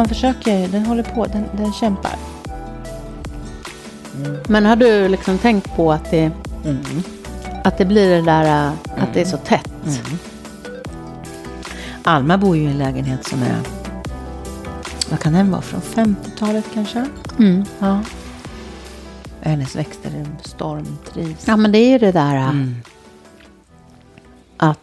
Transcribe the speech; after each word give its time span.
blomman 0.00 0.08
försöker 0.08 0.58
ju. 0.58 0.66
Den 0.68 0.86
håller 0.86 1.02
på. 1.02 1.26
Den, 1.26 1.44
den 1.56 1.72
kämpar. 1.72 2.16
Men 4.48 4.66
har 4.66 4.76
du 4.76 5.08
liksom 5.08 5.38
tänkt 5.38 5.76
på 5.76 5.92
att 5.92 6.10
det, 6.10 6.30
Mm. 6.64 6.82
att 7.64 7.78
det 7.78 7.84
blir 7.84 8.10
det 8.10 8.22
där 8.22 8.66
äh, 8.66 8.72
att 9.02 9.14
det 9.14 9.20
är 9.20 9.24
så 9.24 9.36
tätt? 9.36 9.70
Mm. 9.84 10.18
Alma 12.04 12.38
bor 12.38 12.56
ju 12.56 12.62
i 12.62 12.66
en 12.66 12.78
lägenhet 12.78 13.24
som 13.28 13.42
är... 13.42 13.56
Vad 15.10 15.20
kan 15.20 15.32
den 15.32 15.50
vara? 15.50 15.62
Från 15.62 15.80
50-talet 15.80 16.64
kanske? 16.74 17.06
Mm. 17.38 17.64
Ja. 17.78 18.00
Hennes 19.40 19.76
växter 19.76 20.10
är 20.10 20.26
stormtrivs. 20.42 21.44
Ja, 21.46 21.56
men 21.56 21.72
det 21.72 21.78
är 21.78 21.98
det 21.98 22.12
där 22.12 22.36
äh, 22.36 22.48
Mm. 22.48 22.74
att 24.56 24.78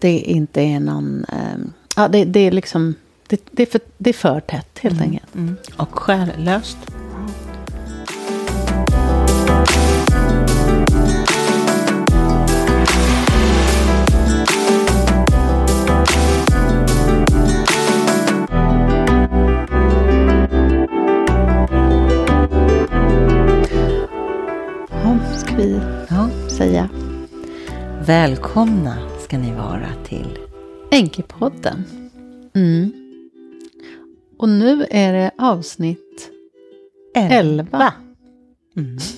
det 0.00 0.18
inte 0.18 0.60
är 0.60 0.80
någon... 0.80 1.24
ähm, 1.28 1.72
ja, 1.96 2.08
det, 2.08 2.24
det 2.24 2.40
är 2.40 2.50
liksom... 2.50 2.94
Det, 3.28 3.40
det, 3.50 3.62
är 3.62 3.66
för, 3.66 3.80
det 3.98 4.10
är 4.10 4.14
för 4.14 4.40
tätt 4.40 4.78
helt 4.78 5.00
enkelt. 5.00 5.34
Mm. 5.34 5.56
Och 5.76 5.98
själlöst. 5.98 6.78
Vi 25.56 25.80
Ja. 26.10 26.28
säga. 26.48 26.88
Välkomna 28.06 28.96
ska 29.20 29.38
ni 29.38 29.54
vara 29.54 29.88
till 30.04 30.38
Enkepodden. 30.90 31.84
Mm. 32.54 33.05
Och 34.38 34.48
nu 34.48 34.86
är 34.90 35.12
det 35.12 35.30
avsnitt 35.38 36.30
11. 37.14 37.92
Mm. 38.76 38.98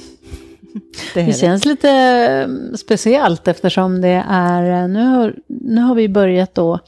Det, 1.14 1.20
Det 1.20 1.26
det. 1.26 1.32
känns 1.32 1.64
lite 1.64 1.90
eh, 1.90 2.74
speciellt 2.76 3.48
eftersom 3.48 4.00
det 4.00 4.24
är, 4.28 4.88
nu 4.88 5.04
har, 5.04 5.36
nu 5.46 5.80
har 5.80 5.94
vi 5.94 6.08
börjat 6.08 6.54
då 6.54 6.78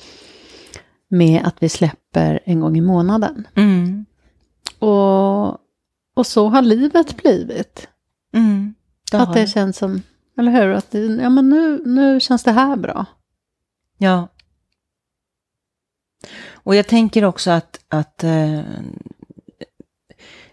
med 1.09 1.41
att 1.45 1.56
vi 1.59 1.69
släpper 1.69 2.41
en 2.45 2.61
gång 2.61 2.77
i 2.77 2.81
månaden. 2.81 3.47
Mm. 3.55 4.05
Och, 4.78 5.48
och 6.15 6.27
så 6.27 6.48
har 6.48 6.62
livet 6.62 7.17
blivit. 7.22 7.89
Mm. 8.34 8.75
Det 9.11 9.20
att 9.20 9.34
det 9.34 9.41
det. 9.41 9.47
känns 9.47 9.77
som, 9.77 10.03
eller 10.39 10.53
hur? 10.53 10.72
Att 10.72 10.94
ja, 11.20 11.31
men 11.31 11.48
nu, 11.48 11.83
nu 11.87 12.20
känns 12.20 12.42
det 12.44 12.53
här 12.53 12.77
bra. 12.77 13.06
Ja. 13.98 14.28
Och 16.71 16.77
jag 16.77 16.87
tänker 16.87 17.25
också 17.25 17.51
att, 17.51 17.81
att 17.89 18.25
eh, 18.25 18.61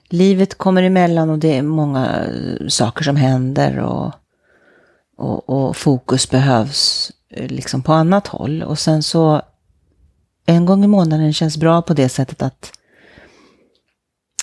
livet 0.10 0.58
kommer 0.58 0.84
emellan 0.84 1.30
och 1.30 1.40
det 1.40 1.58
är 1.58 1.62
många 1.62 2.26
eh, 2.26 2.68
saker 2.68 3.04
som 3.04 3.16
händer 3.16 3.80
och, 3.80 4.14
och, 5.18 5.50
och 5.50 5.78
fokus 5.78 6.30
behövs 6.30 7.12
eh, 7.30 7.48
liksom 7.48 7.82
på 7.82 7.94
annat 7.94 8.28
håll. 8.28 8.64
Och 8.64 8.80
sen 8.80 9.04
så 9.04 9.42
en 10.46 10.66
gång 10.66 10.84
i 10.84 10.88
månaden 10.88 11.34
känns 11.34 11.58
bra 11.58 11.82
på 11.82 11.94
det 11.94 12.10
sättet 12.10 12.42
att 12.42 12.72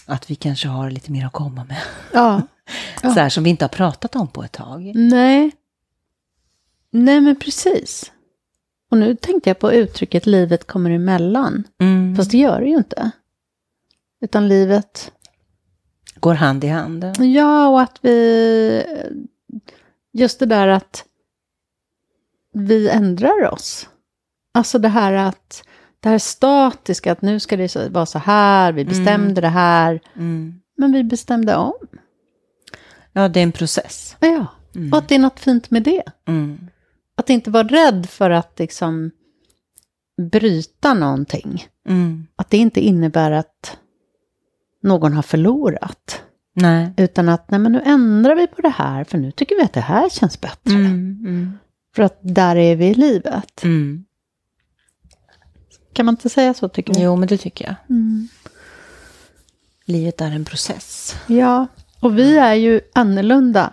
att 0.07 0.31
vi 0.31 0.35
kanske 0.35 0.69
har 0.69 0.91
lite 0.91 1.13
mer 1.13 1.27
att 1.27 1.33
komma 1.33 1.65
med. 1.65 1.83
Ja. 2.13 2.43
Ja. 3.03 3.15
Så 3.15 3.21
här 3.21 3.29
som 3.29 3.45
vi 3.45 3.51
inte 3.51 3.65
har 3.65 3.69
pratat 3.69 4.17
om 4.17 4.29
på 4.29 4.45
ett 4.45 4.53
tag. 4.53 4.93
Nej. 4.95 5.51
Nej, 6.91 7.21
men 7.21 7.37
precis. 7.37 8.13
Och 8.91 8.99
nu 8.99 9.15
tänkte 9.17 9.51
jag 9.51 9.59
på 9.59 9.73
uttrycket 9.73 10.27
livet 10.27 10.67
kommer 10.67 10.91
emellan. 10.91 11.65
Mm. 11.81 12.17
Fast 12.17 12.31
det 12.31 12.39
gör 12.39 12.61
det 12.61 12.67
ju 12.67 12.77
inte. 12.77 13.11
Utan 14.21 14.49
livet 14.49 15.13
Går 16.15 16.35
hand 16.35 16.65
i 16.65 16.69
hand. 16.69 17.05
Ja, 17.19 17.69
och 17.69 17.81
att 17.81 17.99
vi... 18.03 18.85
Just 20.13 20.39
det 20.39 20.47
där 20.47 20.69
att 20.69 21.05
vi 22.53 22.89
ändrar 22.89 23.53
oss. 23.53 23.89
Alltså 24.55 24.79
det 24.79 24.89
här 24.89 25.13
att... 25.13 25.65
Det 26.01 26.09
här 26.09 26.19
statiska, 26.19 27.13
att 27.13 27.23
nu 27.23 27.41
ska 27.41 27.57
det 27.57 27.77
vara 27.91 28.07
så 28.07 28.19
här, 28.19 28.73
vi 28.73 28.85
bestämde 28.85 29.41
det 29.41 29.49
här. 29.49 30.01
Mm. 30.17 30.61
Men 30.77 30.93
vi 30.93 31.05
bestämde 31.05 31.57
om. 31.57 31.73
Ja, 33.13 33.29
det 33.29 33.41
är 33.41 33.45
en 33.45 33.53
process. 33.53 34.17
Ja, 34.21 34.47
Mm. 34.77 34.93
och 34.93 34.99
att 34.99 35.09
det 35.09 35.15
är 35.15 35.19
något 35.19 35.41
fint 35.41 35.71
med 35.71 35.83
det. 35.83 36.03
Mm. 36.29 36.71
Att 37.25 37.31
inte 37.31 37.51
vara 37.51 37.67
rädd 37.67 38.07
för 38.07 38.31
att 38.31 38.59
liksom 38.59 39.11
bryta 40.33 40.95
någonting. 40.95 41.67
Mm. 41.89 42.27
Att 42.37 42.51
det 42.51 42.57
inte 42.57 42.81
innebär 42.81 43.31
att 43.31 43.77
någon 44.83 45.13
har 45.13 45.23
förlorat. 45.23 46.23
Nej. 46.55 46.93
Utan 46.97 47.29
att, 47.29 47.51
nej 47.51 47.61
men 47.61 47.73
nu 47.73 47.83
ändrar 47.85 48.35
vi 48.37 48.47
på 48.47 48.63
det 48.63 48.69
här, 48.69 49.05
för 49.05 49.19
nu 49.19 49.33
tycker 49.33 49.57
vi 49.57 49.63
att 49.63 49.73
det 49.73 49.81
här 49.81 50.09
känns 50.09 50.41
bättre. 50.41 50.75
Mm. 50.75 50.87
Mm. 51.27 51.59
För 51.95 52.03
att 52.03 52.19
där 52.23 52.57
är 52.57 52.77
vi 52.77 52.87
i 52.87 52.95
livet. 52.95 53.63
Mm. 53.65 54.05
Kan 55.93 56.07
man 56.07 56.13
inte 56.13 56.29
säga 56.29 56.55
så 56.55 56.69
tycker 56.69 56.95
du? 56.95 57.01
Jo, 57.01 57.17
men 57.17 57.29
det 57.29 57.39
tycker 57.39 57.65
jag. 57.65 57.75
Mm. 57.91 58.29
Livet 59.85 60.21
är 60.21 60.31
en 60.31 60.45
process. 60.45 61.17
Ja, 61.27 61.67
och 62.01 62.19
vi 62.19 62.39
är 62.39 62.55
ju 62.55 62.81
annorlunda, 62.93 63.73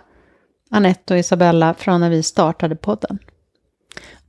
Anette 0.70 1.14
och 1.14 1.20
Isabella, 1.20 1.74
från 1.74 2.00
när 2.00 2.10
vi 2.10 2.22
startade 2.22 2.76
podden. 2.76 3.18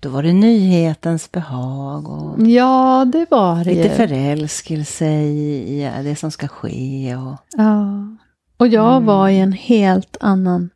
Då 0.03 0.09
var 0.09 0.23
det 0.23 0.33
nyhetens 0.33 1.31
behag 1.31 2.09
och 2.09 2.47
Ja, 2.47 3.05
det 3.11 3.25
var 3.31 3.63
det 3.63 3.73
lite 3.73 3.89
förälskelse 3.89 5.05
i 5.05 5.83
i 5.83 6.03
det 6.03 6.15
som 6.15 6.31
ska 6.31 6.47
ske. 6.47 7.15
Och, 7.15 7.37
Ja. 7.57 8.07
Och 8.57 8.67
jag 8.67 9.01
var 9.01 9.29
i 9.29 9.39
en 9.39 9.51
helt 9.51 10.17
annan 10.19 10.69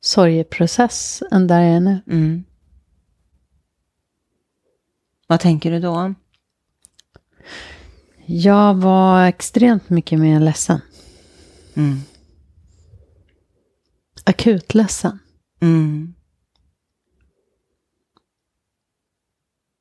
sorgeprocess 0.00 1.22
än 1.30 1.46
där 1.46 1.60
jag 1.60 1.76
är 1.76 1.80
nu. 1.80 2.02
mm. 2.06 2.44
Vad 5.26 5.40
tänker 5.40 5.70
du 5.70 5.80
då? 5.80 6.14
Jag 8.26 8.74
var 8.74 9.24
extremt 9.26 9.90
mycket 9.90 10.18
mer 10.20 10.40
ledsen. 10.40 10.80
Mm. 11.74 12.00
Akut 14.24 14.74
ledsen. 14.74 15.18
Mm. 15.60 16.14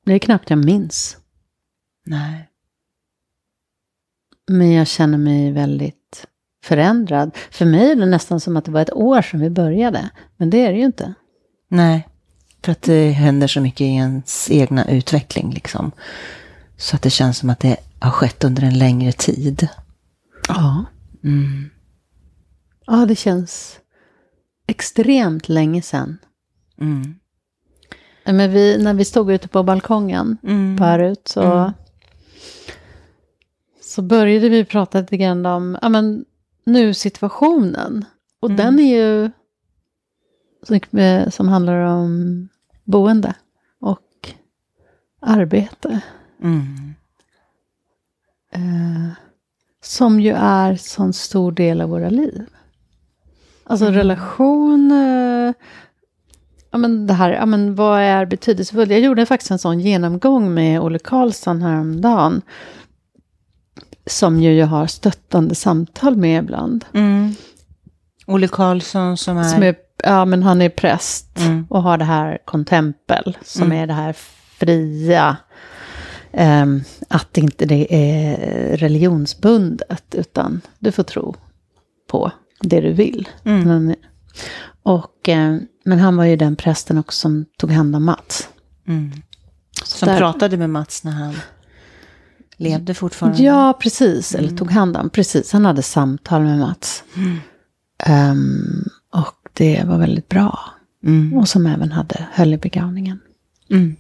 Det 0.10 0.16
är 0.16 0.20
knappt 0.20 0.50
jag 0.50 0.66
minns. 0.66 1.18
Nej. 2.06 2.50
Men 4.48 4.72
jag 4.72 4.88
känner 4.88 5.18
mig 5.18 5.52
väldigt 5.52 6.28
förändrad. 6.64 7.38
För 7.52 7.66
mig 7.66 7.92
är 7.92 7.96
det 7.96 8.06
nästan 8.06 8.40
som 8.40 8.58
att 8.58 8.66
det 8.66 8.72
var 8.72 8.82
ett 8.82 8.94
år 8.94 9.22
sedan 9.22 9.40
vi 9.40 9.50
började. 9.50 10.10
Men 10.38 10.50
det 10.50 10.66
är 10.66 10.72
det 10.72 10.78
ju 10.78 10.86
inte. 10.86 11.14
Nej. 11.68 12.08
För 12.64 12.72
att 12.72 12.82
det 12.82 13.12
händer 13.12 13.48
så 13.48 13.62
mycket 13.62 13.82
i 13.82 13.90
ens 13.90 14.52
egna 14.52 14.90
utveckling 14.90 15.52
liksom. 15.52 15.92
Så 16.78 16.96
att 16.96 17.02
det 17.02 17.10
känns 17.10 17.38
som 17.38 17.50
att 17.50 17.60
det 17.60 17.78
har 18.00 18.12
skett 18.12 18.44
under 18.44 18.64
en 18.64 18.78
längre 18.80 19.12
tid. 19.12 19.68
Ja. 20.48 20.86
Mm. 21.24 21.70
Ja, 22.86 23.06
det 23.06 23.16
känns 23.16 23.80
extremt 24.68 25.50
länge 25.50 25.82
sedan. 25.82 26.18
Mm. 26.82 27.19
Men 28.34 28.52
vi, 28.52 28.78
när 28.84 28.94
vi 28.94 29.06
stod 29.06 29.32
ute 29.32 29.48
på 29.48 29.64
balkongen 29.64 30.38
Mm. 30.44 30.78
förut 30.78 31.28
så, 31.28 31.42
Mm. 31.42 31.72
så 33.82 34.02
började 34.02 34.50
vi 34.50 34.66
prata 34.66 35.00
lite 35.02 35.18
grann 35.18 35.46
om 35.46 35.78
ja, 35.82 35.90
men, 35.90 36.26
nu 36.64 36.94
situationen. 36.94 38.06
Och 38.40 38.50
Mm. 38.50 38.58
den 38.58 38.80
är 38.80 38.98
ju 38.98 39.32
som 41.32 41.48
handlar 41.48 41.76
om 41.82 42.48
boende 42.84 43.34
och 43.80 44.30
arbete. 45.20 46.02
Mm. 46.44 46.94
Eh, 48.52 49.12
som 49.82 50.20
ju 50.20 50.32
är 50.38 50.76
sån 50.76 51.14
stor 51.14 51.52
del 51.52 51.82
av 51.82 51.90
våra 51.90 52.10
liv. 52.10 52.46
Alltså 53.64 53.86
Mm. 53.86 55.54
Ja 56.72 56.78
men 56.78 57.08
det 57.08 57.14
här, 57.14 57.32
ja 57.32 57.46
men 57.46 57.76
vad 57.76 58.02
är 58.02 58.26
betydelsefullt? 58.26 58.92
Jag 58.92 59.00
gjorde 59.00 59.26
faktiskt 59.26 59.52
en 59.52 59.60
sån 59.60 59.80
genomgång 59.80 60.54
med 60.54 60.82
Olle 60.82 61.00
Karlsson 61.00 61.62
häromdagen. 61.62 62.42
Som 64.06 64.42
ju 64.42 64.54
jag 64.54 64.68
har 64.68 64.88
stöttande 64.88 65.56
samtal 65.56 66.16
med 66.18 66.44
ibland. 66.44 66.86
Mm. 66.94 67.34
Olle 68.26 68.48
Karlsson 68.48 69.18
som 69.18 69.38
är... 69.38 69.44
Som 69.44 69.64
är, 69.64 69.76
ja 70.04 70.26
men 70.26 70.44
han 70.44 70.62
är 70.62 70.70
präst 70.70 71.26
Mm. 71.40 71.66
och 71.70 71.84
har 71.84 71.98
det 71.98 72.06
här 72.06 72.38
kontempel. 72.46 73.38
Som 73.44 73.64
Mm. 73.64 73.78
är 73.84 73.88
det 73.88 73.94
här 73.94 74.14
fria. 74.60 75.38
ehm, 76.32 76.82
att 77.08 77.38
inte 77.38 77.66
det 77.66 77.88
är 77.96 78.78
religionsbundet. 78.78 80.16
Utan 80.16 80.62
du 80.80 80.92
får 80.92 81.04
tro 81.04 81.36
på 82.12 82.32
det 82.62 82.82
du 82.82 82.94
vill. 82.94 83.28
Mm. 83.44 83.96
Och, 84.84 85.30
eh, 85.30 85.58
men 85.90 86.00
han 86.00 86.18
var 86.18 86.26
ju 86.26 86.36
den 86.36 86.56
prästen 86.56 86.98
också 86.98 87.18
som 87.20 87.46
tog 87.58 87.72
hand 87.72 87.96
om 87.96 88.06
Mats. 88.06 88.50
Mm. 88.88 89.12
Som 89.84 90.08
där- 90.08 90.18
pratade 90.18 90.58
med 90.58 90.70
Mats 90.70 91.04
när 91.04 91.12
han 91.12 91.36
levde 92.58 92.94
fortfarande. 92.94 93.44
Ja, 93.44 93.78
precis. 93.82 94.36
Eller 94.36 94.58
tog 94.58 94.72
hand 94.72 94.98
om. 94.98 95.10
Precis, 95.10 95.52
han 95.54 95.66
hade 95.66 95.82
samtal 95.82 96.42
med 96.42 96.60
Mats. 96.60 97.04
Ehm, 98.04 98.84
och 99.14 99.50
det 99.54 99.84
var 99.88 99.98
väldigt 99.98 100.30
bra. 100.30 100.60
Mm. 101.04 101.34
Och 101.38 101.48
som 101.50 101.66
även 101.66 101.92
hade 101.92 102.28
höll 102.32 102.54
i 102.54 102.58
begravningen. 102.58 103.20
Mm. 103.70 103.96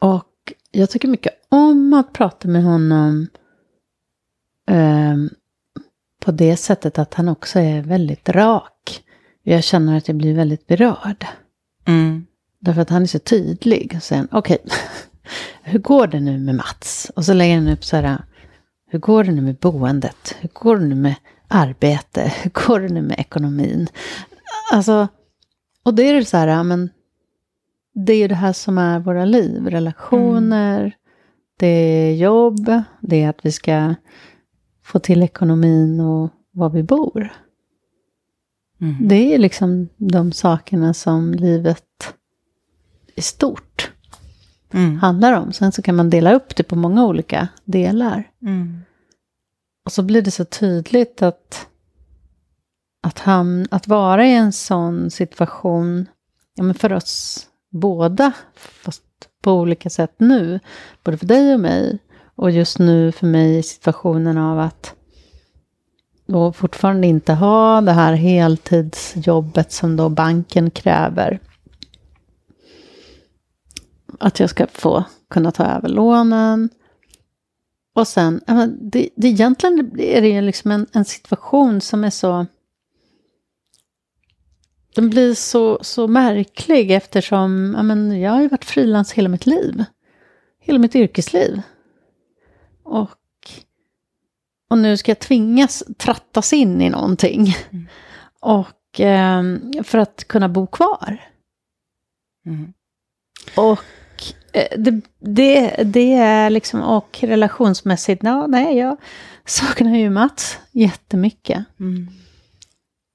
Och 0.00 0.52
jag 0.70 0.90
tycker 0.90 1.08
mycket 1.08 1.32
om 1.48 1.94
att 1.94 2.12
prata 2.12 2.48
med 2.48 2.62
honom. 2.64 3.26
ehm, 4.70 5.30
på 6.24 6.32
det 6.32 6.56
sättet 6.56 6.98
att 6.98 7.14
han 7.14 7.28
också 7.28 7.58
är 7.58 7.82
väldigt 7.82 8.28
rak. 8.28 8.71
Jag 9.42 9.64
känner 9.64 9.96
att 9.96 10.08
jag 10.08 10.16
blir 10.16 10.34
väldigt 10.34 10.66
berörd. 10.66 11.26
Mm. 11.84 12.26
Därför 12.58 12.80
att 12.80 12.90
han 12.90 13.02
är 13.02 13.06
så 13.06 13.18
tydlig. 13.18 13.92
Och 13.96 14.02
sen, 14.02 14.28
okej, 14.30 14.58
hur 15.62 15.78
går 15.78 16.06
det 16.06 16.20
nu 16.20 16.38
med 16.38 16.54
Mats? 16.54 17.12
Och 17.16 17.24
så 17.24 17.32
lägger 17.32 17.54
han 17.54 17.68
upp 17.68 17.84
så 17.84 17.96
här, 17.96 18.24
hur 18.86 18.98
går 18.98 19.24
det 19.24 19.32
nu 19.32 19.40
med 19.40 19.56
boendet? 19.56 20.36
Hur 20.40 20.48
går 20.52 20.76
det 20.76 20.86
nu 20.86 20.94
med 20.94 21.14
arbete? 21.48 22.32
Hur 22.42 22.50
går 22.50 22.80
det 22.80 22.88
nu 22.88 23.02
med 23.02 23.18
ekonomin? 23.18 23.88
Alltså, 24.72 25.08
och 25.82 25.94
det 25.94 26.02
är 26.02 26.14
det 26.14 26.24
så 26.24 26.36
här, 26.36 26.48
ja, 26.48 26.62
men 26.62 26.90
det 27.94 28.12
är 28.12 28.18
ju 28.18 28.28
det 28.28 28.34
här 28.34 28.52
som 28.52 28.78
är 28.78 28.98
våra 28.98 29.24
liv. 29.24 29.66
Relationer, 29.66 30.96
det 31.58 31.66
är 31.66 32.14
jobb, 32.14 32.82
det 33.00 33.22
är 33.22 33.28
att 33.28 33.46
vi 33.46 33.52
ska 33.52 33.94
få 34.84 34.98
till 34.98 35.22
ekonomin 35.22 36.00
och 36.00 36.30
var 36.50 36.70
vi 36.70 36.82
bor. 36.82 37.32
Mm. 38.82 39.08
Det 39.08 39.34
är 39.34 39.38
liksom 39.38 39.88
de 39.96 40.32
sakerna 40.32 40.94
som 40.94 41.34
livet 41.34 42.14
i 43.14 43.22
stort 43.22 43.92
Mm. 44.74 44.98
handlar 44.98 45.32
om. 45.32 45.52
Sen 45.52 45.72
så 45.72 45.82
kan 45.82 45.96
man 45.96 46.10
dela 46.10 46.34
upp 46.34 46.56
det 46.56 46.62
på 46.62 46.76
många 46.76 47.04
olika 47.04 47.48
delar. 47.64 48.30
Mm. 48.42 48.80
Och 49.84 49.92
så 49.92 50.02
blir 50.02 50.22
det 50.22 50.30
så 50.30 50.44
tydligt 50.44 51.22
att, 51.22 51.66
att, 53.02 53.18
han, 53.18 53.66
att 53.70 53.88
vara 53.88 54.26
i 54.26 54.34
en 54.34 54.52
sån 54.52 55.10
situation, 55.10 56.06
ja 56.54 56.62
men 56.62 56.74
för 56.74 56.92
oss 56.92 57.46
båda, 57.70 58.32
fast 58.54 59.02
på 59.42 59.52
olika 59.52 59.90
sätt 59.90 60.14
nu, 60.16 60.60
både 61.04 61.18
för 61.18 61.26
dig 61.26 61.54
och 61.54 61.60
mig, 61.60 61.98
och 62.34 62.50
just 62.50 62.78
nu 62.78 63.12
för 63.12 63.26
mig 63.26 63.58
i 63.58 63.62
situationen 63.62 64.38
av 64.38 64.58
att 64.58 64.94
då 66.32 66.52
fortfarande 66.52 67.06
inte 67.06 67.32
ha 67.32 67.80
det 67.80 67.92
här 67.92 68.12
heltidsjobbet 68.12 69.72
som 69.72 69.96
då 69.96 70.08
banken 70.08 70.70
kräver. 70.70 71.40
Att 74.18 74.40
jag 74.40 74.50
ska 74.50 74.66
få 74.66 75.04
kunna 75.30 75.50
ta 75.50 75.64
över 75.64 75.88
lånen. 75.88 76.68
Och 77.94 78.08
sen, 78.08 78.40
det, 78.80 79.08
det 79.16 79.28
egentligen 79.28 80.00
är 80.00 80.20
det 80.20 80.28
ju 80.28 80.40
liksom 80.40 80.70
en, 80.70 80.86
en 80.92 81.04
situation 81.04 81.80
som 81.80 82.04
är 82.04 82.10
så... 82.10 82.46
Den 84.94 85.10
blir 85.10 85.34
så, 85.34 85.78
så 85.82 86.08
märklig 86.08 86.90
eftersom 86.90 87.74
ja, 87.76 87.82
men 87.82 88.20
jag 88.20 88.30
har 88.30 88.42
ju 88.42 88.48
varit 88.48 88.64
frilans 88.64 89.12
hela 89.12 89.28
mitt 89.28 89.46
liv. 89.46 89.84
Hela 90.60 90.78
mitt 90.78 90.94
yrkesliv. 90.94 91.62
Och, 92.82 93.10
och 94.72 94.78
nu 94.78 94.96
ska 94.96 95.10
jag 95.10 95.18
tvingas 95.18 95.82
trattas 95.96 96.52
in 96.52 96.80
i 96.80 96.90
någonting. 96.90 97.54
Och 98.40 99.00
ehm, 99.00 99.72
för 99.84 99.98
att 99.98 100.24
kunna 100.24 100.48
bo 100.48 100.66
kvar. 100.66 101.18
Mm. 102.46 102.72
Och 103.56 103.84
eh, 104.52 104.78
det, 104.78 105.00
det, 105.18 105.82
det 105.84 106.14
är 106.14 106.50
liksom, 106.50 106.82
och 106.82 107.18
relationsmässigt, 107.22 108.22
ja, 108.24 108.46
nej, 108.46 108.76
jag 108.78 108.96
saknar 109.44 109.96
ju 109.96 110.10
Mats 110.10 110.58
jättemycket. 110.70 111.64
Mm. 111.80 112.08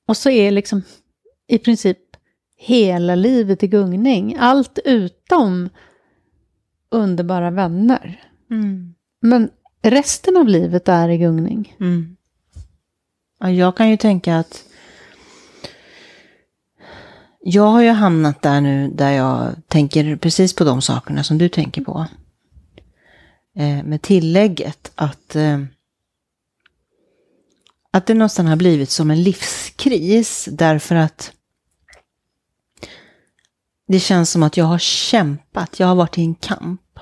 Och 0.08 0.18
så 0.18 0.30
är 0.30 0.52
liksom 0.52 0.82
i 1.48 1.58
princip 1.58 2.00
hela 2.58 3.16
livet 3.16 3.64
i 3.64 3.68
gungning. 3.68 4.38
Allt 4.40 4.80
utom 4.86 5.70
underbara 6.92 7.52
vänner. 7.52 8.24
Mm. 8.52 8.96
Men 9.22 9.50
resten 9.82 10.38
av 10.38 10.48
livet 10.48 10.88
är 10.88 11.10
i 11.10 11.18
gungning. 11.18 11.76
Mm. 11.80 12.18
Ja, 13.40 13.52
jag 13.52 13.78
kan 13.78 13.90
ju 13.90 13.98
tänka 13.98 14.38
att 14.38 14.64
jag 17.40 17.68
har 17.68 17.82
ju 17.82 17.90
hamnat 17.90 18.42
där 18.42 18.62
nu 18.62 18.88
där 18.88 19.12
jag 19.12 19.56
tänker 19.68 20.16
precis 20.16 20.56
på 20.56 20.64
de 20.64 20.82
sakerna 20.82 21.24
som 21.24 21.38
du 21.38 21.50
tänker 21.50 21.82
på. 21.82 22.08
Eh, 23.56 23.84
med 23.84 24.02
tillägget 24.02 24.92
att, 24.96 25.36
eh, 25.36 25.64
att 27.92 28.06
det 28.06 28.14
någonstans 28.14 28.50
har 28.50 28.56
blivit 28.56 28.90
som 28.90 29.12
en 29.12 29.24
livskris 29.24 30.50
därför 30.52 30.96
att 30.96 31.34
det 33.88 34.00
känns 34.00 34.32
som 34.32 34.44
att 34.44 34.58
jag 34.58 34.66
har 34.66 34.80
kämpat, 34.80 35.80
jag 35.80 35.88
har 35.88 35.96
varit 35.96 36.18
i 36.18 36.22
en 36.22 36.36
kamp 36.36 37.00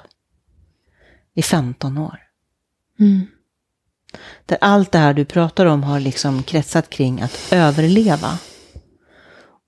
i 1.34 1.42
15 1.42 1.98
år. 1.98 2.25
Mm. 3.00 3.28
Där 4.46 4.58
allt 4.62 4.92
det 4.92 4.98
här 4.98 5.14
du 5.14 5.26
pratar 5.26 5.66
om 5.66 5.84
har 5.84 6.00
liksom 6.00 6.44
kretsat 6.44 6.90
kring 6.90 7.22
att 7.22 7.50
överleva. 7.52 8.40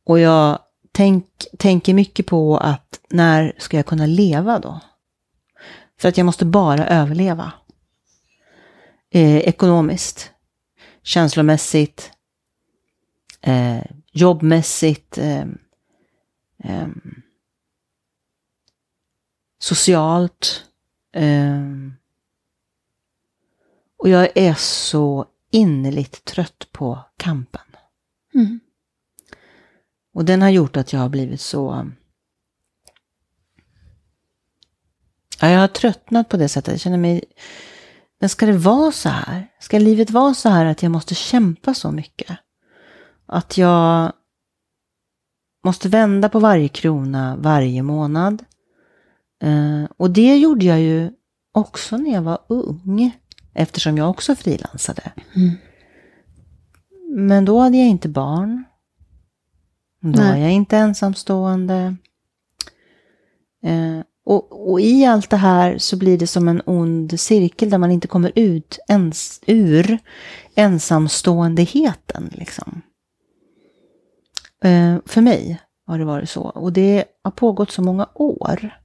Och 0.05 0.19
jag 0.19 0.59
tänk, 0.91 1.25
tänker 1.57 1.93
mycket 1.93 2.25
på 2.25 2.57
att 2.57 2.99
när 3.09 3.53
ska 3.57 3.77
jag 3.77 3.85
kunna 3.85 4.05
leva 4.05 4.59
då? 4.59 4.79
För 5.99 6.09
att 6.09 6.17
jag 6.17 6.25
måste 6.25 6.45
bara 6.45 6.87
överleva. 6.87 7.51
Eh, 9.11 9.37
ekonomiskt, 9.37 10.31
känslomässigt, 11.03 12.11
eh, 13.41 13.83
jobbmässigt, 14.11 15.17
eh, 15.17 15.45
socialt. 19.59 20.63
ehm, 21.13 21.96
och 23.97 24.09
jag 24.09 24.29
är 24.35 24.53
så 24.53 25.25
innerligt 25.51 26.25
trött 26.25 26.67
på 26.71 26.99
kampen. 27.17 27.61
Mm. 28.33 28.59
Och 30.13 30.25
den 30.25 30.41
har 30.41 30.49
gjort 30.49 30.77
att 30.77 30.93
jag 30.93 30.99
har 30.99 31.09
blivit 31.09 31.41
så... 31.41 31.91
Ja, 35.41 35.49
jag 35.49 35.59
har 35.59 35.67
tröttnat 35.67 36.29
på 36.29 36.37
det 36.37 36.49
sättet. 36.49 36.71
Jag 36.71 36.79
känner 36.79 36.97
mig... 36.97 37.23
Men 38.19 38.29
ska 38.29 38.45
det 38.45 38.57
vara 38.57 38.91
så 38.91 39.09
här? 39.09 39.47
Ska 39.59 39.79
livet 39.79 40.09
vara 40.09 40.33
så 40.33 40.49
här 40.49 40.65
att 40.65 40.83
jag 40.83 40.91
måste 40.91 41.15
kämpa 41.15 41.73
så 41.73 41.91
mycket? 41.91 42.37
Att 43.25 43.57
jag 43.57 44.13
måste 45.63 45.89
vända 45.89 46.29
på 46.29 46.39
varje 46.39 46.67
krona 46.67 47.35
varje 47.35 47.83
månad. 47.83 48.45
Eh, 49.43 49.83
och 49.97 50.11
det 50.11 50.37
gjorde 50.37 50.65
jag 50.65 50.79
ju 50.79 51.11
också 51.51 51.97
när 51.97 52.13
jag 52.13 52.21
var 52.21 52.39
ung. 52.47 53.17
Eftersom 53.59 53.97
jag 53.97 54.09
också 54.09 54.35
frilansade. 54.35 55.11
Mm. 55.35 55.51
Men 57.09 57.45
då 57.45 57.59
hade 57.59 57.77
jag 57.77 57.87
inte 57.87 58.09
barn. 58.09 58.63
Då 60.01 60.21
Nej. 60.21 60.31
var 60.31 60.37
jag 60.37 60.51
inte 60.51 60.77
ensamstående. 60.77 61.95
Eh, 63.63 63.99
och, 64.25 64.71
och 64.71 64.81
i 64.81 65.05
allt 65.05 65.29
det 65.29 65.37
här 65.37 65.77
så 65.77 65.97
blir 65.97 66.17
det 66.17 66.27
som 66.27 66.47
en 66.47 66.61
ond 66.65 67.19
cirkel 67.19 67.69
där 67.69 67.77
man 67.77 67.91
inte 67.91 68.07
kommer 68.07 68.31
ut 68.35 68.79
ens 68.87 69.41
ur 69.47 69.99
ensamståendeheten. 70.55 72.29
Liksom. 72.33 72.81
Eh, 74.63 74.97
för 75.05 75.21
mig 75.21 75.61
har 75.85 75.99
det 75.99 76.05
varit 76.05 76.29
så. 76.29 76.41
Och 76.41 76.73
det 76.73 77.05
har 77.23 77.31
pågått 77.31 77.71
så 77.71 77.81
många 77.81 78.09
år. 78.13 78.77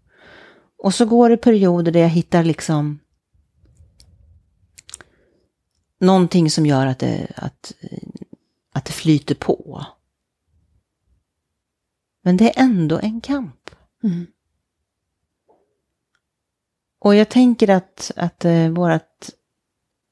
Och 0.78 0.94
så 0.94 1.06
går 1.06 1.30
det 1.30 1.36
perioder 1.36 1.92
där 1.92 2.00
jag 2.00 2.08
hittar 2.08 2.44
liksom 2.44 2.98
någonting 6.02 6.50
som 6.50 6.66
gör 6.66 6.86
att 6.86 6.98
det, 6.98 7.26
att, 7.36 7.72
att 8.72 8.84
det 8.84 8.92
flyter 8.92 9.34
på. 9.34 9.86
Men 12.22 12.36
det 12.36 12.58
är 12.58 12.62
ändå 12.62 12.98
en 13.02 13.20
kamp. 13.20 13.70
Mm. 14.04 14.26
Och 16.98 17.14
jag 17.14 17.28
tänker 17.28 17.70
att, 17.70 18.10
att 18.16 18.44
eh, 18.44 18.68
vårt 18.68 19.26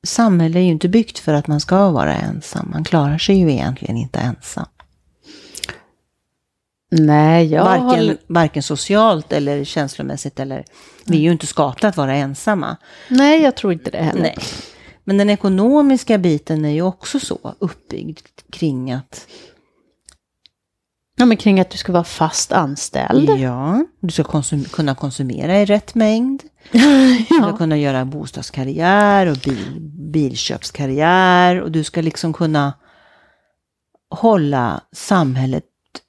samhälle 0.07 0.59
är 0.59 0.63
ju 0.63 0.71
inte 0.71 0.89
byggt 0.89 1.19
för 1.19 1.35
att 1.35 1.47
man 1.47 1.61
ska 1.61 1.91
vara 1.91 2.15
ensam. 2.15 2.71
Man 2.71 2.85
klarar 2.85 3.19
sig 3.19 3.37
ju 3.37 3.53
egentligen 3.53 3.97
inte 3.97 4.19
ensam. 4.19 4.67
Nej, 6.91 7.47
jag 7.47 7.65
varken, 7.65 7.87
håller... 7.87 8.17
varken 8.27 8.63
socialt 8.63 9.33
eller 9.33 9.65
känslomässigt. 9.65 10.41
Eller, 10.41 10.65
vi 11.05 11.17
är 11.17 11.23
ju 11.23 11.33
inte 11.33 11.47
skapta 11.47 11.89
att 11.89 11.97
vara 11.97 12.15
ensamma. 12.15 12.77
Nej, 13.09 13.43
jag 13.43 13.57
tror 13.57 13.73
inte 13.73 13.91
det 13.91 14.03
heller. 14.03 14.23
Nej. 14.23 14.39
Men 15.05 15.17
den 15.19 15.31
ekonomiska 15.31 16.19
biten 16.19 16.65
är 16.65 16.71
ju 16.71 16.83
också 16.83 17.21
så 17.21 17.55
uppbyggd 17.59 18.27
kring 18.51 18.93
att 18.93 19.27
Ja, 21.17 21.27
men 21.27 21.37
kring 21.37 21.61
att 21.61 21.71
du 21.71 21.79
ska 21.79 21.93
vara 21.93 22.05
fast 22.05 22.53
anställd. 22.53 23.31
ja, 23.31 23.85
du 24.01 24.11
ska 24.11 24.23
konsum- 24.23 24.69
kunna 24.69 24.95
konsumera 24.95 25.61
i 25.61 25.65
rätt 25.65 25.95
mängd. 25.95 26.43
Du 26.73 27.25
ska 27.25 27.35
ja. 27.41 27.57
kunna 27.57 27.77
göra 27.77 28.05
bostadskarriär 28.05 29.27
och 29.27 29.37
bil, 29.45 29.81
bilköpskarriär 30.13 31.61
och 31.61 31.73
du 31.73 31.85
ska 31.85 32.01
liksom 32.01 32.33
kunna 32.33 32.73
hålla 34.11 34.81
samhället 34.93 35.65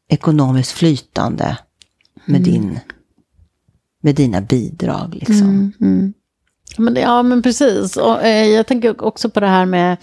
ekonomiskt 0.09 0.71
flytande 0.71 1.57
med, 2.25 2.41
din, 2.41 2.79
med 4.01 4.15
dina 4.15 4.41
bidrag. 4.41 5.15
Liksom. 5.15 5.49
Mm, 5.49 5.73
mm. 5.81 6.13
Men, 6.77 6.93
det- 6.93 7.01
ja, 7.01 7.23
men 7.23 7.41
precis. 7.41 7.97
Och, 7.97 8.23
eh, 8.23 8.45
jag 8.47 8.67
tänker 8.67 9.03
också 9.05 9.29
på 9.29 9.39
det 9.39 9.47
här 9.47 9.65
med 9.65 9.97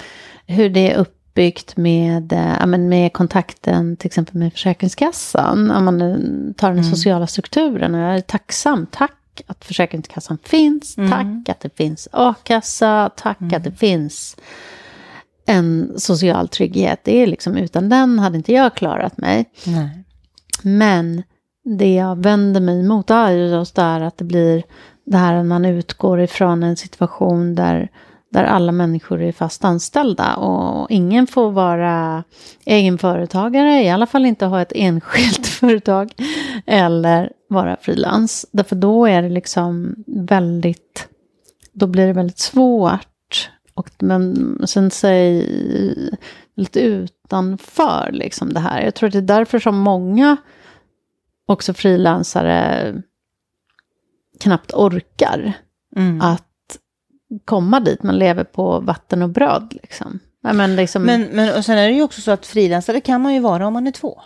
hur 0.46 0.68
det 0.70 0.92
är 0.92 0.96
uppbyggt 0.98 1.76
med, 1.76 2.32
eh, 2.32 2.66
med 2.66 3.12
kontakten 3.12 3.96
till 3.96 4.06
exempel 4.06 4.34
med 4.34 4.52
Försäkringskassan. 4.52 5.70
Om 5.70 5.84
man 5.84 6.54
tar 6.56 6.72
den 6.75 6.84
sociala 6.84 7.26
strukturen. 7.26 7.94
Jag 7.94 8.16
är 8.16 8.20
tacksam, 8.20 8.87
tack 8.90 9.12
att 9.46 9.64
Försäkringskassan 9.64 10.38
finns. 10.44 10.94
Tack 11.10 11.48
att 11.48 11.60
det 11.60 11.76
finns 11.76 12.08
a-kassa. 12.12 13.10
Tack 13.16 13.38
att 13.52 13.64
det 13.64 13.72
finns 13.72 14.37
en 15.46 15.92
social 15.96 16.48
trygghet. 16.48 17.00
Det 17.04 17.22
är 17.22 17.26
liksom, 17.26 17.56
utan 17.56 17.88
den 17.88 18.18
hade 18.18 18.37
inte 18.37 18.52
jag 18.52 18.75
klarat 18.75 19.16
mig. 19.18 19.44
Nej. 19.66 20.04
Men 20.62 21.22
det 21.78 21.94
jag 21.94 22.22
vänder 22.22 22.60
mig 22.60 22.80
emot 22.80 23.10
är 23.10 23.30
ju 23.30 23.46
just 23.46 23.75
där 23.75 24.00
att 24.00 24.18
det 24.18 24.25
blir 24.25 24.62
det 25.10 25.16
här 25.16 25.34
att 25.34 25.46
man 25.46 25.64
utgår 25.64 26.20
ifrån 26.20 26.62
en 26.62 26.76
situation 26.76 27.54
där, 27.54 27.88
där 28.30 28.44
alla 28.44 28.72
människor 28.72 29.22
är 29.22 29.32
fast 29.32 29.64
anställda 29.64 30.36
och 30.36 30.90
ingen 30.90 31.26
får 31.26 31.50
vara 31.50 32.24
egenföretagare, 32.64 33.82
i 33.82 33.90
alla 33.90 34.06
fall 34.06 34.26
inte 34.26 34.46
ha 34.46 34.62
ett 34.62 34.72
enskilt 34.74 35.46
företag 35.60 36.12
eller 36.66 37.32
vara 37.48 37.76
frilans. 37.80 38.46
Därför 38.52 38.76
då 38.76 39.06
är 39.06 39.22
det 39.22 39.28
liksom 39.28 39.94
väldigt, 40.06 41.08
då 41.72 41.86
blir 41.86 42.06
det 42.06 42.12
väldigt 42.12 42.38
svårt. 42.38 43.50
Och 43.74 43.90
men 43.98 44.58
sen 44.66 44.90
säg 44.90 45.46
lite 46.56 46.80
utanför 46.80 48.10
liksom 48.12 48.52
det 48.52 48.60
här. 48.60 48.82
Jag 48.82 48.94
tror 48.94 49.06
att 49.06 49.12
det 49.12 49.18
är 49.18 49.38
därför 49.38 49.58
som 49.58 49.78
många 49.78 50.36
också 51.46 51.74
frilansare 51.74 52.94
knappt 54.40 54.73
orkar 54.75 55.52
Mm. 55.97 56.21
att 56.21 56.45
komma 57.45 57.80
dit. 57.80 58.02
Man 58.02 58.18
lever 58.18 58.45
på 58.45 58.80
vatten 58.80 59.23
och 59.23 59.28
bröd 59.28 59.78
liksom. 59.83 60.18
Men 60.42 60.76
liksom 60.76 61.02
Men, 61.02 61.23
men 61.23 61.57
och 61.57 61.64
sen 61.64 61.78
är 61.78 61.88
det 61.88 61.95
ju 61.95 62.02
också 62.02 62.21
så 62.21 62.30
att 62.30 62.47
frilansare 62.47 63.00
kan 63.00 63.23
man 63.23 63.35
ju 63.35 63.40
vara 63.40 63.66
om 63.66 63.73
man 63.73 63.87
är 63.87 63.90
två. 63.90 64.21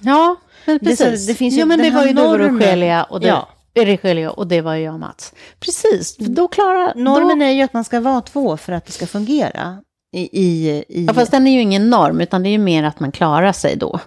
ja, 0.00 0.36
men 0.64 0.78
det 0.78 0.84
precis. 0.84 1.26
det 1.26 1.34
finns 1.34 1.54
ju 1.54 1.58
ja, 1.58 1.66
men 1.66 1.78
det 1.78 1.90
var 1.90 2.04
ju 2.04 2.12
du 2.12 2.22
och 2.22 2.28
normen. 2.30 2.50
Rogelia 2.54 3.04
och 3.04 3.20
det, 3.20 3.26
Ja. 3.26 3.48
Rogelia 3.74 4.30
och 4.30 4.46
det 4.46 4.60
var 4.60 4.74
ju 4.74 4.84
jag 4.84 4.94
och 4.94 5.00
Mats. 5.00 5.34
Precis, 5.60 6.16
då 6.16 6.48
klarar... 6.48 6.94
Normen 6.94 7.38
då, 7.38 7.44
är 7.44 7.50
ju 7.50 7.62
att 7.62 7.72
man 7.72 7.84
ska 7.84 8.00
vara 8.00 8.20
två 8.20 8.56
för 8.56 8.72
att 8.72 8.86
det 8.86 8.92
ska 8.92 9.06
fungera. 9.06 9.82
I, 10.12 10.40
i, 10.42 10.68
i, 10.88 11.04
Ja, 11.06 11.14
fast 11.14 11.30
den 11.30 11.46
är 11.46 11.52
ju 11.52 11.60
ingen 11.60 11.90
norm, 11.90 12.20
utan 12.20 12.42
det 12.42 12.48
är 12.48 12.50
ju 12.50 12.58
mer 12.58 12.84
att 12.84 13.00
man 13.00 13.12
klarar 13.12 13.52
sig 13.52 13.76
då. 13.76 14.00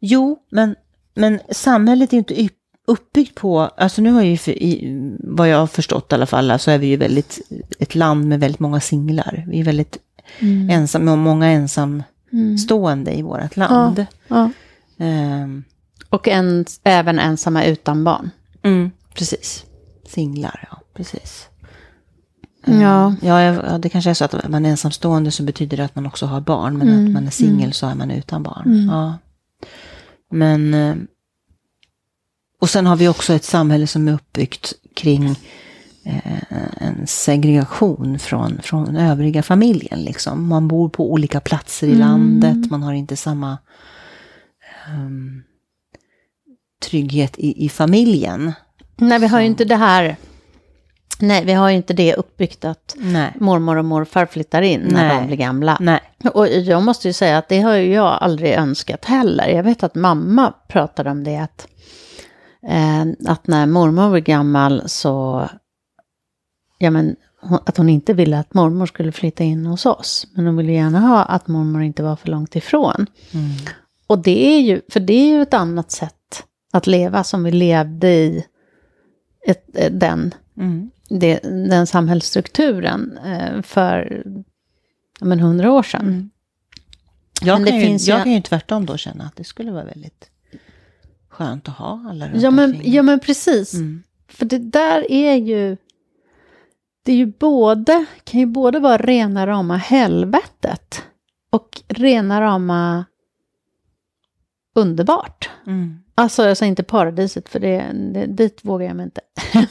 Jo, 0.00 0.38
men, 0.50 0.76
men 1.14 1.40
samhället 1.50 2.10
är 2.12 2.14
ju 2.14 2.18
inte 2.18 2.44
upp- 2.44 2.58
uppbyggt 2.86 3.34
på, 3.34 3.60
alltså 3.60 4.02
nu 4.02 4.10
har 4.10 4.22
ju, 4.22 4.36
för, 4.36 4.62
i, 4.62 4.98
vad 5.20 5.48
jag 5.48 5.58
har 5.58 5.66
förstått 5.66 6.12
i 6.12 6.14
alla 6.14 6.26
fall, 6.26 6.58
så 6.58 6.70
är 6.70 6.78
vi 6.78 6.86
ju 6.86 6.96
väldigt, 6.96 7.40
ett 7.78 7.94
land 7.94 8.28
med 8.28 8.40
väldigt 8.40 8.60
många 8.60 8.80
singlar. 8.80 9.44
Vi 9.48 9.60
är 9.60 9.64
väldigt 9.64 9.98
ensamma, 10.70 11.12
och 11.12 11.18
många 11.18 11.46
ensamstående 11.46 13.14
i 13.18 13.22
vårt 13.22 13.56
land. 13.56 14.06
Ja. 14.28 14.50
Ehm, 14.98 15.64
Och 16.10 16.28
en, 16.28 16.64
även 16.84 17.18
ensamma 17.18 17.64
utan 17.64 18.04
barn. 18.04 18.30
mm, 18.62 18.90
precis. 19.14 19.64
Singlar, 20.08 20.68
ja, 20.70 20.80
precis. 20.94 21.48
Ja. 22.66 23.14
Ja, 23.22 23.42
ja, 23.42 23.78
det 23.78 23.88
kanske 23.88 24.10
är 24.10 24.14
så 24.14 24.24
att 24.24 24.48
man 24.48 24.66
är 24.66 24.70
ensamstående 24.70 25.30
så 25.30 25.42
betyder 25.42 25.76
det 25.76 25.84
att 25.84 25.94
man 25.94 26.06
också 26.06 26.26
har 26.26 26.40
barn. 26.40 26.78
Men 26.78 26.88
att 27.06 27.10
man 27.12 27.26
är 27.26 27.30
singel 27.30 27.72
så 27.72 27.86
är 27.86 27.94
man 27.94 28.10
utan 28.10 28.42
barn. 28.42 28.88
Ja. 28.90 29.18
Men... 30.30 31.06
Och 32.64 32.70
sen 32.70 32.86
har 32.86 32.96
vi 32.96 33.08
också 33.08 33.32
ett 33.32 33.44
samhälle 33.44 33.86
som 33.86 34.08
är 34.08 34.12
uppbyggt 34.12 34.72
kring 34.94 35.30
eh, 36.04 36.62
en 36.78 37.06
segregation 37.06 38.18
från, 38.18 38.60
från 38.62 38.96
övriga 38.96 39.42
familjen. 39.42 40.02
Liksom. 40.02 40.48
Man 40.48 40.68
bor 40.68 40.88
på 40.88 41.12
olika 41.12 41.40
platser 41.40 41.86
i 41.86 41.94
landet. 41.94 42.70
Man 42.70 42.82
har 42.82 42.92
inte 42.92 43.16
samma 43.16 43.58
ehm, 44.88 45.42
trygghet 46.84 47.38
i, 47.38 47.64
i 47.64 47.68
familjen. 47.68 48.52
Nej, 48.96 49.18
vi 49.18 49.26
har 49.26 49.40
ju 49.40 49.46
inte 49.46 49.64
det 49.64 49.76
här... 49.76 50.16
Nej, 51.18 51.44
vi 51.44 51.52
har 51.52 51.70
ju 51.70 51.76
inte 51.76 51.94
det 51.94 52.14
uppbyggt 52.14 52.64
att 52.64 52.96
Nej. 52.98 53.32
mormor 53.40 53.76
och 53.76 53.84
morfar 53.84 54.26
flyttar 54.26 54.62
in 54.62 54.80
när 54.80 55.08
Nej. 55.08 55.16
de 55.16 55.26
blir 55.26 55.36
gamla. 55.36 55.76
Nej. 55.80 56.00
Och 56.34 56.48
jag 56.48 56.82
måste 56.82 57.08
ju 57.08 57.12
säga 57.12 57.38
att 57.38 57.48
det 57.48 57.60
har 57.60 57.74
ju 57.74 57.92
jag 57.92 58.18
aldrig 58.20 58.52
önskat 58.52 59.04
heller. 59.04 59.48
Jag 59.48 59.62
vet 59.62 59.82
att 59.82 59.94
mamma 59.94 60.54
pratade 60.68 61.10
om 61.10 61.24
det, 61.24 61.36
att, 61.36 61.68
att 63.26 63.46
när 63.46 63.66
mormor 63.66 64.08
var 64.08 64.18
gammal 64.18 64.82
så, 64.86 65.48
ja 66.78 66.90
men, 66.90 67.16
att 67.40 67.76
hon 67.76 67.88
inte 67.88 68.12
ville 68.12 68.38
att 68.38 68.54
mormor 68.54 68.86
skulle 68.86 69.12
flytta 69.12 69.44
in 69.44 69.66
hos 69.66 69.86
oss. 69.86 70.26
Men 70.34 70.46
hon 70.46 70.56
ville 70.56 70.72
gärna 70.72 71.00
ha 71.00 71.22
att 71.24 71.48
mormor 71.48 71.82
inte 71.82 72.02
var 72.02 72.16
för 72.16 72.28
långt 72.28 72.56
ifrån. 72.56 73.06
Och 74.06 74.18
det 74.18 74.46
är 74.56 74.60
ju, 74.60 74.80
för 74.90 75.00
det 75.00 75.12
är 75.14 75.28
ju 75.28 75.42
ett 75.42 75.54
annat 75.54 75.90
sätt 75.90 76.44
att 76.72 76.86
leva 76.86 77.24
som 77.24 77.44
vi 77.44 77.50
levde 77.50 78.08
i 78.08 78.44
ett, 79.46 79.64
eh, 79.78 79.92
den, 79.92 80.34
Mm. 80.56 80.90
det, 81.08 81.38
den 81.68 81.86
samhällsstrukturen 81.86 83.18
eh, 83.26 83.62
för 83.62 84.22
men, 85.20 85.40
hundra 85.40 85.72
år 85.72 85.82
sedan. 85.82 86.30
Jag, 87.42 87.60
Men 87.60 87.70
kan, 87.70 87.80
ju, 87.80 87.86
finns 87.86 88.08
ju- 88.08 88.12
jag 88.12 88.22
kan 88.22 88.32
ju 88.32 88.42
tvärtom 88.42 88.86
då 88.86 88.96
känna 88.96 89.24
att 89.24 89.36
det 89.36 89.44
skulle 89.44 89.70
vara 89.72 89.84
väldigt 89.84 90.30
skönt 91.34 91.68
att 91.68 91.74
ha 91.76 92.04
alla 92.08 92.28
runt 92.28 92.42
Ja 92.42 92.50
men, 92.50 92.70
omkring. 92.70 92.92
ja 92.92 93.02
men 93.02 93.20
precis. 93.20 93.74
Mm. 93.74 94.02
För 94.28 94.46
det 94.46 94.58
där 94.58 95.10
är 95.10 95.34
ju... 95.34 95.76
Det 97.02 97.12
är 97.12 97.16
ju 97.16 97.26
både, 97.26 98.04
kan 98.24 98.40
ju 98.40 98.46
både 98.46 98.78
vara 98.78 98.96
rena 98.96 99.46
rama 99.46 99.76
helvetet 99.76 101.02
och 101.50 101.82
rena 101.88 102.40
rama 102.40 103.04
underbart. 104.74 105.50
Mm. 105.66 105.98
Alltså, 106.14 106.44
jag 106.44 106.56
säger 106.56 106.70
inte 106.70 106.82
paradiset, 106.82 107.48
för 107.48 107.60
det, 107.60 107.90
det, 108.14 108.26
dit 108.26 108.60
vågar 108.62 108.86
jag 108.86 108.96
mig 108.96 109.04
inte. 109.04 109.20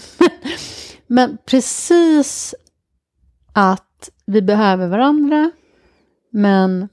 Men 1.07 1.37
precis 1.45 2.55
att 3.53 4.09
vi 4.25 4.41
behöver 4.41 4.87
varandra, 4.87 5.51
men 6.31 6.89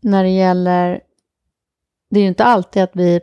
när 0.00 0.22
det 0.22 0.30
gäller... 0.30 1.00
Det 2.12 2.18
är 2.18 2.22
ju 2.22 2.28
inte 2.28 2.44
alltid 2.44 2.82
att 2.82 2.90
vi 2.92 3.20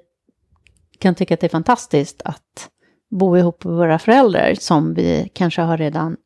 kan 1.00 1.16
tycka 1.16 1.34
att 1.34 1.40
det 1.40 1.48
är 1.48 1.50
fantastiskt 1.50 2.22
att 2.26 2.70
bo 3.10 3.38
ihop 3.38 3.64
med 3.64 3.74
våra 3.74 4.00
föräldrar, 4.00 4.56
som 4.60 4.94
vi 4.94 5.30
kanske 5.34 5.62
har 5.62 5.78
redan... 5.78 6.18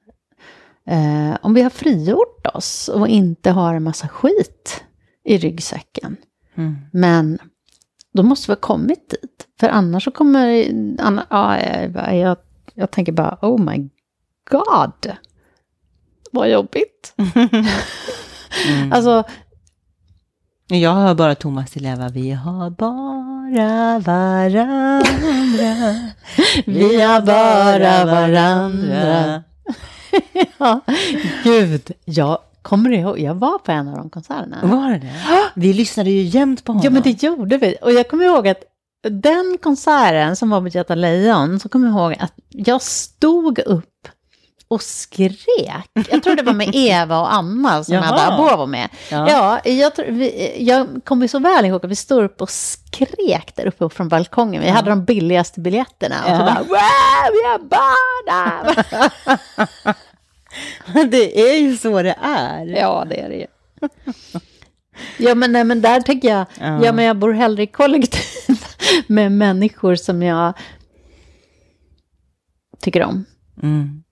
Eh, 0.86 1.38
om 1.42 1.54
vi 1.54 1.62
har 1.62 1.70
frigjort 1.70 2.48
oss 2.54 2.88
och 2.88 3.08
inte 3.08 3.52
har 3.52 3.76
en 3.76 3.84
massa 3.84 4.08
skit 4.08 4.84
i 5.24 5.38
ryggsäcken. 5.38 6.18
Mm. 6.56 6.76
Men 6.94 7.40
då 8.14 8.24
måste 8.24 8.52
vi 8.52 8.54
ha 8.54 8.60
kommit 8.62 9.10
dit. 9.10 9.48
För 9.60 9.70
annars 9.70 10.04
så 10.04 10.12
kommer... 10.12 10.68
Anna, 11.00 11.28
ja, 11.30 11.60
jag, 11.60 12.16
jag, 12.18 12.38
jag 12.74 12.92
tänker 12.92 13.12
bara, 13.12 13.38
oh 13.42 13.60
my 13.60 13.90
god. 14.50 15.16
Vad 16.32 16.50
jobbigt. 16.50 17.16
Alltså, 18.92 19.24
Jag 20.68 20.94
hör 20.94 21.16
bara 21.16 21.36
Thomas 21.36 21.72
Di 21.72 21.80
Leva. 21.80 22.10
Vi 22.10 22.32
har 22.32 22.70
bara 22.70 24.00
varandra. 24.00 25.14
Vi 26.66 27.02
har 27.02 27.22
bara 27.22 28.06
varandra. 28.06 29.44
ja, 30.58 30.80
gud. 31.44 31.92
Jag 32.06 32.38
kommer 32.62 32.90
ihåg, 32.90 33.20
jag 33.20 33.36
var 33.36 33.60
på 33.60 33.72
en 33.72 33.88
av 33.88 33.96
de 33.96 34.10
konserterna. 34.10 34.60
Var 34.64 34.90
det 34.92 34.98
det? 34.98 35.14
Vi 35.56 35.74
lyssnade 35.74 36.10
ju 36.10 36.22
jämt 36.22 36.64
på 36.64 36.72
honom. 36.72 36.84
Ja, 36.84 36.90
men 36.90 37.02
det 37.02 37.24
gjorde 37.24 37.58
vi. 37.58 37.76
Och 37.82 37.92
jag 37.92 38.08
kommer 38.08 38.26
ihåg 38.26 38.48
att 38.48 38.64
den 39.10 39.58
konserten 39.62 40.36
som 40.36 40.50
var 40.50 40.62
på 40.62 40.68
Göta 40.68 40.96
Lejon, 40.96 41.60
så 41.60 41.70
kommer 41.70 41.88
jag 41.88 41.98
ihåg 41.98 42.16
att 42.20 42.34
jag 42.50 42.82
stod 42.82 43.60
upp 43.60 43.90
och 44.68 44.82
skrek. 44.82 45.86
Jag 46.12 46.24
tror 46.24 46.36
det 46.36 46.44
var 46.44 46.54
med 46.54 46.70
Eva 46.74 47.20
och 47.20 47.34
Anna 47.34 47.84
som 47.84 47.94
Jaha. 47.96 48.06
Abba 48.28 48.36
Abo 48.36 48.58
var 48.58 48.68
med. 48.68 48.90
Ja. 49.12 49.30
Ja, 49.30 49.72
jag, 49.72 49.96
tror, 49.96 50.06
vi, 50.06 50.56
jag 50.64 50.88
kommer 51.04 51.28
så 51.28 51.40
väl 51.40 51.66
ihåg 51.66 51.86
att 51.86 51.92
vi 51.92 51.96
stod 51.96 52.24
upp 52.24 52.42
och 52.42 52.50
skrek 52.50 53.56
där 53.56 53.66
uppe 53.66 53.90
från 53.90 54.10
balkongen. 54.10 54.62
Vi 54.62 54.70
hade 54.70 54.90
de 54.90 55.06
billigaste 55.06 55.60
biljetterna. 55.60 56.16
Och 56.20 56.26
så 56.30 56.32
Ja. 56.32 56.38
bara, 56.38 56.60
wow, 56.60 57.32
vi 57.32 57.48
har 57.48 57.60
barn! 57.60 58.76
det 61.12 61.50
är 61.52 61.58
ju 61.60 61.78
så 61.78 62.02
det 62.02 62.16
är. 62.22 62.66
Ja, 62.66 63.06
det 63.10 63.20
är 63.20 63.30
det 63.30 63.36
ju. 63.36 63.48
Ja, 65.18 65.36
men, 65.36 65.52
nej, 65.52 65.64
men 65.64 65.82
där 65.82 66.02
tänker 66.02 66.30
jag, 66.30 66.46
Ja. 66.60 66.86
ja. 66.86 66.92
men 66.92 67.06
jag 67.06 67.18
bor 67.18 67.32
hellre 67.34 67.64
i 67.64 67.68
kollektiv 67.68 68.58
med 69.08 69.32
människor 69.32 69.96
som 69.96 70.24
jag 70.24 70.54
tycker 72.82 73.04
om. 73.04 73.26
Mm. 73.64 74.04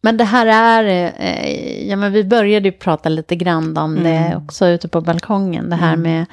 Men 0.00 0.16
det 0.16 0.24
här 0.24 0.46
är, 0.46 1.12
eh, 1.18 1.88
ja 1.88 1.96
men 1.96 2.12
vi 2.12 2.24
började 2.24 2.68
ju 2.68 2.72
prata 2.72 3.08
lite 3.08 3.36
grann 3.36 3.76
om 3.76 3.94
det 3.94 4.10
Mm. 4.10 4.44
också 4.44 4.66
ute 4.66 4.88
på 4.88 5.00
balkongen. 5.00 5.70
Det 5.70 5.76
här 5.76 5.94
Mm. 5.94 6.02
med, 6.02 6.26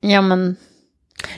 ja 0.00 0.20
men, 0.20 0.56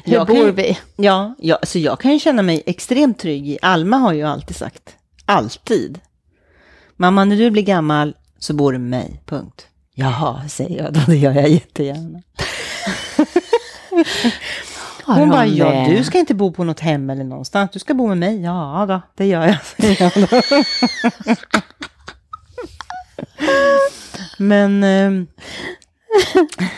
hur 0.05 0.15
Jag 0.15 0.27
kan 0.27 0.37
bor 0.37 0.47
ju- 0.47 0.53
vi? 0.53 0.79
Ja, 0.97 1.35
ja, 1.39 1.59
så 1.63 1.79
jag 1.79 2.01
kan 2.01 2.13
ju 2.13 2.19
känna 2.19 2.43
mig 2.43 2.63
extremt 2.67 3.19
trygg 3.19 3.49
i, 3.49 3.59
Alma 3.63 3.97
har 3.97 4.13
ju 4.13 4.23
alltid 4.23 4.57
sagt, 4.57 4.97
alltid. 5.27 6.01
Mamma, 6.97 7.25
när 7.25 7.37
du 7.37 7.51
blir 7.51 7.63
gammal 7.63 8.15
så 8.39 8.55
bor 8.55 8.73
du 8.73 8.79
med 8.79 8.91
mig, 8.91 9.23
punkt. 9.27 9.67
Jaha, 9.95 10.49
säger 10.49 10.83
jag 10.85 10.93
då, 10.93 11.01
det 11.07 11.17
gör 11.17 11.33
jag 11.33 11.49
jättegärna. 11.49 12.23
Har 15.05 15.15
Hon 15.15 15.31
bara, 15.31 15.41
hon 15.41 15.57
ja, 15.57 15.87
du 15.89 16.05
ska 16.05 16.19
inte 16.19 16.35
bo 16.35 16.53
på 16.53 16.65
något 16.65 16.81
hem 16.81 17.11
eller 17.11 17.25
någonstans, 17.25 17.71
du 17.73 17.79
ska 17.79 17.95
bo 17.95 18.09
med 18.09 18.19
mig. 18.19 18.43
Ja, 18.43 18.87
då, 18.89 19.01
det 19.17 19.27
gör 19.27 19.47
jag. 19.47 19.57
Men 24.39 24.85
ehm, 24.85 25.27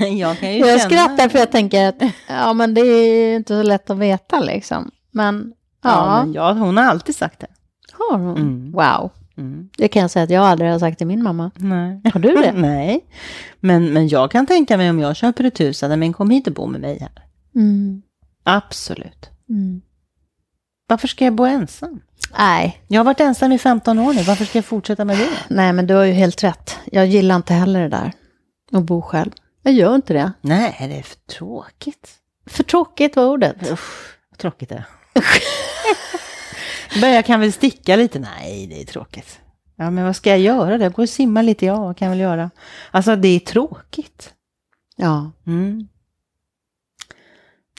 jag 0.19 0.39
kan 0.39 0.53
ju 0.53 0.59
Jag 0.59 0.69
känna... 0.69 0.79
skrattar 0.79 1.29
för 1.29 1.39
jag 1.39 1.53
tänker 1.53 1.89
att, 1.89 2.03
ja 2.29 2.53
men 2.53 2.75
det 2.75 2.81
är 2.81 3.37
inte 3.37 3.55
så 3.55 3.63
lätt 3.63 3.91
att 3.91 3.99
veta 3.99 4.41
liksom. 4.41 4.91
Men, 5.11 5.53
Ja, 5.83 5.91
ja, 5.91 6.25
men 6.25 6.33
ja, 6.33 6.53
hon 6.53 6.77
har 6.77 6.85
alltid 6.85 7.17
sagt 7.17 7.41
det. 7.41 7.47
har 7.93 8.19
hon? 8.19 8.37
Mm. 8.37 8.73
Wow. 8.73 9.11
Mm. 9.37 9.69
Det 9.77 9.89
kan 9.89 10.03
jag 10.03 10.11
säga 10.11 10.23
att 10.23 10.31
jag 10.31 10.45
aldrig 10.45 10.71
har 10.71 10.79
sagt 10.79 10.99
till 10.99 11.07
min 11.07 11.23
mamma. 11.23 11.51
Nej. 11.57 12.01
Har 12.13 12.21
du 12.21 12.35
det? 12.35 12.53
Nej. 12.53 13.05
Men, 13.61 13.93
men 13.93 14.09
jag 14.09 14.31
kan 14.31 14.47
tänka 14.47 14.77
mig 14.77 14.91
om 14.91 14.99
jag 14.99 15.17
köper 15.17 15.45
ett 15.45 15.61
hus, 15.61 15.83
att 15.83 15.99
men 15.99 16.13
kom 16.13 16.31
hit 16.31 16.47
och 16.47 16.53
bo 16.53 16.67
med 16.67 16.81
mig 16.81 16.99
här. 17.01 17.11
Mm. 17.55 18.03
Absolut. 18.45 19.31
Mm. 19.49 19.83
Varför 20.87 21.09
ska 21.09 21.25
jag 21.25 21.35
bo 21.35 21.45
ensam? 21.45 22.01
Nej, 22.39 22.83
Jag 22.89 23.01
har 23.01 23.05
varit 23.05 23.21
ensam 23.21 23.53
i 23.53 23.59
15 23.59 23.99
år 23.99 24.13
nu, 24.15 24.23
varför 24.23 24.45
ska 24.45 24.59
jag 24.59 24.65
fortsätta 24.65 25.05
med 25.05 25.19
det? 25.19 25.29
nej 25.49 25.73
men 25.73 25.87
du 25.87 25.95
har 25.95 26.05
ju 26.05 26.13
helt 26.13 26.45
rätt. 26.45 26.79
Jag 26.93 27.07
gillar 27.07 27.37
inte 27.37 27.55
heller 27.55 27.81
det 27.81 27.89
där. 27.89 28.13
Att 28.73 28.85
bo 28.85 29.03
själv. 29.03 29.31
Jag 29.63 29.75
gör 29.75 29.95
inte 29.95 30.13
det. 30.13 30.33
Nej, 30.41 30.77
det 30.79 30.99
är 30.99 31.03
för 31.03 31.17
tråkigt. 31.17 32.15
För 32.47 32.63
tråkigt 32.63 33.17
var 33.17 33.27
ordet. 33.27 33.71
Usch, 33.71 34.17
vad 34.31 34.39
tråkigt 34.39 34.69
det 34.69 34.85
är. 36.95 37.09
Jag 37.09 37.25
kan 37.27 37.41
väl 37.41 37.53
sticka 37.53 37.97
lite? 37.97 38.19
Nej, 38.19 38.67
det 38.67 38.81
är 38.83 38.85
tråkigt. 38.87 39.41
Ja, 39.77 39.91
men 39.91 40.05
vad 40.05 40.17
ska 40.17 40.31
jag 40.31 40.39
göra? 40.39 40.77
Jag 40.77 40.93
går 40.93 41.03
och 41.03 41.09
simma 41.09 41.43
lite, 41.43 41.67
ja, 41.67 41.81
vad 41.81 41.97
kan 41.97 42.07
jag 42.07 42.11
väl 42.11 42.21
göra? 42.21 42.51
Alltså, 42.91 43.17
det 43.17 43.29
är 43.29 43.41
tråkigt. 43.41 44.33
Ja. 44.97 45.31
Mm. 45.47 45.89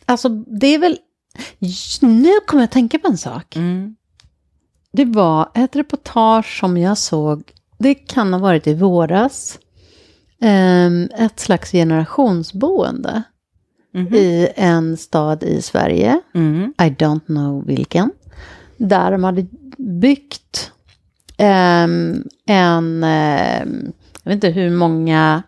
Alltså 0.06 0.30
det 0.30 0.68
är 0.68 0.80
väl, 0.80 0.98
nu 2.02 2.30
kommer 2.48 2.62
jag 2.64 2.68
att 2.68 2.72
tänka 2.72 3.00
på 3.00 3.08
en 3.08 3.18
sak. 3.18 3.56
Mm. 3.56 3.96
Det 4.92 5.06
var 5.06 5.50
ett 5.54 5.76
reportage 5.76 6.60
som 6.60 6.78
jag 6.78 6.98
såg, 6.98 7.52
det 7.78 7.94
kan 7.96 8.34
ha 8.34 8.40
varit 8.40 8.68
i 8.68 8.74
våras, 8.74 9.60
ehm, 10.42 11.10
ett 11.18 11.40
slags 11.40 11.72
generationsboende 11.72 13.24
Mhm. 13.94 14.14
i 14.16 14.48
en 14.56 14.98
stad 14.98 15.44
i 15.44 15.62
Sverige, 15.62 16.22
Mm. 16.34 16.74
I 16.80 16.84
don't 16.84 17.26
know 17.26 17.66
vilken, 17.66 18.12
där 18.78 19.12
de 19.12 19.24
hade 19.24 19.46
byggt 19.78 20.72
ehm, 21.38 22.24
en, 22.46 23.04
ehm, 23.04 23.92
jag 24.24 24.30
vet 24.32 24.36
inte 24.36 24.50
hur 24.50 24.70
många 24.70 25.44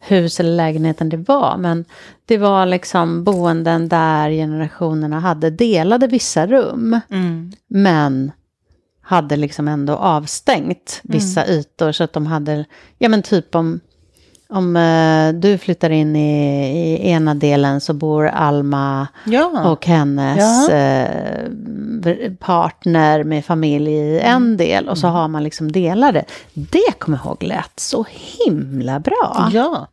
hus 0.00 0.40
eller 0.40 0.56
lägenheter 0.56 1.04
det 1.04 1.16
var, 1.16 1.56
men 1.56 1.84
det 2.26 2.38
var 2.38 2.66
liksom 2.66 3.24
boenden 3.24 3.88
där 3.88 4.30
generationerna 4.30 5.20
hade 5.20 5.50
delade 5.50 6.06
vissa 6.06 6.46
rum, 6.46 7.00
Mm. 7.10 7.52
men 7.68 8.32
hade 9.02 9.36
liksom 9.36 9.68
ändå 9.68 9.92
avstängt 9.96 11.00
vissa 11.04 11.46
ytor 11.46 11.92
så 11.92 12.04
att 12.04 12.12
de 12.12 12.26
hade, 12.26 12.64
ja 12.98 13.08
men 13.08 13.22
typ 13.22 13.54
om, 13.54 13.80
om 14.52 14.76
eh, 14.76 15.40
du 15.40 15.58
flyttar 15.58 15.90
in 15.90 16.16
i, 16.16 16.68
i 17.04 17.10
ena 17.10 17.34
delen 17.34 17.80
så 17.80 17.94
bor 17.94 18.26
Alma 18.26 19.08
Ja. 19.24 19.70
och 19.70 19.86
hennes 19.86 20.68
Ja. 20.68 20.74
eh, 20.76 22.32
partner 22.38 23.24
med 23.24 23.44
familj 23.44 23.90
i 23.92 24.20
en 24.20 24.56
del 24.56 24.88
och 24.88 24.98
så 24.98 25.06
har 25.08 25.28
man 25.28 25.44
liksom 25.44 25.72
delade. 25.72 26.24
Det 26.54 26.98
kommer 26.98 27.18
jag 27.18 27.26
ihåg 27.26 27.42
lät 27.42 27.80
så 27.80 28.04
himla 28.46 29.00
bra. 29.00 29.48
ja. 29.52 29.86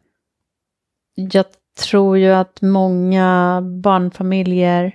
Jag 1.15 1.45
tror 1.79 2.17
ju 2.17 2.31
att 2.31 2.61
många 2.61 3.61
barnfamiljer 3.83 4.93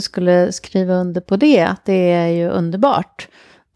skulle 0.00 0.52
skriva 0.52 0.94
under 0.94 1.20
på 1.20 1.36
det. 1.36 1.60
att 1.62 1.84
Det 1.84 2.12
är 2.12 2.26
ju 2.26 2.48
underbart. 2.48 3.28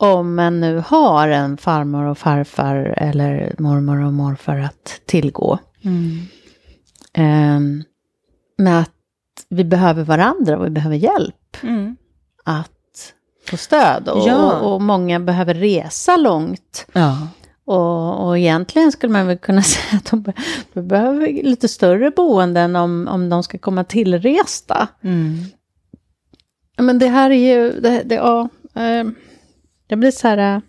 Om 0.05 0.35
man 0.35 0.61
nu 0.61 0.83
har 0.87 1.29
en 1.29 1.57
farmor 1.57 2.05
och 2.05 2.19
farfar 2.19 2.95
eller 2.97 3.55
mormor 3.59 4.05
och 4.05 4.13
morfar 4.13 4.57
att 4.59 5.01
tillgå. 5.07 5.59
Mm. 5.85 6.19
Ehm, 7.15 7.83
med 8.59 8.81
att 8.81 8.91
vi 9.49 9.65
behöver 9.65 10.05
varandra 10.05 10.59
och 10.59 10.67
vi 10.67 10.71
behöver 10.71 10.97
hjälp 10.97 11.57
Mm. 11.63 11.97
att 12.45 12.71
få 13.49 13.57
stöd. 13.57 14.09
Och, 14.09 14.29
Ja. 14.29 14.53
och, 14.61 14.83
många 14.83 15.21
behöver 15.21 15.55
resa 15.55 16.17
långt. 16.17 16.87
Ja. 16.93 17.29
Och, 17.67 18.27
och 18.27 18.39
egentligen 18.39 18.93
skulle 18.93 19.13
man 19.13 19.27
väl 19.27 19.39
kunna 19.39 19.63
säga 19.63 19.99
att 19.99 20.11
de, 20.11 20.23
be- 20.23 20.33
de 20.73 20.89
behöver 20.89 21.27
lite 21.43 21.69
större 21.69 22.11
boenden 22.11 22.77
om, 22.77 23.09
om 23.09 23.29
de 23.29 23.43
ska 23.43 23.59
komma 23.59 23.85
tillresta. 23.85 24.89
Mm. 25.03 25.35
Men 26.79 26.99
det 26.99 27.09
här 27.09 27.31
är 27.31 27.55
ju, 27.57 27.81
det, 27.81 28.03
det, 28.05 28.15
ja, 28.15 28.49
eh, 28.75 29.05
det 29.87 29.97
blir 29.97 30.11
så 30.11 30.29
här, 30.29 30.39
eh, 30.57 30.61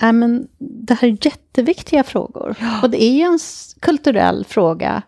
ja, 0.00 0.12
men 0.12 0.48
det 0.58 0.94
här 0.94 1.08
är 1.08 1.18
jätteviktiga 1.26 2.04
frågor. 2.04 2.56
Och 2.82 2.90
det 2.90 3.02
är 3.02 3.12
ju 3.12 3.22
en 3.22 3.38
kulturell 3.80 4.44
fråga. 4.44 5.02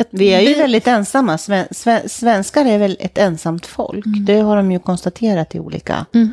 Ett, 0.00 0.08
Vi 0.10 0.28
är 0.28 0.40
ju 0.40 0.54
väldigt 0.54 0.86
ensamma. 0.86 1.38
Sven, 1.38 1.66
sven, 1.70 2.08
svenskar 2.08 2.64
är 2.64 2.78
väl 2.78 2.96
ett 3.00 3.18
ensamt 3.18 3.66
folk. 3.66 4.04
Det 4.26 4.38
har 4.40 4.56
de 4.56 4.72
ju 4.72 4.78
konstaterat 4.78 5.54
i 5.54 5.60
olika 5.60 6.06
Mm. 6.14 6.32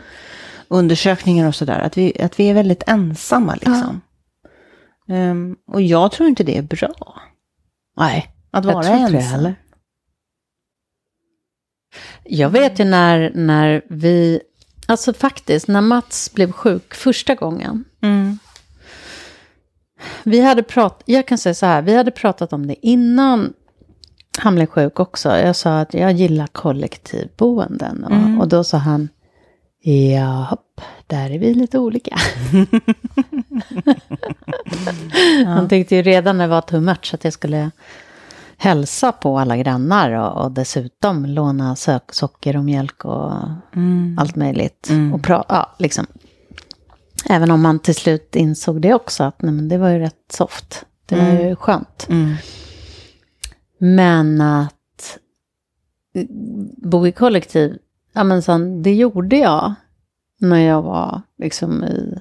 undersökningar 0.67 1.47
och 1.47 1.55
sådär. 1.55 1.79
Att 1.79 1.97
vi, 1.97 2.21
att 2.21 2.39
vi 2.39 2.49
är 2.49 2.53
väldigt 2.53 2.83
ensamma 2.87 3.53
liksom. 3.55 4.01
Ehm, 5.07 5.55
och 5.67 5.81
jag 5.81 6.11
tror 6.11 6.29
inte 6.29 6.43
det 6.43 6.57
är 6.57 6.61
bra. 6.61 7.21
Nej, 7.97 8.27
Att 8.51 8.65
jag 8.65 8.73
vara 8.73 8.83
tror 8.83 8.97
inte 8.97 9.11
det 9.11 9.17
ensam. 9.17 9.31
heller. 9.31 9.55
Jag 12.23 12.49
vet 12.49 12.79
ju 12.79 12.83
när, 12.85 13.31
när 13.35 13.81
vi, 13.89 14.41
alltså 14.91 15.13
faktiskt, 15.13 15.67
när 15.67 15.81
Mats 15.81 16.31
blev 16.33 16.51
sjuk 16.51 16.93
första 16.93 17.35
gången. 17.35 17.83
Mm. 18.01 18.39
Vi 20.23 20.41
hade 20.41 20.63
pratat, 20.63 21.03
jag 21.05 21.27
kan 21.27 21.37
säga 21.37 21.53
så 21.53 21.65
här, 21.65 21.81
vi 21.81 21.95
hade 21.95 22.11
pratat 22.11 22.53
om 22.53 22.67
det 22.67 22.75
innan 22.87 23.53
han 24.39 24.55
blev 24.55 24.65
sjuk 24.65 24.99
också. 24.99 25.37
Jag 25.37 25.55
sa 25.55 25.79
att 25.79 25.93
jag 25.93 26.11
gillar 26.11 26.47
kollektivboenden. 26.47 28.03
Och, 28.03 28.11
Mm. 28.11 28.39
och 28.41 28.47
då 28.47 28.63
sa 28.63 28.77
han, 28.77 29.09
ja, 30.13 30.57
där 31.07 31.29
är 31.29 31.39
vi 31.39 31.53
lite 31.53 31.79
olika. 31.79 32.15
Han 35.45 35.69
tyckte 35.69 35.95
ju 35.95 36.01
redan 36.01 36.37
när 36.37 36.47
det 36.47 36.51
var 36.51 36.61
too 36.61 36.81
much 36.81 37.13
att 37.13 37.23
jag 37.23 37.33
skulle 37.33 37.71
hälsa 38.61 39.11
på 39.11 39.39
alla 39.39 39.57
grannar 39.57 40.11
och, 40.11 40.43
och 40.43 40.51
dessutom 40.51 41.25
låna 41.25 41.75
sök, 41.75 42.13
socker 42.13 42.57
och 42.57 42.63
mjölk 42.63 43.05
och 43.05 43.31
Mm. 43.75 44.15
allt 44.19 44.35
möjligt. 44.35 44.87
Mm. 44.89 45.13
Och 45.13 45.23
pra, 45.23 45.43
ja, 45.49 45.75
liksom. 45.79 46.05
Även 47.29 47.51
om 47.51 47.61
man 47.61 47.79
till 47.79 47.95
slut 47.95 48.35
insåg 48.35 48.81
det 48.81 48.93
också, 48.93 49.23
att 49.23 49.41
nej, 49.41 49.53
men 49.53 49.67
det 49.69 49.77
var 49.77 49.89
ju 49.89 49.99
rätt 49.99 50.31
soft. 50.33 50.85
Det 51.05 51.15
var 51.15 51.23
Mm. 51.29 51.47
ju 51.47 51.55
skönt. 51.55 52.07
Mm. 52.09 52.33
Men 53.77 54.41
att 54.41 55.17
bo 56.77 57.07
i 57.07 57.11
kollektiv, 57.11 57.77
ja 58.13 58.23
men 58.23 58.41
sen, 58.41 58.83
det 58.83 58.93
gjorde 58.95 59.37
jag 59.37 59.73
när 60.39 60.59
jag 60.59 60.81
var 60.81 61.21
liksom 61.37 61.83
i 61.83 62.19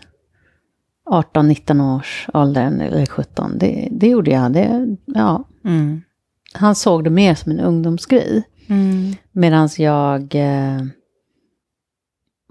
18-19 1.11 1.97
års 1.97 2.29
åldern, 2.35 2.81
eller 2.81 3.07
17. 3.07 3.59
Det, 3.59 3.89
det 3.91 4.09
gjorde 4.09 4.31
jag. 4.31 4.53
Det, 4.53 4.97
ja. 5.07 5.45
Mm. 5.65 6.03
Han 6.55 6.75
såg 6.75 7.05
det 7.05 7.11
mer 7.11 7.35
som 7.35 7.53
en 7.53 7.61
ungdomsgrej. 7.61 8.49
Mm. 8.69 9.17
Medan 9.33 9.69
jag 9.79 10.35
eh, 10.35 10.85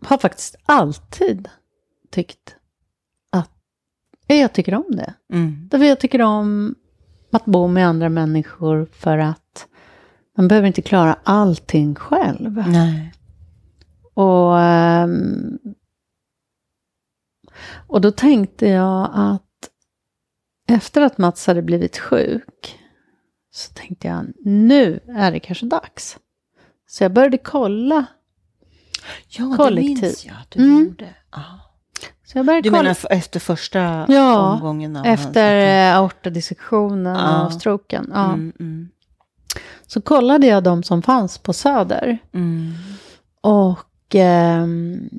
har 0.01 0.17
faktiskt 0.17 0.55
alltid 0.65 1.49
tyckt 2.11 2.55
att 3.31 3.51
jag 4.27 4.53
tycker 4.53 4.73
om 4.75 4.85
det. 4.89 5.13
Mm. 5.33 5.67
Därför 5.71 5.85
jag 5.85 5.99
tycker 5.99 6.21
om 6.21 6.75
att 7.31 7.45
bo 7.45 7.67
med 7.67 7.87
andra 7.87 8.09
människor 8.09 8.87
för 8.91 9.17
att 9.17 9.67
man 10.37 10.47
behöver 10.47 10.67
inte 10.67 10.81
klara 10.81 11.17
allting 11.23 11.95
själv. 11.95 12.67
Nej. 12.67 13.13
Och, 14.13 14.59
ehm, 14.59 15.59
och 17.87 18.01
då 18.01 18.11
tänkte 18.11 18.67
jag 18.67 19.09
att 19.13 19.69
efter 20.67 21.01
att 21.01 21.17
Mats 21.17 21.47
hade 21.47 21.61
blivit 21.61 21.97
sjuk 21.97 22.79
så 23.59 23.73
tänkte 23.73 24.07
jag 24.07 24.25
nu 24.45 24.99
är 25.17 25.31
det 25.31 25.39
kanske 25.39 25.65
dags. 25.65 26.17
Så 26.87 27.03
jag 27.03 27.13
började 27.13 27.37
kolla 27.37 28.05
Ja, 29.27 29.53
kollektiv. 29.57 29.95
det 29.95 30.01
minns 30.01 30.25
jag 30.25 30.35
att 30.41 30.51
du 30.51 30.59
Mm. 30.63 30.83
gjorde. 30.83 31.15
Ja. 31.31 31.43
Så 32.25 32.37
jag 32.37 32.45
började 32.45 32.61
Du 32.61 32.69
kolla. 32.69 32.81
menar 32.83 32.97
efter 33.09 33.39
första 33.39 34.05
Ja, 34.09 34.53
omgången? 34.53 34.95
Av 34.95 35.05
hans- 35.05 35.19
Efter 35.25 35.89
eh, 35.91 35.97
aortadissektionen 35.97 37.15
Ja. 37.15 37.45
och 37.45 37.53
stroken. 37.53 38.11
Ja. 38.13 38.25
Mm, 38.25 38.53
mm, 38.59 38.89
Så 39.87 40.01
kollade 40.01 40.47
jag 40.47 40.63
de 40.63 40.83
som 40.83 41.01
fanns 41.01 41.37
på 41.37 41.53
Söder. 41.53 42.17
mm. 42.33 42.73
Och... 43.41 44.15
ehm, 44.15 45.09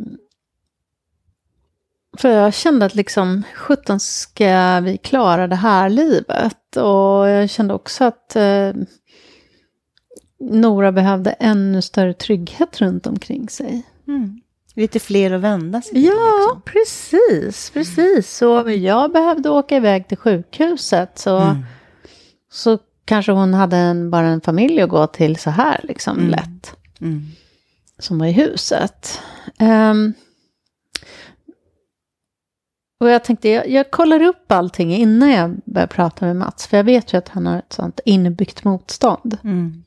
för 2.18 2.28
jag 2.28 2.54
kände 2.54 2.86
att 2.86 2.94
liksom, 2.94 3.42
sjutton 3.54 4.00
ska 4.00 4.80
vi 4.80 4.98
klara 4.98 5.46
det 5.46 5.56
här 5.56 5.88
livet? 5.90 6.76
Och 6.76 7.28
jag 7.28 7.50
kände 7.50 7.74
också 7.74 8.04
att 8.04 8.36
eh, 8.36 8.72
Nora 10.40 10.92
behövde 10.92 11.30
ännu 11.30 11.82
större 11.82 12.14
trygghet 12.14 12.80
runt 12.80 13.06
omkring 13.06 13.48
sig. 13.48 13.82
Mm. 14.08 14.40
Lite 14.74 14.98
fler 15.00 15.30
att 15.32 15.40
vända 15.40 15.82
sig 15.82 15.92
till. 15.92 16.04
Ja, 16.04 16.38
liksom. 16.40 16.62
precis, 16.64 17.70
precis. 17.70 18.36
Så 18.36 18.60
om 18.60 18.72
jag 18.82 19.12
behövde 19.12 19.50
åka 19.50 19.76
iväg 19.76 20.08
till 20.08 20.16
sjukhuset 20.16 21.18
så, 21.18 21.38
Mm. 21.38 21.56
så 22.52 22.78
kanske 23.04 23.32
hon 23.32 23.54
hade 23.54 23.76
en, 23.76 24.10
bara 24.10 24.26
en 24.26 24.40
familj 24.40 24.80
att 24.82 24.88
gå 24.90 25.06
till 25.06 25.36
så 25.36 25.50
här 25.50 25.80
liksom 25.82 26.18
Mm. 26.18 26.30
lätt. 26.30 26.74
Mm. 27.00 27.22
som 27.98 28.18
var 28.18 28.26
i 28.26 28.32
huset. 28.32 29.20
Ehm, 29.58 30.12
och 33.00 33.10
jag 33.10 33.24
tänkte, 33.24 33.48
jag, 33.48 33.68
jag 33.68 33.90
kollar 33.90 34.22
upp 34.22 34.52
allting 34.52 34.94
innan 34.94 35.30
jag 35.30 35.60
börjar 35.64 35.86
prata 35.86 36.26
med 36.26 36.36
Mats, 36.36 36.66
för 36.66 36.76
jag 36.76 36.84
vet 36.84 37.12
ju 37.12 37.18
att 37.18 37.28
han 37.28 37.46
har 37.46 37.58
ett 37.58 37.72
sånt 37.72 38.00
inbyggt 38.04 38.64
motstånd. 38.64 39.38
Mm. 39.44 39.84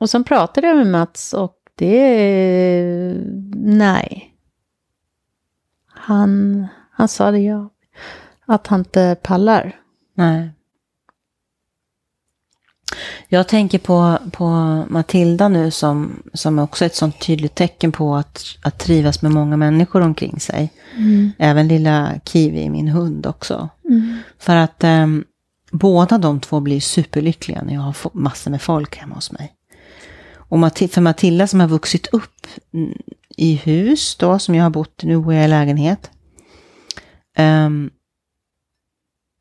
Och 0.00 0.10
sen 0.10 0.24
pratade 0.24 0.66
jag 0.66 0.76
med 0.76 0.86
Mats 0.86 1.32
och 1.34 1.56
det, 1.74 3.14
nej. 3.54 4.34
Han, 5.86 6.66
han 6.90 7.08
sa 7.08 7.30
det 7.30 7.38
ja, 7.38 7.70
att 8.46 8.66
han 8.66 8.80
inte 8.80 9.16
pallar. 9.22 9.80
Nej. 10.14 10.50
Jag 13.34 13.48
tänker 13.48 13.78
på, 13.78 14.18
på 14.32 14.48
Matilda 14.88 15.48
nu 15.48 15.70
som, 15.70 16.22
som 16.32 16.58
också 16.58 16.84
är 16.84 16.86
ett 16.86 16.94
sånt 16.94 17.20
tydligt 17.20 17.54
tecken 17.54 17.92
på 17.92 18.16
att, 18.16 18.44
att 18.62 18.78
trivas 18.78 19.22
med 19.22 19.32
många 19.32 19.56
människor 19.56 20.00
omkring 20.00 20.40
sig. 20.40 20.72
Även 21.38 21.68
lilla 21.68 22.12
Kiwi, 22.24 22.70
min 22.70 22.88
hund 22.88 23.26
också. 23.26 23.68
För 24.38 24.56
att 24.56 24.84
ehm, 24.84 25.24
båda 25.72 26.18
de 26.18 26.40
två 26.40 26.60
blir 26.60 26.80
superlyckliga 26.80 27.62
när 27.62 27.74
jag 27.74 27.80
har 27.80 27.96
massor 28.12 28.50
med 28.50 28.62
folk 28.62 28.96
hemma 28.96 29.14
hos 29.14 29.32
mig. 29.32 29.52
Och 30.36 30.58
Mati- 30.58 30.88
för 30.88 31.00
Matilda 31.00 31.46
som 31.46 31.60
har 31.60 31.68
vuxit 31.68 32.06
upp 32.06 32.46
mm, 32.74 32.92
i 33.36 33.54
hus 33.54 34.16
då, 34.16 34.38
som 34.38 34.54
jag 34.54 34.62
har 34.62 34.70
bott 34.70 35.04
i, 35.04 35.06
nu 35.06 35.18
bor 35.18 35.34
jag 35.34 35.44
i 35.44 35.48
lägenhet. 35.48 36.10
ehm, 37.36 37.90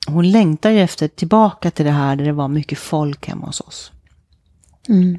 hon 0.07 0.31
längtar 0.31 0.69
ju 0.69 0.79
efter 0.79 1.07
tillbaka 1.07 1.71
till 1.71 1.85
det 1.85 1.91
här 1.91 2.15
där 2.15 2.25
det 2.25 2.33
var 2.33 2.47
mycket 2.47 2.79
folk 2.79 3.27
hemma 3.27 3.45
hos 3.45 3.61
oss. 3.61 3.91
Mm. 4.89 5.17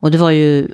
Och 0.00 0.10
det 0.10 0.18
var 0.18 0.30
ju 0.30 0.68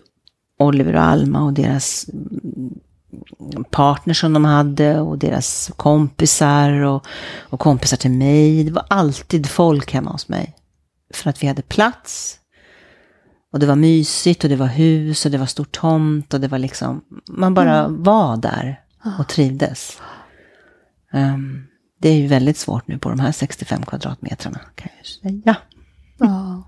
Oliver 0.58 0.94
och 0.94 1.02
Alma 1.02 1.44
och 1.44 1.52
deras 1.52 2.08
mm, 2.08 3.64
partners 3.70 4.20
som 4.20 4.32
de 4.32 4.44
hade 4.44 5.00
och 5.00 5.18
deras 5.18 5.70
kompisar 5.76 6.70
och, 6.70 7.06
och 7.40 7.60
kompisar 7.60 7.96
till 7.96 8.10
mig. 8.10 8.64
Det 8.64 8.72
var 8.72 8.86
alltid 8.90 9.46
folk 9.46 9.92
hemma 9.92 10.10
hos 10.10 10.28
mig. 10.28 10.56
För 11.14 11.30
att 11.30 11.42
vi 11.42 11.46
hade 11.46 11.62
plats. 11.62 12.38
Och 13.52 13.60
det 13.60 13.66
var 13.66 13.76
mysigt 13.76 14.44
och 14.44 14.50
det 14.50 14.56
var 14.56 14.66
hus 14.66 15.24
och 15.24 15.30
det 15.30 15.38
var 15.38 15.46
stor 15.46 15.64
tomt 15.64 16.34
och 16.34 16.40
det 16.40 16.48
var 16.48 16.58
liksom, 16.58 17.04
man 17.28 17.54
bara 17.54 17.88
var 17.88 18.36
där 18.36 18.80
och 19.18 19.28
trivdes. 19.28 20.00
Ehm, 21.12 21.66
det 21.98 22.08
är 22.08 22.14
ju 22.14 22.26
väldigt 22.26 22.56
svårt 22.56 22.88
nu 22.88 22.98
på 22.98 23.08
de 23.08 23.20
här 23.20 23.32
65 23.32 23.82
kvadratmetrarna 23.86 24.60
kan 24.74 24.88
jag 24.96 25.06
säga. 25.06 25.56
Ja. 26.18 26.62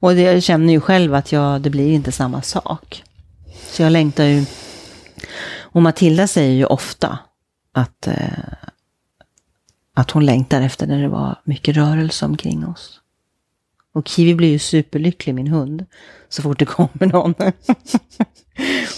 Och 0.00 0.14
det, 0.14 0.22
jag 0.22 0.42
känner 0.42 0.72
ju 0.72 0.80
själv 0.80 1.14
att 1.14 1.32
jag, 1.32 1.60
det 1.62 1.70
blir 1.70 1.92
inte 1.92 2.12
samma 2.12 2.42
sak. 2.42 3.04
Så 3.70 3.82
jag 3.82 3.92
längtar 3.92 4.24
ju. 4.24 4.44
Och 5.50 5.82
Matilda 5.82 6.26
säger 6.26 6.52
ju 6.52 6.64
ofta 6.64 7.18
att, 7.72 8.06
eh, 8.06 8.28
att 9.94 10.10
hon 10.10 10.26
längtar 10.26 10.62
efter 10.62 10.86
när 10.86 11.02
det 11.02 11.08
var 11.08 11.40
mycket 11.44 11.76
rörelse 11.76 12.24
omkring 12.24 12.66
oss. 12.66 13.00
Och 13.94 14.08
Kiwi 14.08 14.34
blir 14.34 14.48
ju 14.48 14.58
superlycklig, 14.58 15.34
min 15.34 15.48
hund, 15.48 15.86
så 16.28 16.42
fort 16.42 16.58
det 16.58 16.64
kommer 16.64 17.06
någon. 17.06 17.34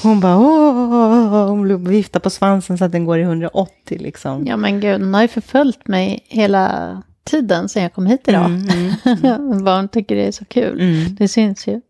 Hon 0.03 0.21
bara 0.21 0.39
åh, 0.39 1.49
hon 1.49 1.85
viftar 1.85 2.21
på 2.21 2.31
svansen 2.31 2.79
så 2.79 2.85
att 2.85 2.93
den 2.93 3.05
går 3.05 3.19
i 3.19 3.23
180 3.23 3.99
liksom. 4.01 4.47
ja, 4.47 4.57
men 4.57 4.81
gud, 4.81 5.01
hon 5.01 5.15
har 5.15 5.23
ju 5.23 5.29
förföljt 5.29 5.89
mig 5.89 6.21
hela 6.29 7.03
tiden 7.25 7.69
sedan 7.69 7.83
jag 7.83 7.93
kom 7.93 8.07
hit 8.07 8.29
idag. 8.29 8.45
Mm, 8.47 8.93
mm, 9.25 9.65
Barn 9.65 9.89
tycker 9.89 10.17
det 10.17 10.27
är 10.27 10.33
så 10.33 10.45
kul. 10.45 10.81
mm. 10.81 11.15
Det 11.15 11.29
syns 11.29 11.67
ju. 11.67 11.81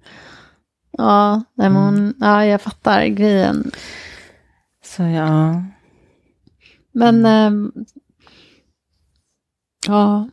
Ja, 0.91 1.43
men 1.55 1.77
hon, 1.77 2.15
ja, 2.21 2.45
jag 2.47 2.61
fattar 2.63 3.07
grejen. 3.07 3.71
Så 4.85 5.03
ja. 5.03 5.63
Men, 6.93 7.27
ehm, 7.27 7.73
ja, 9.87 10.29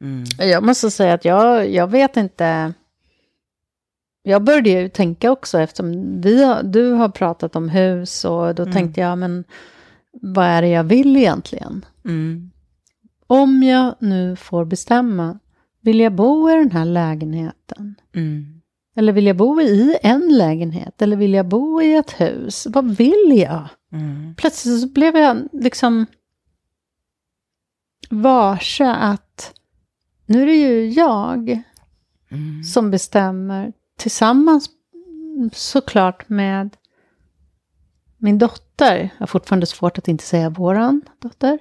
Mm. 0.00 0.24
jag 0.38 0.62
måste 0.62 0.90
säga 0.90 1.14
att 1.14 1.24
jag, 1.24 1.70
jag 1.70 1.86
vet 1.90 2.16
inte. 2.16 2.74
Jag 4.22 4.44
började 4.44 4.70
ju 4.70 4.88
tänka 4.88 5.30
också 5.30 5.58
eftersom 5.60 6.20
vi 6.20 6.44
har, 6.44 6.62
du 6.62 6.90
har 6.92 7.08
pratat 7.08 7.56
om 7.56 7.68
hus 7.68 8.24
och 8.24 8.54
då 8.54 8.62
Mm. 8.62 8.72
tänkte 8.74 9.00
jag, 9.00 9.18
men 9.18 9.44
vad 10.12 10.46
är 10.46 10.62
det 10.62 10.68
jag 10.68 10.84
vill 10.84 11.16
egentligen? 11.16 11.84
Mm. 12.04 12.50
Om 13.26 13.62
jag 13.62 13.94
nu 14.00 14.36
får 14.36 14.64
bestämma, 14.64 15.38
vill 15.80 16.00
jag 16.00 16.14
bo 16.14 16.50
i 16.50 16.54
den 16.54 16.70
här 16.70 16.84
lägenheten? 16.84 17.94
Mm. 18.14 18.60
Eller 18.96 19.12
vill 19.12 19.26
jag 19.26 19.36
bo 19.36 19.60
i 19.60 19.96
en 20.02 20.28
lägenhet? 20.36 21.02
Eller 21.02 21.16
vill 21.16 21.34
jag 21.34 21.46
bo 21.48 21.82
i 21.82 21.94
ett 21.94 22.20
hus? 22.20 22.66
Vad 22.70 22.96
vill 22.96 23.32
jag? 23.46 23.68
Mm. 23.92 24.34
Plötsligt 24.36 24.80
så 24.80 24.88
blev 24.88 25.16
jag 25.16 25.48
liksom 25.52 26.06
varse 28.10 28.84
att 28.90 29.54
nu 30.26 30.42
är 30.42 30.46
det 30.46 30.56
ju 30.56 30.88
jag 30.88 31.62
Mm. 32.30 32.62
som 32.64 32.90
bestämmer 32.90 33.72
tillsammans 33.98 34.70
såklart 35.52 36.28
med 36.28 36.76
min 38.16 38.38
dotter. 38.38 38.96
Jag 38.96 39.20
har 39.20 39.26
fortfarande 39.26 39.66
svårt 39.66 39.98
att 39.98 40.08
inte 40.08 40.24
säga 40.24 40.50
våran 40.50 41.02
dotter. 41.18 41.58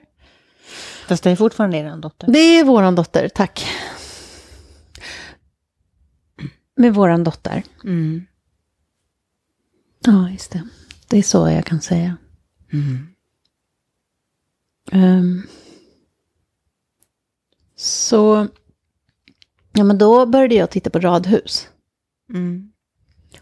Fast 1.07 1.23
det 1.23 1.31
är 1.31 1.35
fortfarande 1.35 1.77
er 1.77 1.97
dotter. 1.97 2.27
Det 2.31 2.39
är 2.39 2.63
våran 2.63 2.95
dotter, 2.95 3.29
tack. 3.29 3.67
Med 6.75 6.93
våran 6.93 7.23
dotter. 7.23 7.63
Mm. 7.83 8.25
Ja, 9.99 10.29
just 10.29 10.51
det. 10.51 10.67
Det 11.07 11.17
är 11.17 11.23
så 11.23 11.49
jag 11.49 11.65
kan 11.65 11.81
säga. 11.81 12.17
Mm. 12.73 13.07
Ehm. 14.91 15.47
så, 17.75 18.47
ja 19.73 19.83
men 19.83 19.97
då 19.97 20.25
började 20.25 20.55
jag 20.55 20.69
titta 20.69 20.89
på 20.89 20.99
radhus. 20.99 21.67
Mm. 22.33 22.71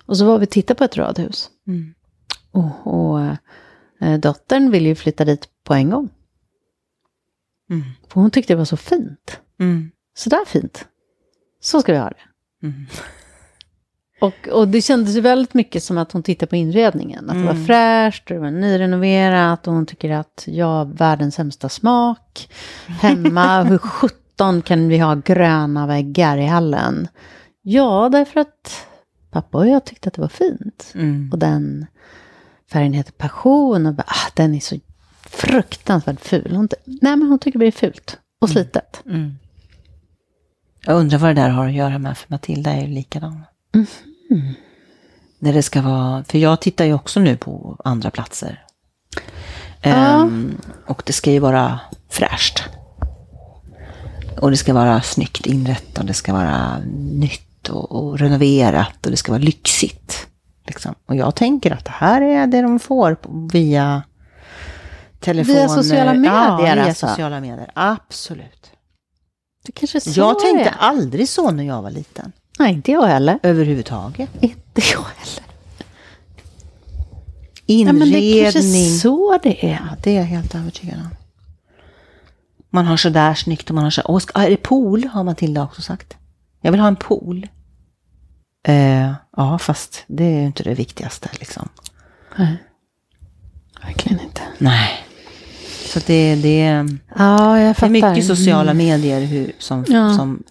Och 0.05 0.17
så 0.17 0.25
var 0.25 0.39
vi 0.39 0.45
titta 0.45 0.75
på 0.75 0.83
ett 0.83 0.97
radhus. 0.97 1.49
Mm. 1.67 1.93
Och, 2.51 2.87
och 2.87 3.19
eh, 4.01 4.19
dottern 4.19 4.71
ville 4.71 4.89
ju 4.89 4.95
flytta 4.95 5.25
dit 5.25 5.49
på 5.63 5.73
en 5.73 5.89
gång. 5.89 6.09
Mm. 7.69 7.83
För 8.07 8.21
hon 8.21 8.31
tyckte 8.31 8.53
det 8.53 8.57
var 8.57 8.65
så 8.65 8.77
fint. 8.77 9.39
Mm. 9.59 9.91
Så 10.17 10.29
där 10.29 10.45
fint. 10.45 10.87
Så 11.61 11.81
ska 11.81 11.91
vi 11.91 11.97
ha 11.99 12.09
det. 12.09 12.67
Mm. 12.67 12.85
Och, 14.21 14.47
och 14.47 14.67
det 14.67 14.81
kändes 14.81 15.15
ju 15.15 15.21
väldigt 15.21 15.53
mycket 15.53 15.83
som 15.83 15.97
att 15.97 16.11
hon 16.11 16.23
tittade 16.23 16.49
på 16.49 16.55
inredningen. 16.55 17.29
Att 17.29 17.35
det 17.35 17.43
var 17.43 17.51
Mm. 17.51 17.65
fräscht, 17.65 18.23
och 18.31 18.35
det 18.35 18.41
var 18.41 18.51
nyrenoverat 18.51 19.67
och 19.67 19.73
hon 19.73 19.85
tycker 19.85 20.09
att 20.09 20.43
jag 20.47 20.65
har 20.65 20.85
världens 20.85 21.35
sämsta 21.35 21.69
smak. 21.69 22.49
Hemma, 22.87 23.63
hur 23.69 23.77
sjutton 23.77 24.61
kan 24.61 24.87
vi 24.87 24.97
ha 24.97 25.15
gröna 25.15 25.87
väggar 25.87 26.37
i 26.37 26.45
hallen? 26.45 27.07
Ja, 27.67 28.09
därför 28.11 28.39
att 28.39 28.87
pappa 29.31 29.57
och 29.57 29.67
jag 29.67 29.85
tyckte 29.85 30.07
att 30.09 30.13
det 30.13 30.21
var 30.21 30.27
fint. 30.27 30.91
Mm. 30.95 31.29
Och 31.31 31.39
den 31.39 31.85
färgen 32.71 32.93
heter 32.93 33.11
passion 33.11 33.85
och 33.85 33.93
bara, 33.93 34.05
ah, 34.07 34.31
den 34.33 34.55
är 34.55 34.59
så 34.59 34.79
fruktansvärt 35.25 36.21
ful. 36.21 36.55
Hon, 36.55 36.69
nej, 36.85 37.15
men 37.15 37.21
hon 37.21 37.39
tycker 37.39 37.59
det 37.59 37.65
är 37.65 37.71
fult 37.71 38.19
och 38.41 38.49
slitet. 38.49 39.03
Mm. 39.05 39.37
Jag 40.81 40.99
undrar 40.99 41.17
vad 41.17 41.29
det 41.29 41.41
där 41.41 41.49
har 41.49 41.67
att 41.67 41.73
göra 41.73 41.99
med, 41.99 42.17
för 42.17 42.27
Matilda 42.29 42.71
är 42.71 42.81
ju 42.81 42.87
likadan. 42.87 43.41
När 45.39 45.53
det 45.53 45.63
ska 45.63 45.81
vara, 45.81 46.23
för 46.23 46.37
jag 46.37 46.61
tittar 46.61 46.85
ju 46.85 46.93
också 46.93 47.19
nu 47.19 47.37
på 47.37 47.81
andra 47.83 48.11
platser. 48.11 48.65
Ehm, 49.81 50.57
och 50.87 51.03
det 51.05 51.13
ska 51.13 51.31
ju 51.31 51.39
vara 51.39 51.79
fräscht. 52.09 52.63
Och 54.41 54.51
det 54.51 54.57
ska 54.57 54.73
vara 54.73 55.01
snyggt 55.01 55.45
inrett 55.45 55.97
och 55.97 56.05
det 56.05 56.13
ska 56.13 56.33
vara 56.33 56.79
nytt 56.95 57.44
och, 57.69 57.91
och 57.91 58.19
renoverat 58.19 59.05
och 59.05 59.11
det 59.11 59.17
ska 59.17 59.31
vara 59.31 59.41
lyxigt. 59.41 60.27
Liksom. 60.67 60.95
Och 61.05 61.15
jag 61.15 61.35
tänker 61.35 61.71
att 61.71 61.85
det 61.85 61.91
här 61.91 62.21
är 62.21 62.47
det 62.47 62.61
de 62.61 62.79
får 62.79 63.17
via 63.51 64.03
telefoner. 65.19 65.59
Via 65.59 65.69
sociala 65.69 66.13
medier 66.13 66.33
Ja, 66.33 66.57
via 66.61 66.85
alltså. 66.85 67.07
sociala 67.07 67.39
medier. 67.39 67.71
Absolut. 67.73 68.71
Det 69.65 69.71
kanske 69.71 70.01
så 70.01 70.19
Jag 70.19 70.39
tänkte 70.39 70.63
det 70.63 70.75
aldrig 70.79 71.29
så 71.29 71.51
när 71.51 71.63
jag 71.63 71.81
var 71.81 71.91
liten. 71.91 72.31
Nej, 72.59 72.73
inte 72.73 72.91
jag 72.91 73.05
heller. 73.05 73.39
Överhuvudtaget. 73.43 74.29
Inte 74.41 74.81
jag 74.93 75.05
heller. 75.17 75.45
Nej, 77.67 77.85
men 77.85 77.99
det 78.11 78.19
är 78.19 78.43
kanske 78.43 78.59
Inredning. 78.59 78.97
så 78.97 79.39
det 79.43 79.65
är. 79.65 79.71
Ja, 79.71 79.97
det 80.03 80.11
är 80.11 80.15
jag 80.15 80.23
helt 80.23 80.55
övertygad 80.55 80.95
om. 80.99 81.09
Man 82.69 82.85
har 82.85 82.97
så 82.97 83.09
där 83.09 83.33
snyggt 83.33 83.69
och 83.69 83.75
man 83.75 83.83
har 83.83 83.91
så... 83.91 84.01
Åh, 84.05 84.19
ska, 84.19 84.41
är 84.41 84.49
det 84.49 84.57
pool? 84.57 85.03
Har 85.03 85.23
Matilda 85.23 85.63
också 85.63 85.81
sagt. 85.81 86.17
Jag 86.65 86.71
vill 86.71 86.81
ha 86.81 86.87
en 86.87 86.95
pool. 86.95 87.47
Eh, 88.67 89.13
ja, 89.37 89.57
fast 89.57 90.03
det 90.07 90.23
är 90.23 90.39
ju 90.39 90.45
inte 90.45 90.63
det 90.63 90.73
viktigaste 90.73 91.29
liksom. 91.39 91.69
Nej. 92.37 92.63
Verkligen 93.83 94.19
inte. 94.19 94.41
Nej. 94.57 94.89
Så 95.85 95.99
det, 96.07 96.35
det, 96.35 96.61
är- 96.61 96.97
Ja, 97.17 97.59
jag 97.59 97.75
det 97.75 97.85
är 97.85 97.89
mycket 97.89 98.25
sociala 98.25 98.73
medier 98.73 99.21
hur, 99.21 99.51
som, 99.59 99.85
Ja. 99.87 100.13
som 100.13 100.43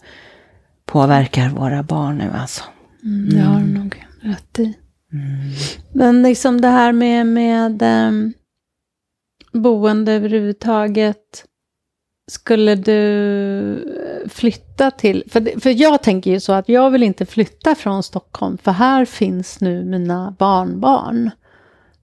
påverkar 0.86 1.48
våra 1.48 1.82
barn 1.82 2.18
nu 2.18 2.30
alltså. 2.34 2.64
Mm, 3.04 3.28
det 3.30 3.40
har 3.40 3.60
du 3.60 3.66
nog 3.66 4.06
rätt 4.22 4.58
i. 4.58 4.74
Men 5.92 6.22
liksom 6.22 6.60
det 6.60 6.68
här 6.68 6.92
med, 6.92 7.26
med 7.26 7.82
um, 7.82 8.32
boende 9.62 10.12
överhuvudtaget. 10.12 11.44
Skulle 12.26 12.74
du 12.74 14.28
flytta 14.28 14.90
till... 14.90 15.24
För, 15.28 15.60
för 15.60 15.70
jag 15.70 16.02
tänker 16.02 16.30
ju 16.30 16.40
så 16.40 16.52
att 16.52 16.68
jag 16.68 16.90
vill 16.90 17.02
inte 17.02 17.26
flytta 17.26 17.74
från 17.74 18.02
Stockholm. 18.02 18.58
För 18.58 18.70
här 18.70 19.04
finns 19.04 19.60
nu 19.60 19.84
mina 19.84 20.34
barnbarn. 20.38 21.30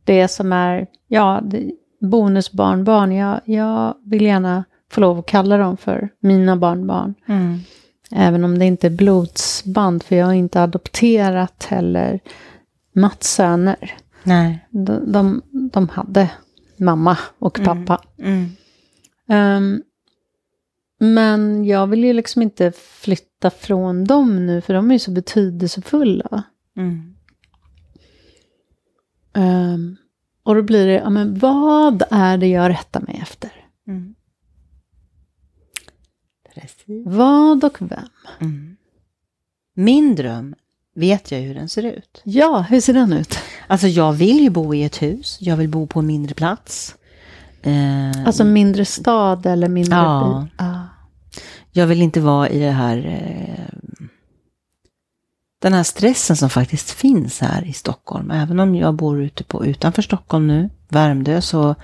Det 0.03 0.27
som 0.27 0.53
är, 0.53 0.87
ja, 1.07 1.41
bonusbarnbarn. 2.01 3.11
Jag, 3.11 3.41
jag 3.45 3.95
vill 4.05 4.21
gärna 4.21 4.63
få 4.91 5.01
lov 5.01 5.19
att 5.19 5.25
kalla 5.25 5.57
dem 5.57 5.77
för 5.77 6.09
mina 6.19 6.55
barnbarn. 6.55 7.13
Även 8.11 8.43
om 8.43 8.59
det 8.59 8.65
inte 8.65 8.87
är 8.87 8.91
blodsband, 8.91 10.03
för 10.03 10.15
jag 10.15 10.25
har 10.25 10.33
inte 10.33 10.61
adopterat 10.61 11.63
heller 11.69 12.19
Mats 12.93 13.33
söner. 13.33 13.97
Nej. 14.23 14.67
De, 14.69 15.11
de, 15.11 15.41
de 15.71 15.89
hade 15.89 16.29
mamma 16.77 17.17
och 17.39 17.59
pappa. 17.65 18.01
Mm. 18.19 18.49
Ehm, 19.29 19.81
men 21.03 21.65
jag 21.65 21.87
vill 21.87 22.03
ju 22.03 22.13
liksom 22.13 22.41
inte 22.41 22.71
flytta 22.75 23.49
från 23.49 24.03
dem 24.03 24.45
nu, 24.45 24.61
för 24.61 24.73
de 24.73 24.91
är 24.91 24.95
ju 24.95 24.99
så 24.99 25.11
betydelsefulla. 25.11 26.43
Mm. 26.77 27.15
Ehm, 29.33 29.97
och 30.43 30.55
då 30.55 30.61
blir 30.61 30.87
det, 30.87 30.93
ja 30.93 31.09
men 31.09 31.39
vad 31.39 32.03
är 32.11 32.37
det 32.37 32.47
jag 32.47 32.69
rättar 32.69 33.01
mig 33.01 33.19
efter? 33.21 33.51
Mm. 33.87 34.15
Precis. 36.55 37.03
Vad 37.05 37.63
och 37.63 37.77
vem? 37.81 38.07
Mm. 38.39 38.77
Min 39.73 40.15
dröm 40.15 40.55
vet 40.95 41.31
jag 41.31 41.39
hur 41.39 41.55
den 41.55 41.69
ser 41.69 41.83
ut. 41.83 42.21
Ja, 42.23 42.65
hur 42.69 42.81
ser 42.81 42.93
den 42.93 43.13
ut? 43.13 43.37
Alltså 43.67 43.87
jag 43.87 44.13
vill 44.13 44.39
ju 44.39 44.49
bo 44.49 44.73
i 44.73 44.83
ett 44.83 45.01
hus, 45.01 45.37
jag 45.41 45.57
vill 45.57 45.69
bo 45.69 45.87
på 45.87 45.99
en 45.99 46.05
mindre 46.07 46.35
plats. 46.35 46.95
Eh, 47.61 48.25
Alltså 48.25 48.43
mindre 48.43 48.85
stad 48.85 49.45
eller 49.45 49.67
mindre 49.69 49.95
Ja. 49.95 50.47
by? 50.57 50.63
Ah. 50.63 50.81
Jag 51.71 51.87
vill 51.87 52.01
inte 52.01 52.21
vara 52.21 52.49
i 52.49 52.59
det 52.59 52.71
här... 52.71 52.97
Eh, 53.05 53.75
den 55.59 55.73
här 55.73 55.83
stressen 55.83 56.37
som 56.37 56.49
faktiskt 56.49 56.91
finns 56.91 57.39
här 57.39 57.65
i 57.65 57.73
Stockholm. 57.73 58.31
Även 58.31 58.59
om 58.59 58.75
jag 58.75 58.95
bor 58.95 59.21
ute 59.21 59.43
på, 59.43 59.65
utanför 59.65 60.01
Stockholm 60.01 60.47
nu, 60.47 60.69
Värmdö, 60.89 61.41
så 61.41 61.75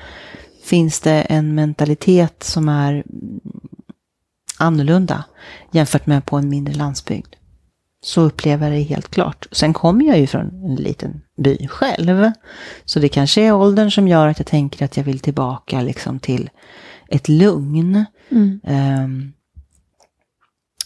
finns 0.64 1.00
det 1.00 1.22
en 1.22 1.56
mentalitet 1.56 2.44
som 2.44 2.70
är 2.70 3.04
annorlunda 4.58 5.24
jämfört 5.72 6.06
med 6.06 6.26
på 6.26 6.38
en 6.38 6.50
mindre 6.50 6.74
landsbygd. 6.74 7.36
Så 8.02 8.22
upplever 8.22 8.72
jag 8.72 8.78
det 8.78 8.84
helt 8.84 9.10
klart. 9.10 9.48
Sen 9.52 9.74
kommer 9.74 10.06
jag 10.06 10.20
ju 10.20 10.28
från 10.28 10.66
en 10.66 10.76
liten 10.76 11.22
by 11.38 11.68
själv. 11.68 12.32
Så 12.86 13.00
det 13.00 13.10
kanske 13.10 13.42
är 13.42 13.54
åldern 13.54 13.92
som 13.92 14.08
gör 14.08 14.28
att 14.28 14.40
jag 14.40 14.48
tänker 14.48 14.86
att 14.86 14.98
jag 14.98 15.04
vill 15.04 15.20
tillbaka 15.20 15.82
liksom 15.82 16.20
till 16.20 16.50
ett 17.08 17.30
lugn. 17.30 18.06
Mm. 18.30 18.60
Ehm, 18.64 19.34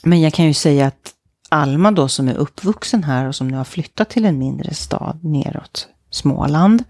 men 0.04 0.22
jag 0.22 0.34
kan 0.34 0.46
ju 0.46 0.54
säga 0.54 0.88
att 0.88 1.14
Alma 1.54 1.92
då 1.92 2.08
som 2.08 2.28
är 2.28 2.36
uppvuxen 2.36 3.04
här 3.04 3.28
och 3.28 3.36
som 3.36 3.48
nu 3.48 3.58
har 3.58 3.64
flyttat 3.64 4.10
till 4.10 4.26
en 4.26 4.38
mindre 4.38 4.74
stad 4.74 5.20
neråt 5.24 5.88
Småland. 6.10 6.84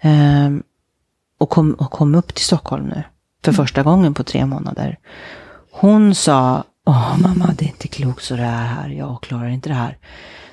ehm, 0.00 0.62
och, 1.38 1.50
kom, 1.50 1.72
och 1.72 1.90
kom 1.90 2.14
upp 2.14 2.34
till 2.34 2.44
Stockholm 2.44 2.86
nu 2.86 3.02
för 3.44 3.52
första 3.52 3.82
gången 3.82 4.14
på 4.14 4.24
tre 4.24 4.46
månader. 4.46 4.98
Hon 5.70 6.14
sa, 6.14 6.64
åh 6.86 7.18
mamma 7.18 7.54
det 7.58 7.64
är 7.64 7.68
inte 7.68 7.88
klokt 7.88 8.24
så 8.24 8.36
det 8.36 8.42
är 8.42 8.64
här, 8.66 8.88
jag 8.88 9.22
klarar 9.22 9.48
inte 9.48 9.68
det 9.68 9.74
här. 9.74 9.98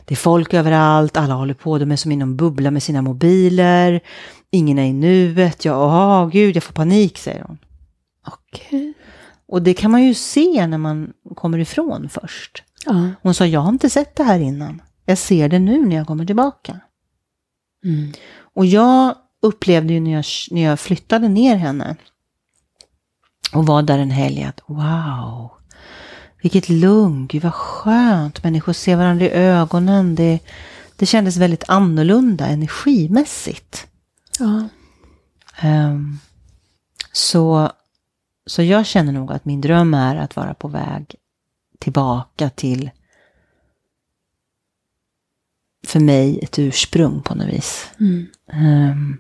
Det 0.06 0.14
är 0.14 0.18
folk 0.18 0.54
överallt, 0.54 1.18
alla 1.18 1.34
håller 1.34 1.54
på, 1.54 1.78
de 1.78 1.92
är 1.92 1.96
som 1.96 2.12
inom 2.12 2.36
bubbla 2.36 2.72
med 2.72 2.84
sina 2.84 3.02
mobiler. 3.02 4.00
Ingen 4.52 4.80
är 4.80 4.86
i 4.86 4.94
nuet, 4.94 5.66
jag, 5.66 5.82
åh 5.82 6.30
gud 6.30 6.56
jag 6.56 6.64
får 6.64 6.74
panik 6.74 7.18
säger 7.18 7.44
hon. 7.44 7.58
Okej. 8.28 8.94
Och 9.52 9.62
det 9.62 9.74
kan 9.74 9.92
man 9.92 10.04
ju 10.04 10.14
se 10.14 10.68
när 10.68 10.78
man 10.78 11.14
kommer 11.36 11.58
ifrån 11.58 12.10
först. 12.10 12.64
Ja. 12.86 13.10
Hon 13.22 13.34
sa, 13.34 13.46
jag 13.46 13.60
har 13.60 13.70
inte 13.70 13.90
sett 13.90 14.16
det 14.16 14.24
här 14.24 14.40
innan. 14.40 14.82
Jag 15.06 15.18
ser 15.18 15.50
det 15.50 15.60
nu 15.60 15.86
när 15.86 15.96
jag 15.96 16.08
kommer 16.08 16.26
tillbaka. 16.26 16.80
Mm. 17.86 18.12
Och 18.56 18.66
jag 18.66 19.16
upplevde 19.42 19.94
ju 19.94 20.00
när 20.00 20.12
jag, 20.12 20.26
när 20.52 20.62
jag 20.62 20.80
flyttade 20.80 21.28
ner 21.28 21.56
henne 21.56 21.96
och 23.54 23.66
var 23.66 23.82
där 23.82 23.98
en 23.98 24.12
helg 24.12 24.44
att 24.44 24.62
wow, 24.66 25.52
vilket 26.42 26.70
lugn, 26.70 27.28
gud 27.28 27.44
vad 27.44 27.54
skönt, 27.54 28.44
människor 28.44 28.74
ser 28.74 28.96
varandra 28.96 29.26
i 29.26 29.30
ögonen. 29.30 30.16
Det, 30.16 30.40
det 30.96 31.06
kändes 31.06 31.38
väldigt 31.38 31.64
annorlunda 31.68 32.48
energimässigt. 32.48 33.88
Ja. 34.40 34.68
Ehm, 35.62 36.20
så, 37.12 37.72
så 38.46 38.64
jag 38.64 38.86
känner 38.86 39.12
nog 39.12 39.32
att 39.32 39.46
min 39.46 39.62
dröm 39.62 39.94
är 39.94 40.16
att 40.16 40.36
vara 40.36 40.54
på 40.54 40.68
väg 40.68 41.16
tillbaka 41.80 42.50
till 42.50 42.92
för 45.88 46.00
mig 46.00 46.40
ett 46.40 46.60
ursprung 46.60 47.22
på 47.22 47.36
något 47.36 47.48
vis. 47.48 47.92
Mm. 48.00 48.28
Ehm, 48.52 49.18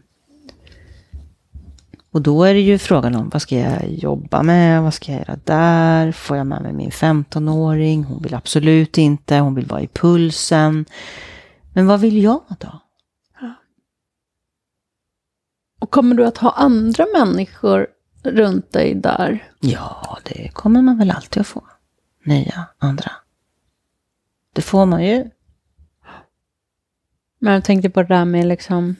och 2.11 2.21
då 2.21 2.43
är 2.43 2.53
det 2.53 2.59
ju 2.59 2.77
frågan 2.77 3.15
om 3.15 3.29
vad 3.29 3.41
ska 3.41 3.55
jag 3.55 3.89
jobba 3.89 4.43
med, 4.43 4.83
vad 4.83 4.93
ska 4.93 5.11
jag 5.11 5.19
göra 5.19 5.39
där, 5.43 6.11
får 6.11 6.37
jag 6.37 6.47
med 6.47 6.61
mig 6.61 6.73
min 6.73 6.89
15-åring, 6.89 8.03
hon 8.03 8.21
vill 8.21 8.33
absolut 8.33 8.97
inte, 8.97 9.37
hon 9.37 9.55
vill 9.55 9.65
vara 9.65 9.81
i 9.81 9.87
pulsen. 9.87 10.85
Men 11.73 11.87
vad 11.87 11.99
vill 11.99 12.23
jag 12.23 12.41
då? 12.59 12.79
Och 15.79 15.91
kommer 15.91 16.15
du 16.15 16.25
att 16.25 16.37
ha 16.37 16.51
andra 16.51 17.05
människor 17.13 17.87
runt 18.23 18.71
dig 18.71 18.95
där? 18.95 19.51
Ja, 19.59 20.17
det 20.23 20.49
kommer 20.53 20.81
man 20.81 20.97
väl 20.97 21.11
alltid 21.11 21.41
att 21.41 21.47
få. 21.47 21.63
Nya, 22.25 22.65
andra. 22.77 23.11
Det 24.53 24.61
får 24.61 24.85
man 24.85 25.05
ju. 25.05 25.25
Men 27.39 27.53
jag 27.53 27.63
tänkte 27.63 27.89
på 27.89 28.01
det 28.01 28.07
där 28.07 28.25
med 28.25 28.47
liksom, 28.47 28.95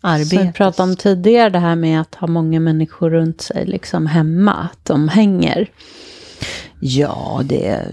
som 0.00 0.18
vi 0.30 0.52
pratade 0.52 0.90
om 0.90 0.96
tidigare, 0.96 1.50
det 1.50 1.58
här 1.58 1.76
med 1.76 2.00
att 2.00 2.14
ha 2.14 2.26
många 2.26 2.60
människor 2.60 3.10
runt 3.10 3.40
sig 3.40 3.66
liksom 3.66 4.06
hemma, 4.06 4.52
att 4.52 4.84
de 4.84 5.08
hänger. 5.08 5.70
Ja, 6.80 7.40
det, 7.44 7.88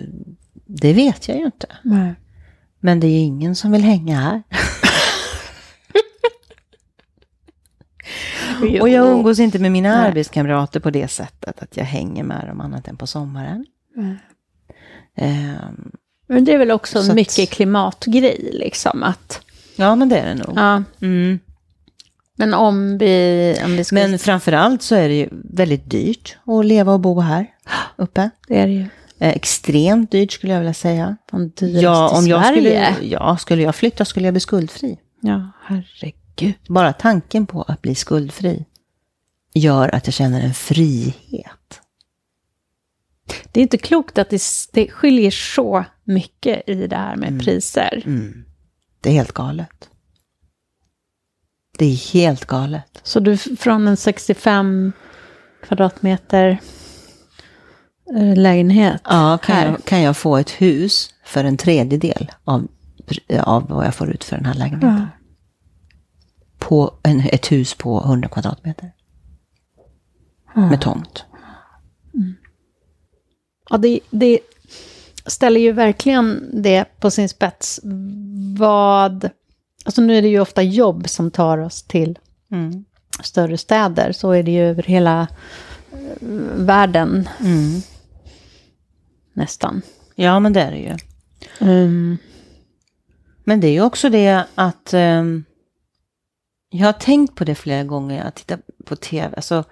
det 0.66 0.94
vet 0.94 1.28
jag 1.28 1.38
ju 1.38 1.46
inte. 1.46 1.68
Nej. 1.84 2.16
Men 2.80 3.00
det 3.00 3.08
är 3.08 3.12
ju 3.12 3.18
ingen 3.18 3.56
som 3.56 3.72
vill 3.72 3.84
hänga 3.84 4.20
här. 4.20 4.44
Och 8.82 8.90
jag 8.90 9.08
umgås 9.12 9.40
inte 9.40 9.60
med 9.60 9.72
mina 9.72 9.90
Nej. 9.98 10.08
arbetskamrater 10.08 10.80
på 10.80 10.90
det 10.90 11.08
sättet 11.08 11.64
att 11.64 11.78
jag 11.78 11.86
hänger 11.86 12.24
med 12.24 12.48
dem 12.48 12.62
annat 12.62 12.88
än 12.88 12.98
på 12.98 13.08
sommaren. 13.08 13.66
Nej. 13.96 14.16
Ehm, 15.18 15.92
Men 16.28 16.46
det 16.46 16.54
är 16.54 16.58
väl 16.58 16.72
också 16.72 17.04
Så 17.04 17.10
att- 17.12 17.16
mycket 17.16 17.50
klimatgrej, 17.50 18.50
liksom 18.54 19.04
att, 19.04 19.42
ja, 19.76 19.96
men 19.96 20.10
det 20.10 20.18
är 20.18 20.26
det 20.26 20.36
nog. 20.36 20.54
ja, 20.58 20.84
Mm. 21.02 21.40
men 22.38 22.54
om 22.54 22.98
vi, 22.98 23.56
om 23.66 23.72
vi 23.78 23.84
ska... 23.84 23.96
Men 23.96 24.20
framförallt 24.20 24.82
så 24.82 24.96
är 24.96 25.10
det 25.10 25.16
ju 25.16 25.30
väldigt 25.32 25.90
dyrt 25.90 26.38
att 26.46 26.66
leva 26.66 26.94
och 26.94 27.00
bo 27.00 27.20
här 27.20 27.48
uppe. 27.96 28.30
det 28.48 28.60
är 28.60 28.68
det 28.68 28.74
ju. 28.74 28.86
Eh, 29.20 29.30
extremt 29.30 30.12
dyrt 30.12 30.32
skulle 30.32 30.54
jag 30.54 30.60
vilja 30.60 30.74
säga. 30.74 31.18
Fan, 31.32 31.50
dyrast 31.56 31.84
Ja, 31.84 32.18
om 32.18 32.28
jag 32.28 32.46
Sverige. 32.46 32.94
skulle, 32.94 33.08
ja, 33.10 33.38
skulle 33.38 33.62
jag 33.62 33.76
flytta 33.76 34.06
skulle 34.06 34.28
jag 34.28 34.34
bli 34.34 34.40
skuldfri. 34.42 34.98
Ja, 35.22 35.52
herregud. 35.64 36.14
Bara 36.68 36.94
tanken 36.94 37.46
på 37.46 37.62
att 37.62 37.82
bli 37.82 37.96
skuldfri 37.96 38.66
gör 39.54 39.96
att 39.96 40.08
jag 40.08 40.14
känner 40.14 40.42
en 40.42 40.54
frihet. 40.54 41.82
Det 43.52 43.60
är 43.60 43.62
inte 43.62 43.78
klokt 43.78 44.18
att 44.18 44.30
det, 44.30 44.42
det 44.74 44.92
skiljer 44.92 45.32
så 45.32 45.86
mycket 46.04 46.70
i 46.70 46.88
det 46.88 46.96
här 46.96 47.16
med 47.16 47.42
priser. 47.42 48.04
Mm. 48.06 48.46
Det 49.02 49.10
är 49.10 49.14
helt 49.14 49.32
galet. 49.32 49.90
Det 51.78 51.86
är 51.86 52.14
helt 52.14 52.46
galet. 52.46 53.00
Så 53.04 53.20
du 53.20 53.38
från 53.38 53.88
en 53.88 53.98
65 53.98 54.92
kvadratmeter 55.64 56.60
eh, 58.18 58.36
lägenhet. 58.36 59.02
Ja, 59.04 59.38
kan 59.44 59.56
här. 59.56 59.68
jag, 59.68 59.86
kan 59.86 60.02
jag 60.02 60.18
få 60.18 60.38
ett 60.38 60.50
hus 60.50 61.14
för 61.26 61.44
en 61.44 61.58
tredjedel 61.58 62.32
av, 62.44 62.68
av 63.40 63.70
vad 63.70 63.86
jag 63.86 63.96
får 63.96 64.10
ut 64.10 64.24
för 64.24 64.36
den 64.36 64.46
här 64.46 64.54
lägenheten? 64.54 65.08
Ja. 65.14 65.23
På 66.68 66.94
en, 67.04 67.20
ett 67.32 67.52
hus 67.52 67.74
på 67.74 68.02
100 68.06 68.30
kvadratmeter. 68.30 68.92
Med 70.56 70.82
tomt. 70.82 71.26
Ja, 73.70 73.78
det, 73.78 74.00
det 74.10 74.40
ställer 75.26 75.60
ju 75.62 75.72
verkligen 75.72 76.50
det 76.64 76.86
på 77.00 77.12
sin 77.12 77.30
spets. 77.30 77.80
Vad... 78.58 79.30
Alltså 79.86 80.02
nu 80.02 80.18
är 80.18 80.22
det 80.22 80.28
ju 80.28 80.40
ofta 80.40 80.62
jobb 80.62 81.10
som 81.10 81.32
tar 81.32 81.58
oss 81.58 81.84
till 81.84 82.20
Mm. 82.52 82.86
större 83.24 83.58
städer. 83.58 84.12
Så 84.12 84.32
är 84.32 84.44
det 84.44 84.52
ju 84.52 84.62
över 84.62 84.84
hela 84.84 85.28
eh, 85.92 86.28
världen 86.56 87.30
Mm. 87.40 87.82
nästan. 89.34 89.82
Ja, 90.16 90.40
men 90.40 90.54
det 90.54 90.62
är 90.62 90.72
det 90.72 90.78
ju. 90.78 90.98
Mm. 91.60 92.18
Men 93.44 93.60
det 93.60 93.68
är 93.68 93.72
ju 93.72 93.82
också 93.82 94.10
det 94.10 94.46
att 94.56 94.94
ehm, 94.94 95.44
jag 96.74 96.86
har 96.88 96.94
tänkt 96.94 97.36
på 97.36 97.44
det 97.44 97.56
flera 97.56 97.84
gånger. 97.84 98.24
Jag 98.24 98.36
tittar 98.36 98.60
på 98.86 98.96
tv. 98.96 99.36
Alltså, 99.36 99.64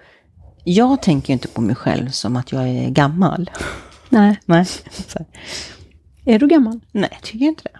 jag 0.64 1.02
tänker 1.02 1.28
ju 1.28 1.32
inte 1.32 1.48
på 1.48 1.60
mig 1.60 1.74
själv 1.76 2.08
som 2.10 2.36
att 2.36 2.52
jag 2.52 2.68
är 2.68 2.90
gammal. 2.90 3.50
Nej. 4.08 4.40
Nej. 4.46 4.66
Är 6.24 6.38
du 6.38 6.48
gammal? 6.48 6.80
Nej 6.92 7.08
jag 7.12 7.22
tycker 7.22 7.46
inte 7.46 7.62
det. 7.64 7.78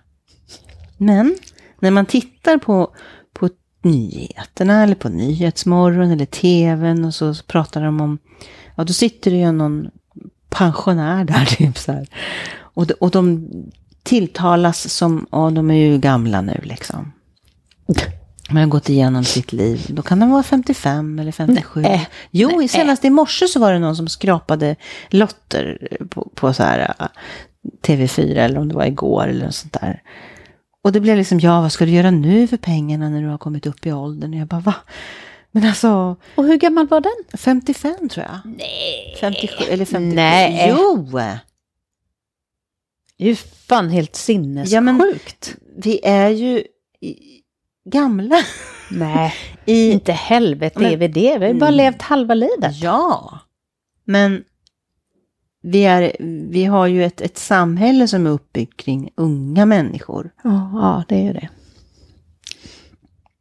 Men 0.97 1.37
när 1.81 1.91
man 1.91 2.07
tittar 2.07 2.59
på, 2.59 2.95
på 3.35 3.49
nyheterna 3.83 4.83
eller 4.83 4.95
på 4.95 5.09
Nyhetsmorgon 5.09 6.11
eller 6.11 6.27
tvn 6.27 7.05
och 7.05 7.15
så, 7.15 7.35
så 7.35 7.45
pratar 7.45 7.83
de 7.85 8.01
om, 8.01 8.19
ja 8.77 8.85
då 8.85 8.93
sitter 8.93 9.31
det 9.31 9.37
ju 9.37 9.53
någon 9.53 9.91
pensionär 10.51 11.25
där 11.25 11.45
typ 11.57 11.79
så 11.79 11.93
här. 11.93 12.09
Och, 12.55 12.87
de- 12.87 12.95
och 13.01 13.11
de 13.11 13.49
tilltalas 14.03 14.89
som, 14.95 15.27
ja 15.33 15.51
de 15.51 15.71
är 15.71 15.75
ju 15.75 15.99
gamla 15.99 16.41
nu 16.41 16.61
liksom. 16.63 17.13
De 18.53 18.59
har 18.61 18.67
gått 18.67 18.89
igenom 18.89 19.25
sitt 19.25 19.53
liv. 19.53 19.87
Då 19.89 20.03
kan 20.03 20.21
de 20.21 20.31
vara 20.31 20.43
55 20.43 21.19
eller 21.19 21.33
57. 21.33 21.81
Nej. 21.81 22.09
Jo, 22.31 22.51
Nej. 22.59 22.69
senast 22.69 23.05
i 23.05 23.11
morse 23.11 23.49
så 23.49 23.61
var 23.61 23.73
det 23.73 23.79
någon 23.79 23.97
som 23.97 24.09
skrapade 24.09 24.77
lotter 25.11 25.89
på, 26.11 26.31
på 26.35 26.53
så 26.53 26.63
här 26.63 26.95
äh, 27.01 27.07
TV4 27.87 28.37
eller 28.37 28.59
om 28.61 28.69
det 28.69 28.75
var 28.75 28.85
igår 28.85 29.29
eller 29.29 29.45
något 29.45 29.55
sånt 29.55 29.73
där. 29.81 30.03
Och 30.83 30.93
det 30.93 31.01
blev 31.01 31.17
liksom, 31.17 31.41
ja 31.41 31.61
vad 31.61 31.73
ska 31.73 31.85
du 31.85 31.91
göra 31.91 32.11
nu 32.11 32.47
för 32.47 32.57
pengarna 32.57 33.09
när 33.09 33.23
du 33.23 33.29
har 33.29 33.39
kommit 33.39 33.67
upp 33.67 33.87
i 33.87 33.93
åldern? 33.93 34.35
Och 34.35 34.41
jag 34.41 34.47
bara, 34.49 34.61
va? 34.61 34.75
Men 35.53 35.65
alltså, 35.65 36.17
Och 36.35 36.45
hur 36.45 36.57
gammal 36.57 36.89
var 36.89 37.01
den? 37.01 37.39
55 37.39 38.09
tror 38.09 38.27
jag. 38.27 38.55
Nej. 38.59 39.17
57 39.21 39.65
eller 39.71 39.85
57. 39.85 40.15
Nej. 40.17 40.67
Jo! 40.79 41.09
Det 43.19 43.25
är 43.25 43.29
ju 43.29 43.37
fan 43.37 43.89
helt 43.91 44.17
sinnessjukt. 44.17 44.73
Ja, 44.73 44.81
men- 44.81 45.15
Vi 45.77 46.01
är 46.05 46.29
ju 46.29 46.65
gamla. 47.85 48.37
Nej, 48.91 49.35
I, 49.65 49.91
inte 49.91 50.13
helvete 50.13 50.79
Men- 50.81 50.93
är 50.93 50.97
vi 50.97 51.09
det. 51.09 51.39
Vi 51.39 51.45
har 51.47 51.53
ju 51.53 51.59
bara 51.61 51.67
Mm. 51.69 51.77
levt 51.77 52.03
halva 52.03 52.35
livet. 52.35 52.77
Ja, 52.83 53.39
men 54.05 54.45
vi, 55.63 55.85
är, 55.85 56.17
vi 56.51 56.65
har 56.65 56.87
ju 56.87 57.05
ett, 57.05 57.21
ett 57.21 57.39
samhälle 57.39 58.09
som 58.09 58.27
är 58.27 58.31
uppbyggt 58.31 58.77
kring 58.77 59.11
unga 59.15 59.67
människor. 59.67 60.31
Ja, 60.45 60.71
ja, 60.75 61.05
det 61.09 61.15
är 61.17 61.23
ju 61.23 61.33
det. 61.33 61.49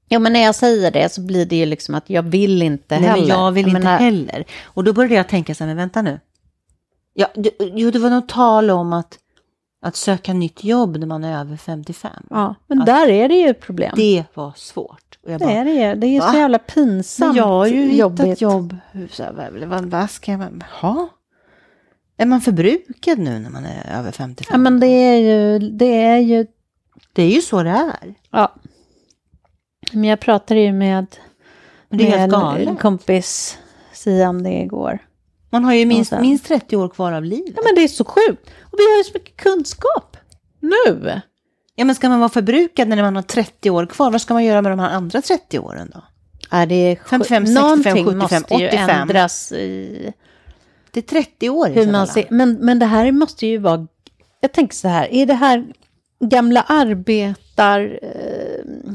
Jo, 0.09 0.19
men 0.19 0.33
när 0.33 0.43
jag 0.43 0.55
säger 0.55 0.91
det 0.91 1.11
så 1.13 1.21
blir 1.21 1.45
det 1.45 1.55
ju 1.55 1.65
liksom 1.65 1.95
att 1.95 2.09
jag 2.09 2.23
vill 2.23 2.61
inte 2.61 2.99
Nej, 2.99 3.09
heller. 3.09 3.21
men 3.27 3.29
jag 3.37 3.51
vill 3.51 3.67
inte 3.67 3.79
menar, 3.79 3.97
heller. 3.97 4.45
Och 4.63 4.83
då 4.83 4.93
började 4.93 5.15
jag 5.15 5.27
tänka 5.29 5.55
så 5.55 5.63
här, 5.63 5.67
men 5.69 5.77
vänta 5.77 6.01
nu. 6.01 6.19
Ja, 7.13 7.27
det, 7.35 7.51
jo, 7.59 7.91
det 7.91 7.99
var 7.99 8.09
något 8.09 8.29
tal 8.29 8.69
om 8.69 8.93
att, 8.93 9.17
att 9.81 9.95
söka 9.95 10.33
nytt 10.33 10.63
jobb 10.63 10.97
när 10.97 11.07
man 11.07 11.23
är 11.23 11.39
över 11.39 11.57
55. 11.57 12.11
Ja, 12.29 12.55
men 12.67 12.79
Att- 12.79 12.85
där 12.85 13.09
är 13.09 13.29
det 13.29 13.35
ju 13.35 13.53
problem. 13.53 13.93
Det, 13.95 14.17
Det 14.17 14.25
var 14.33 14.53
svårt. 14.55 15.19
Och 15.23 15.31
jag 15.31 15.39
bara, 15.41 15.51
är 15.51 15.65
det 15.65 15.71
ju. 15.71 15.95
Det 15.95 16.07
är 16.07 16.11
ju 16.11 16.21
så 16.21 16.37
jävla 16.37 16.59
pinsamt 16.59 17.37
jag 17.37 17.43
har 17.43 17.65
ju 17.65 17.95
jobbigt. 17.95 18.25
hittat 18.25 18.41
jobb. 18.41 18.75
Så 19.11 19.23
här, 19.23 19.65
vad, 19.65 19.85
vad, 19.85 20.09
ska 20.09 20.31
jag... 20.31 20.63
Ha? 20.81 21.09
Är 22.17 22.25
man 22.25 22.41
förbrukad 22.41 23.19
nu 23.19 23.39
när 23.39 23.49
man 23.49 23.65
är 23.65 23.99
över 23.99 24.11
55? 24.11 24.53
Ja, 24.53 24.57
men 24.57 24.79
det 24.79 24.87
är 24.87 25.17
ju... 25.17 25.59
Det 25.69 25.85
är 26.05 26.17
ju 26.17 26.47
Det 27.13 27.23
är 27.23 27.29
ju 27.29 27.41
så 27.41 27.63
det 27.63 27.69
är. 27.69 28.13
ja. 28.31 28.55
Men 29.91 30.03
jag 30.03 30.19
pratade 30.19 30.59
ju 30.59 30.73
med, 30.73 31.05
det 31.89 32.27
med 32.27 32.33
en 32.67 32.75
kompis 32.75 33.57
Sia 33.93 34.29
om 34.29 34.43
det 34.43 34.49
igår. 34.61 34.99
Man 35.51 35.63
har 35.63 35.73
ju 35.73 35.85
minst, 35.85 36.11
minst 36.11 36.45
30 36.45 36.77
år 36.77 36.89
kvar 36.89 37.11
av 37.11 37.23
livet. 37.23 37.53
Ja, 37.55 37.61
men 37.65 37.75
det 37.75 37.81
är 37.83 37.87
så 37.87 38.05
sjukt. 38.05 38.49
Och 38.59 38.79
vi 38.79 38.91
har 38.91 38.97
ju 38.97 39.03
så 39.03 39.11
mycket 39.13 39.37
kunskap 39.37 40.17
nu. 40.59 41.21
Ja, 41.75 41.85
men 41.85 41.95
ska 41.95 42.09
man 42.09 42.19
vara 42.19 42.29
förbrukad 42.29 42.87
när 42.87 43.01
man 43.01 43.15
har 43.15 43.23
30 43.23 43.69
år 43.69 43.85
kvar, 43.85 44.11
vad 44.11 44.21
ska 44.21 44.33
man 44.33 44.43
göra 44.43 44.61
med 44.61 44.71
de 44.71 44.79
här 44.79 44.89
andra 44.89 45.21
30 45.21 45.59
åren 45.59 45.91
då? 45.93 46.03
Ja, 46.51 46.65
det 46.65 46.75
är 46.75 46.95
55, 46.95 47.45
65, 47.45 47.53
Någonting 47.53 48.05
75, 48.05 48.17
måste 48.17 48.35
ju 48.55 48.67
85. 48.67 48.89
ändras 48.89 49.51
i 49.51 50.13
Det 50.91 50.99
är 50.99 51.23
30 51.23 51.49
år 51.49 51.67
hur 51.67 51.91
man 51.91 52.07
ser. 52.07 52.27
Men, 52.29 52.53
men 52.53 52.79
det 52.79 52.85
här 52.85 53.11
måste 53.11 53.47
ju 53.47 53.57
vara... 53.57 53.87
Jag 54.39 54.51
tänker 54.53 54.75
så 54.75 54.87
här, 54.87 55.13
är 55.13 55.25
det 55.25 55.33
här 55.33 55.65
gamla 56.19 56.61
arbetar... 56.61 57.99
Eh, 58.01 58.93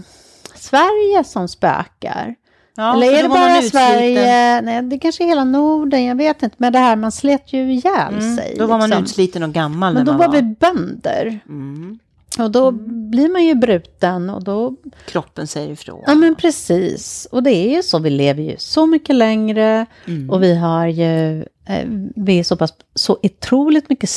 Sverige 0.54 1.24
som 1.24 1.48
spökar? 1.48 2.34
Ja, 2.76 2.94
Eller 2.94 3.18
är 3.18 3.22
det 3.22 3.28
var 3.28 3.36
bara. 3.36 3.62
Sverige? 3.62 4.60
Nej, 4.60 4.82
det 4.82 4.98
kanske 4.98 5.24
är 5.24 5.28
hela 5.28 5.44
Norden, 5.44 6.04
jag 6.04 6.14
vet 6.16 6.42
inte. 6.42 6.56
Men 6.58 6.72
det 6.72 6.78
här, 6.78 6.96
man 6.96 7.12
slet 7.12 7.52
ju 7.52 7.72
ihjäl 7.72 8.14
Mm, 8.14 8.36
sig. 8.36 8.54
då 8.58 8.66
var 8.66 8.78
man 8.78 8.90
liksom. 8.90 9.04
utsliten 9.04 9.42
och 9.42 9.52
gammal 9.52 9.94
Men 9.94 10.06
då 10.06 10.12
man 10.12 10.18
var 10.18 10.28
vi 10.36 10.42
bönder. 10.42 11.40
Mm. 11.48 11.98
Och 12.38 12.50
då 12.50 12.70
blir 13.10 13.28
man 13.32 13.44
ju 13.44 13.54
bruten 13.54 14.30
och 14.30 14.44
då... 14.44 14.74
Kroppen 15.06 15.46
säger 15.46 15.72
ifrån. 15.72 16.02
Ja 16.06 16.14
men 16.14 16.34
precis. 16.34 17.28
Och 17.30 17.42
det 17.42 17.50
är 17.50 17.76
ju 17.76 17.82
så, 17.82 17.98
vi 17.98 18.10
lever 18.10 18.42
ju 18.42 18.54
så 18.58 18.86
mycket 18.86 19.16
längre. 19.16 19.86
Mm. 20.06 20.30
Och 20.30 20.42
vi 20.42 20.54
har 20.54 20.86
ju... 20.86 21.40
Eh, 21.66 21.86
vi 22.16 22.38
är 22.38 22.44
så 22.44 22.56
pass... 22.56 22.72
Så 22.94 23.18
otroligt 23.22 23.88
mycket 23.90 24.10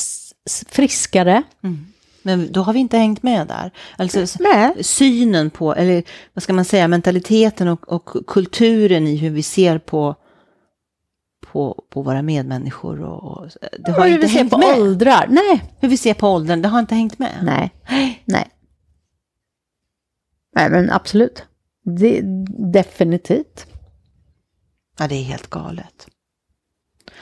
friskare. 0.69 1.43
Men 2.23 2.51
då 2.51 2.61
har 2.61 2.73
vi 2.73 2.79
inte 2.79 2.97
hängt 2.97 3.23
med 3.23 3.47
där. 3.47 3.71
Alltså, 3.97 4.25
Nej. 4.39 4.83
synen 4.83 5.49
på, 5.49 5.75
eller 5.75 6.03
vad 6.33 6.43
ska 6.43 6.53
man 6.53 6.65
säga, 6.65 6.87
mentaliteten 6.87 7.67
och, 7.67 7.93
och 7.93 8.27
kulturen 8.27 9.07
i 9.07 9.15
hur 9.15 9.29
vi 9.29 9.43
ser 9.43 9.77
på, 9.77 10.15
på, 11.47 11.83
på 11.89 12.01
våra 12.01 12.21
medmänniskor. 12.21 13.01
Och, 13.01 13.23
och, 13.23 13.47
det 13.79 13.91
har 13.91 14.05
Hur 14.05 14.13
inte 14.13 14.21
vi 14.21 14.31
ser 14.33 14.39
hängt 14.39 14.51
på 14.51 14.57
med. 14.57 14.79
åldrar. 14.79 15.25
Nej. 15.29 15.63
Hur 15.79 15.89
vi 15.89 15.97
ser 15.97 16.13
på 16.13 16.27
åldern, 16.27 16.61
det 16.61 16.67
har 16.67 16.79
inte 16.79 16.95
hängt 16.95 17.19
med. 17.19 17.39
Nej. 17.43 17.71
Nej. 18.25 18.49
Nej 20.55 20.69
men 20.69 20.91
absolut. 20.91 21.43
Det, 21.83 22.21
definitivt. 22.73 23.65
Ja, 24.99 25.07
det 25.07 25.15
är 25.15 25.23
helt 25.23 25.49
galet. 25.49 26.07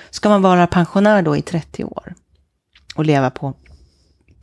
Ska 0.10 0.30
man 0.30 0.42
vara 0.42 0.68
pensionär 0.68 1.22
då 1.22 1.38
i 1.38 1.42
30 1.42 1.84
år 1.84 2.16
och 2.96 3.06
leva 3.06 3.30
på, 3.30 3.54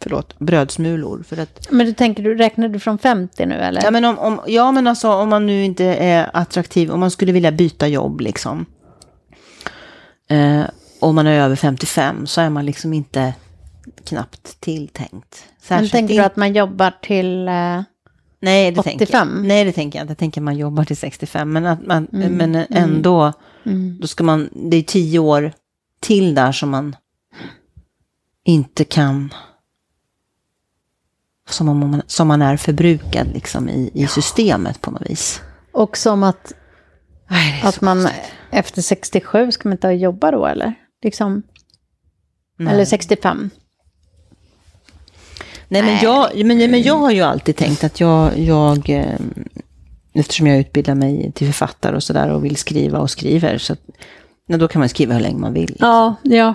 förlåt, 0.02 0.38
brödsmulor? 0.38 1.22
För 1.28 1.36
att, 1.38 1.68
Men 1.70 1.86
du 1.86 1.92
tänker, 1.92 2.22
du 2.22 2.34
räknar 2.34 2.68
du 2.68 2.78
från 2.78 2.98
50 2.98 3.46
nu 3.46 3.54
eller? 3.54 3.82
ja, 3.84 3.90
men 3.90 4.04
om, 4.04 4.18
om, 4.18 4.40
ja, 4.46 4.72
men 4.72 4.86
alltså 4.86 5.12
om 5.12 5.28
man 5.28 5.46
nu 5.46 5.64
inte 5.64 5.84
är 5.84 6.30
attraktiv, 6.32 6.90
om 6.90 7.00
man 7.00 7.10
skulle 7.10 7.32
vilja 7.32 7.52
byta 7.52 7.88
jobb 7.88 8.20
liksom. 8.20 8.66
Eh, 10.30 10.62
och 11.00 11.14
man 11.14 11.26
är 11.26 11.40
över 11.40 11.56
55 11.56 12.26
så 12.26 12.40
är 12.40 12.50
man 12.50 12.66
liksom 12.66 12.92
inte 12.92 13.34
knappt 14.04 14.60
tilltänkt. 14.60 15.44
men 15.44 15.60
Särskilt 15.60 15.92
tänker 15.92 16.14
in- 16.14 16.20
du 16.20 16.26
att 16.26 16.36
man 16.36 16.52
jobbar 16.54 16.92
till... 17.02 17.48
Eh, 17.48 17.82
Nej, 18.40 18.70
det 18.72 18.82
tänker 18.82 19.04
85? 19.06 19.28
jag. 19.36 19.46
Nej, 19.46 19.64
det 19.64 19.72
tänker 19.72 19.98
jag 19.98 20.04
inte. 20.04 20.10
Jag 20.10 20.18
tänker 20.18 20.40
man 20.40 20.56
jobbar 20.56 20.84
till 20.84 20.96
65. 20.96 21.52
Men, 21.52 21.66
att 21.66 21.86
man, 21.86 22.08
Mm, 22.12 22.32
men 22.32 22.54
ändå, 22.70 23.32
mm. 23.66 23.98
då 24.00 24.06
ska 24.06 24.24
man, 24.24 24.48
det 24.52 24.76
är 24.76 24.82
tio 24.82 25.18
år 25.18 25.52
till 26.00 26.34
där 26.34 26.52
som 26.52 26.70
man 26.70 26.96
inte 28.44 28.84
kan, 28.84 29.34
som 31.50 31.68
om 31.68 31.78
man, 31.78 32.02
som 32.06 32.28
man 32.28 32.42
är 32.42 32.56
förbrukad 32.56 33.26
liksom 33.34 33.68
i, 33.68 33.90
i 33.94 34.06
systemet 34.06 34.80
på 34.80 34.90
något 34.90 35.10
vis. 35.10 35.40
Och 35.72 35.96
som 35.96 36.22
att, 36.22 36.52
Nej, 37.30 37.62
att 37.64 37.80
man 37.80 38.02
konstigt. 38.02 38.22
efter 38.50 38.82
67 38.82 39.52
ska 39.52 39.68
man 39.68 39.72
inte 39.72 39.88
jobba 39.88 40.30
då 40.30 40.46
eller? 40.46 40.74
Liksom, 41.02 41.42
Nej. 42.58 42.74
eller 42.74 42.84
65. 42.84 43.50
Nej, 45.68 45.82
men 45.82 45.98
jag, 46.02 46.44
men, 46.46 46.70
men 46.70 46.82
jag 46.82 46.98
har 46.98 47.10
ju 47.10 47.20
alltid 47.20 47.56
tänkt 47.56 47.84
att 47.84 48.00
jag, 48.00 48.38
jag 48.38 48.90
eh, 48.90 49.18
eftersom 50.12 50.46
jag 50.46 50.58
utbildar 50.58 50.94
mig 50.94 51.32
till 51.34 51.46
författare 51.46 51.96
och 51.96 52.02
sådär 52.02 52.30
och 52.30 52.44
vill 52.44 52.56
skriva 52.56 52.98
och 52.98 53.10
skriver, 53.10 53.58
så 53.58 53.72
att, 53.72 53.80
ja, 54.46 54.56
då 54.56 54.68
kan 54.68 54.80
man 54.80 54.88
skriva 54.88 55.14
hur 55.14 55.20
länge 55.20 55.38
man 55.38 55.52
vill. 55.52 55.76
Ja, 55.78 56.14
ja. 56.22 56.54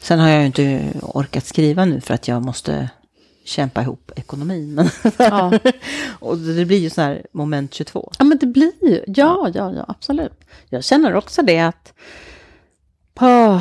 Sen 0.00 0.18
har 0.18 0.28
jag 0.28 0.40
ju 0.40 0.46
inte 0.46 0.84
orkat 1.02 1.46
skriva 1.46 1.84
nu 1.84 2.00
för 2.00 2.14
att 2.14 2.28
jag 2.28 2.42
måste 2.42 2.90
kämpa 3.44 3.82
ihop 3.82 4.12
ekonomin. 4.16 4.74
Men 4.74 4.88
Ja. 5.18 5.58
och 6.20 6.38
det 6.38 6.64
blir 6.64 6.78
ju 6.78 6.90
så 6.90 7.00
här 7.00 7.26
moment 7.32 7.74
22. 7.74 8.12
Ja, 8.18 8.24
men 8.24 8.38
det 8.38 8.46
blir 8.46 8.72
ju. 8.82 9.04
Ja, 9.06 9.50
ja, 9.54 9.72
ja, 9.72 9.84
absolut. 9.88 10.44
Jag 10.68 10.84
känner 10.84 11.14
också 11.14 11.42
det 11.42 11.60
att... 11.60 11.94
På, 13.14 13.60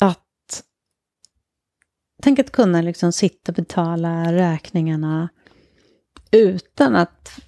att 0.00 0.62
tänk 2.22 2.38
att 2.38 2.52
kunna 2.52 2.82
liksom 2.82 3.12
sitta 3.12 3.52
och 3.52 3.56
betala 3.56 4.32
räkningarna 4.32 5.28
utan 6.30 6.96
att 6.96 7.40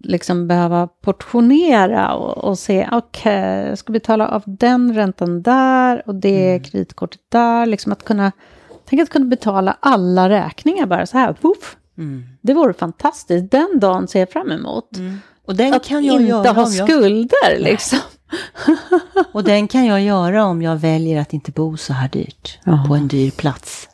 liksom 0.00 0.48
behöva 0.48 0.86
portionera 0.86 2.14
och, 2.14 2.44
och 2.44 2.58
se, 2.58 2.88
okej, 2.92 3.68
jag 3.68 3.78
ska 3.78 3.92
betala 3.92 4.28
av 4.28 4.42
den 4.46 4.94
räntan 4.94 5.42
där 5.42 6.02
och 6.06 6.14
det 6.14 6.60
kreditkortet 6.64 7.20
där. 7.28 7.66
Liksom 7.66 7.92
att 7.92 8.04
kunna, 8.04 8.32
tänk 8.86 9.02
att 9.02 9.08
kunna 9.10 9.24
betala 9.26 9.76
alla 9.80 10.28
räkningar 10.28 10.86
bara 10.86 11.06
så 11.06 11.18
här, 11.18 11.36
woof. 11.40 11.76
Mm. 11.98 12.24
Det 12.42 12.54
vore 12.54 12.74
fantastiskt. 12.74 13.50
Den 13.50 13.78
dagen 13.80 14.08
ser 14.08 14.18
jag 14.20 14.30
fram 14.30 14.50
emot. 14.50 14.90
Och 15.46 15.56
den 15.56 15.74
Att 15.74 15.84
kan 15.84 16.04
jag 16.04 16.14
inte 16.20 16.24
göra 16.30 16.52
ha 16.52 16.70
jag, 16.70 16.88
skulder 16.88 17.58
liksom. 17.58 17.98
och 19.32 19.44
den 19.44 19.68
kan 19.68 19.86
jag 19.86 20.00
göra 20.02 20.44
om 20.44 20.62
jag 20.62 20.76
väljer 20.76 21.20
att 21.20 21.32
inte 21.32 21.52
bo 21.52 21.76
så 21.76 21.92
här 21.92 22.08
dyrt. 22.08 22.58
Ja. 22.64 22.84
På 22.88 22.94
en 22.94 23.08
dyr 23.08 23.30
plats 23.30 23.88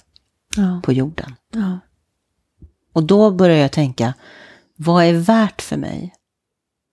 Ja. 0.57 0.81
på 0.85 0.93
jorden. 0.93 1.35
Ja. 1.55 1.79
Och 2.93 3.03
då 3.03 3.31
börjar 3.31 3.57
jag 3.57 3.73
tänka, 3.73 4.15
vad 4.77 5.05
är 5.05 5.13
värt 5.13 5.63
för 5.63 5.77
mig? 5.77 6.15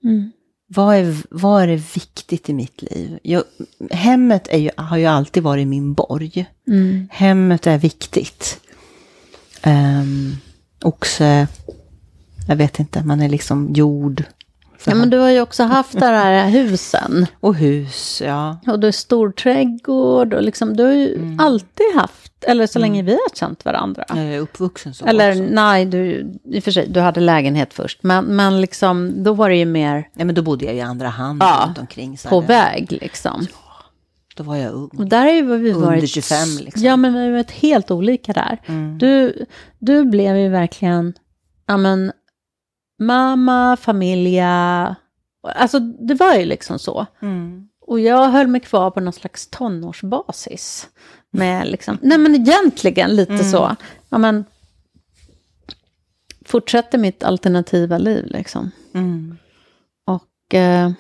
Mm. 0.03 0.31
Vad 0.71 0.95
är, 0.95 1.15
vad 1.29 1.63
är 1.63 1.67
viktigt 1.67 2.49
i 2.49 2.53
mitt 2.53 2.81
liv? 2.81 3.19
Jag, 3.23 3.43
hemmet 3.91 4.47
är 4.47 4.57
ju, 4.57 4.69
har 4.77 4.97
ju 4.97 5.05
alltid 5.05 5.43
varit 5.43 5.67
min 5.67 5.93
borg. 5.93 6.45
Mm. 6.67 7.07
Hemmet 7.11 7.67
är 7.67 7.77
viktigt. 7.77 8.59
Um, 9.65 10.37
också, 10.81 11.23
jag 12.47 12.55
vet 12.55 12.79
inte, 12.79 13.03
man 13.03 13.21
är 13.21 13.29
liksom 13.29 13.73
jord. 13.73 14.23
Ja, 14.85 14.95
men 14.95 15.09
du 15.09 15.17
har 15.17 15.29
ju 15.29 15.41
också 15.41 15.63
haft 15.63 15.93
de 15.93 16.05
här 16.05 16.49
husen. 16.49 17.27
Och 17.39 17.55
hus, 17.55 18.21
ja. 18.25 18.57
Och 18.67 18.79
du 18.79 18.87
är 18.87 18.91
stor 18.91 19.31
trädgård 19.31 20.33
och 20.33 20.43
liksom, 20.43 20.77
du 20.77 20.83
har 20.83 20.91
ju 20.91 21.37
alltid 21.39 21.85
haft, 21.95 22.43
eller 22.43 22.67
så 22.67 22.79
länge 22.79 23.03
vi 23.03 23.11
har 23.11 23.35
känt 23.35 23.65
varandra. 23.65 24.05
Jag 24.07 24.17
är 24.19 24.39
uppvuxen 24.39 24.93
så 24.93 25.05
Eller 25.05 25.31
också. 25.31 25.43
nej, 25.53 25.85
du, 25.85 26.31
i 26.45 26.59
och 26.59 26.63
för 26.63 26.71
sig, 26.71 26.87
du 26.89 26.99
hade 26.99 27.19
lägenhet 27.19 27.73
först. 27.73 28.03
Men, 28.03 28.25
men 28.25 28.61
liksom, 28.61 29.23
då 29.23 29.33
var 29.33 29.49
det 29.49 29.55
ju 29.55 29.65
mer 29.65 30.07
Ja, 30.15 30.25
men 30.25 30.35
då 30.35 30.41
bodde 30.41 30.65
jag 30.65 30.75
i 30.75 30.81
andra 30.81 31.07
hand 31.07 31.43
Ja, 31.43 31.63
runt 31.67 31.77
omkring. 31.77 32.17
Så 32.17 32.29
på 32.29 32.41
väg 32.41 32.91
liksom. 33.01 33.47
Då 34.35 34.43
var 34.43 34.55
jag 34.55 34.73
ung. 34.73 34.89
Och 34.97 35.05
där 35.07 35.25
är 35.25 35.33
ju 35.33 35.57
vi 35.57 35.71
Under 35.73 35.87
varit... 35.87 36.09
25 36.09 36.39
liksom. 36.59 36.83
Ja, 36.83 36.97
men 36.97 37.13
vi 37.13 37.19
har 37.19 37.31
varit 37.31 37.51
helt 37.51 37.91
olika 37.91 38.33
där. 38.33 38.57
Mm. 38.65 38.97
Du, 38.97 39.45
du 39.79 40.05
blev 40.05 40.37
ju 40.37 40.49
verkligen, 40.49 41.13
ja 41.67 41.77
men, 41.77 42.11
mamma, 42.99 43.77
familja. 43.77 44.95
Alltså 45.43 45.79
det 45.79 46.13
var 46.13 46.35
ju 46.35 46.45
liksom 46.45 46.79
så. 46.79 47.05
Mm. 47.21 47.69
Och 47.81 47.99
jag 47.99 48.29
höll 48.29 48.47
mig 48.47 48.61
kvar 48.61 48.91
på 48.91 48.99
någon 48.99 49.13
slags 49.13 49.47
tonårsbasis. 49.47 50.89
Med 51.31 51.67
liksom, 51.67 51.97
nej 52.01 52.17
men 52.17 52.35
egentligen 52.35 53.15
lite 53.15 53.33
Mm. 53.33 53.51
så. 53.51 53.75
Ja 54.09 54.17
men, 54.17 54.45
fortsätter 56.45 56.97
mitt 56.97 57.23
alternativa 57.23 57.97
liv 57.97 58.25
liksom. 58.25 58.71
Mm. 58.93 59.37
Och, 60.05 60.53
eh, 60.53 60.91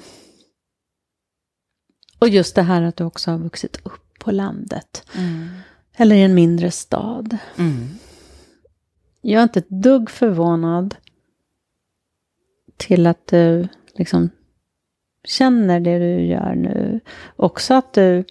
och 2.19 2.29
just 2.29 2.55
det 2.55 2.61
här 2.61 2.81
att 2.81 2.95
du 2.95 3.03
också 3.03 3.31
har 3.31 3.37
vuxit 3.37 3.79
upp 3.83 4.19
på 4.19 4.31
landet. 4.31 5.03
Mm. 5.17 5.49
Eller 5.95 6.15
i 6.15 6.21
en 6.21 6.33
mindre 6.35 6.71
stad. 6.71 7.37
Mm. 7.57 7.89
Jag 9.21 9.39
är 9.39 9.43
inte 9.43 9.59
ett 9.59 9.69
dugg 9.69 10.09
förvånad 10.09 10.95
till 12.79 13.07
att 13.07 13.27
du 13.27 13.67
liksom 13.95 14.29
känner 15.23 15.79
det 15.79 15.99
du 15.99 16.25
gör 16.25 16.55
nu. 16.55 16.99
Också 17.35 17.73
att 17.73 17.93
du, 17.93 18.23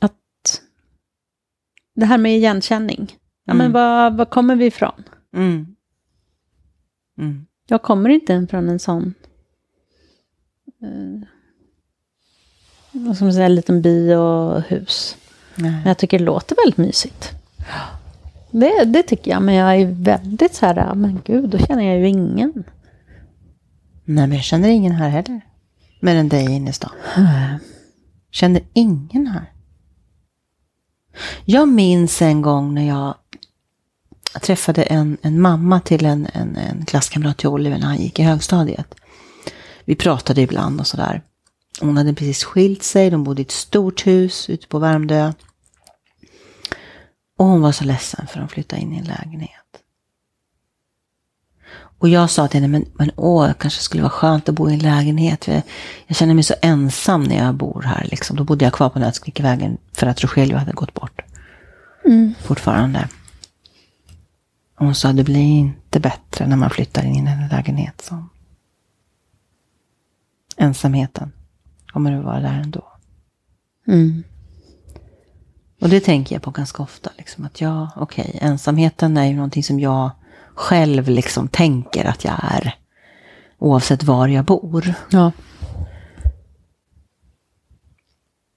att 0.00 0.62
det 1.94 2.06
här 2.06 2.18
med 2.18 2.36
igenkänning. 2.36 3.16
Ja, 3.44 3.54
men 3.54 3.60
Mm. 3.66 3.72
var, 3.72 4.10
var 4.10 4.24
kommer 4.24 4.56
vi 4.56 4.66
ifrån? 4.66 5.04
Mm. 5.36 5.76
Mm. 7.18 7.46
Jag 7.68 7.82
kommer 7.82 8.10
inte 8.10 8.46
från 8.50 8.68
en 8.68 8.78
sån, 8.78 9.14
eh, 10.82 11.28
vad 12.92 13.16
ska 13.16 13.24
man 13.24 13.34
säga, 13.34 13.48
liten 13.48 13.82
by 13.82 14.14
och 14.14 14.60
hus. 14.62 15.16
Nej. 15.56 15.70
Men 15.70 15.86
jag 15.86 15.98
tycker 15.98 16.18
det 16.18 16.24
låter 16.24 16.56
väldigt 16.56 16.76
mysigt. 16.76 17.30
Det, 18.50 18.84
det 18.84 19.02
tycker 19.02 19.30
jag, 19.30 19.42
men 19.42 19.54
jag 19.54 19.76
är 19.76 19.86
väldigt 19.86 20.54
så 20.54 20.66
här, 20.66 20.78
"Ah, 20.90 20.94
men 20.94 21.20
gud, 21.24 21.48
då 21.50 21.58
känner 21.58 21.82
jag 21.82 21.98
ju 22.00 22.08
ingen. 22.08 22.64
Nej, 24.04 24.26
men 24.26 24.36
jag 24.36 24.44
känner 24.44 24.68
ingen 24.68 24.92
här 24.92 25.08
heller. 25.08 25.40
Mer 26.00 26.16
än 26.16 26.28
dig 26.28 26.52
inne 26.52 26.70
i 26.70 26.72
stan. 26.72 26.90
Känner 28.30 28.62
ingen 28.72 29.26
här. 29.26 29.52
Jag 31.44 31.68
minns 31.68 32.22
en 32.22 32.42
gång 32.42 32.74
när 32.74 32.88
jag 32.88 33.14
träffade 34.42 34.82
en, 34.82 35.16
en 35.22 35.40
mamma 35.40 35.80
till 35.80 36.06
en, 36.06 36.26
en, 36.32 36.56
en 36.56 36.84
klasskamrat 36.84 37.38
till 37.38 37.48
Oliver 37.48 37.78
när 37.78 37.86
han 37.86 37.96
gick 37.96 38.18
i 38.18 38.22
högstadiet. 38.22 38.94
Vi 39.84 39.94
pratade 39.94 40.40
ibland 40.40 40.80
och 40.80 40.86
sådär. 40.86 41.22
Hon 41.80 41.96
hade 41.96 42.14
precis 42.14 42.44
skilt 42.44 42.82
sig, 42.82 43.10
de 43.10 43.24
bodde 43.24 43.42
i 43.42 43.44
ett 43.44 43.50
stort 43.50 44.06
hus 44.06 44.50
ute 44.50 44.66
på 44.66 44.78
Värmdö. 44.78 45.32
Och 47.38 47.46
hon 47.46 47.60
var 47.60 47.72
så 47.72 47.84
ledsen 47.84 48.26
för 48.26 48.40
att 48.40 48.48
de 48.48 48.52
flyttade 48.52 48.82
in 48.82 48.92
i 48.92 48.98
en 48.98 49.04
lägenhet. 49.04 49.63
Och 52.04 52.10
jag 52.10 52.30
sa 52.30 52.48
till 52.48 52.60
henne, 52.60 52.78
men, 52.78 52.86
men 52.94 53.10
åh, 53.16 53.52
kanske 53.52 53.82
skulle 53.82 54.02
vara 54.02 54.10
skönt 54.10 54.48
att 54.48 54.54
bo 54.54 54.70
i 54.70 54.72
en 54.72 54.78
lägenhet. 54.78 55.48
Jag, 55.48 55.62
jag 56.06 56.16
känner 56.16 56.34
mig 56.34 56.44
så 56.44 56.54
ensam 56.62 57.22
när 57.22 57.36
jag 57.36 57.54
bor 57.54 57.82
här. 57.82 58.08
Liksom. 58.10 58.36
Då 58.36 58.44
bodde 58.44 58.64
jag 58.64 58.72
kvar 58.74 58.88
på 58.88 58.98
Nötskrickvägen 58.98 59.78
för 59.92 60.06
att 60.06 60.24
Rogelio 60.24 60.56
hade 60.56 60.72
gått 60.72 60.94
bort. 60.94 61.22
Fortfarande. 62.40 63.08
Och 64.78 64.84
hon 64.84 64.94
sa, 64.94 65.12
det 65.12 65.24
blir 65.24 65.58
inte 65.58 66.00
bättre 66.00 66.46
när 66.46 66.56
man 66.56 66.70
flyttar 66.70 67.04
in 67.04 67.28
i 67.28 67.30
en 67.30 67.48
lägenhet. 67.48 68.00
Så. 68.00 68.24
Ensamheten 70.56 71.32
kommer 71.86 72.18
att 72.18 72.24
vara 72.24 72.40
där 72.40 72.60
ändå. 72.60 72.84
Mm. 73.86 74.24
Och 75.80 75.88
det 75.88 76.00
tänker 76.00 76.34
jag 76.34 76.42
på 76.42 76.50
ganska 76.50 76.82
ofta. 76.82 77.10
Liksom, 77.18 77.44
att 77.44 77.60
ja, 77.60 77.90
okej, 77.96 78.38
ensamheten 78.40 79.16
är 79.16 79.24
ju 79.26 79.34
någonting 79.34 79.64
som 79.64 79.80
jag 79.80 80.10
själv 80.54 81.08
liksom 81.08 81.48
tänker 81.48 82.04
att 82.04 82.24
jag 82.24 82.40
är. 82.42 82.76
Oavsett 83.58 84.02
var 84.02 84.28
jag 84.28 84.44
bor. 84.44 84.94
Ja. 85.10 85.32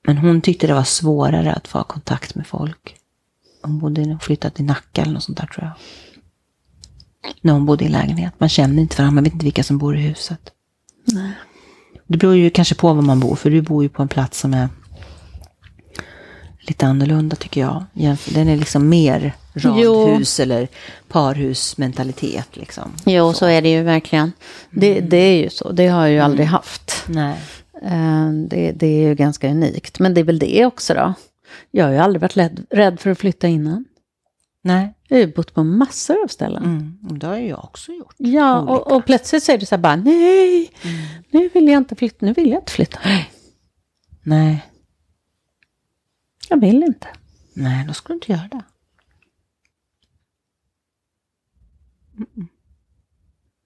Men 0.08 0.18
hon 0.18 0.42
tyckte 0.42 0.68
det 0.68 0.74
var 0.74 0.84
svårare 0.84 1.54
att 1.54 1.68
få 1.68 1.84
kontakt 1.84 2.36
med 2.36 2.48
folk. 2.48 2.96
Hon 3.62 3.80
bodde 3.80 4.02
hon 4.02 4.20
flyttade 4.20 4.56
till 4.56 4.66
Nacka 4.66 5.02
eller 5.02 5.14
något 5.14 5.24
sånt 5.24 5.38
där 5.38 5.48
tror 5.48 5.66
jag. 5.66 5.74
När 7.42 7.54
hon 7.54 7.66
bodde 7.66 7.86
i 7.86 7.90
lägenhet. 7.90 8.34
Man 8.38 8.50
känner 8.50 8.82
inte 8.82 8.96
varandra, 8.98 9.16
man 9.16 9.24
vet 9.24 9.34
inte 9.34 9.46
vilka 9.46 9.64
som 9.64 9.78
bor 9.78 9.98
i 9.98 10.02
huset. 10.02 10.52
Nej. 11.06 11.32
Det 12.08 12.18
beror 12.18 12.36
ju 12.36 12.50
kanske 12.50 12.76
på 12.76 12.94
var 12.94 13.02
man 13.02 13.20
bor, 13.20 13.36
för 13.36 13.50
du 13.50 13.62
bor 13.62 13.84
ju 13.84 13.90
på 13.90 14.02
en 14.02 14.08
plats 14.08 14.40
som 14.40 14.54
är 14.54 14.70
lite 16.60 16.88
annorlunda 16.88 17.36
tycker 17.36 17.62
jag. 17.62 17.86
Den 18.34 18.48
är 18.48 18.58
liksom 18.58 18.90
mer 18.90 19.36
radhus 19.58 20.40
eller 20.40 20.68
parhusmentalitet 21.08 22.58
liksom. 22.58 22.92
Jo, 23.06 23.34
så 23.34 23.46
är 23.46 23.62
det 23.62 23.70
ju 23.72 23.84
verkligen. 23.84 24.32
Det, 24.70 25.00
det 25.00 25.18
är 25.18 25.44
ju 25.44 25.50
så. 25.50 25.72
Det 25.72 25.88
har 25.88 26.02
jag 26.02 26.12
ju 26.12 26.20
aldrig 26.20 26.48
haft. 26.48 27.04
Nej. 27.08 27.38
Eh, 27.84 28.30
Det, 28.32 28.72
det 28.72 28.88
är 28.88 29.08
ju 29.08 29.16
ganska 29.16 29.50
unikt. 29.50 30.00
Men 30.00 30.14
det 30.14 30.22
är 30.22 30.26
väl 30.26 30.40
det 30.40 30.66
också 30.66 30.94
då. 30.94 31.14
Jag 31.72 31.86
har 31.86 31.92
ju 31.92 31.98
aldrig 31.98 32.22
varit 32.22 32.38
rädd, 32.38 32.66
rädd 32.70 33.00
för 33.00 33.10
att 33.10 33.18
flytta 33.18 33.48
innan. 33.48 33.86
Nej. 34.64 34.94
Jag 35.08 35.18
har 35.18 35.22
ju 35.22 35.34
bott 35.34 35.54
på 35.54 35.64
massor 35.64 36.24
av 36.24 36.28
ställen. 36.28 36.64
Mm. 36.64 37.20
Det 37.20 37.28
har 37.28 37.36
jag 37.38 37.64
också 37.64 37.92
gjort. 37.92 38.16
Ja, 38.18 38.60
och, 38.60 38.92
och 38.92 39.06
plötsligt 39.06 39.44
så 39.44 39.52
är 39.52 39.58
det 39.58 39.66
så 39.66 39.76
här 39.76 39.82
bara, 39.82 39.96
nej, 39.96 40.72
nu 41.32 41.50
vill 41.54 41.68
jag 41.68 41.78
inte 41.78 41.96
flytta, 41.96 42.26
nu 42.26 42.34
vill 42.34 42.50
jag 42.50 42.62
inte 42.62 42.72
flytta. 42.72 43.00
Nej. 44.24 44.66
Jag 46.50 46.62
vill 46.62 46.84
inte. 46.84 47.08
Nej, 47.54 47.86
då 47.88 47.94
ska 47.94 48.08
du 48.08 48.14
inte 48.14 48.32
göra 48.32 48.48
det. 48.52 48.62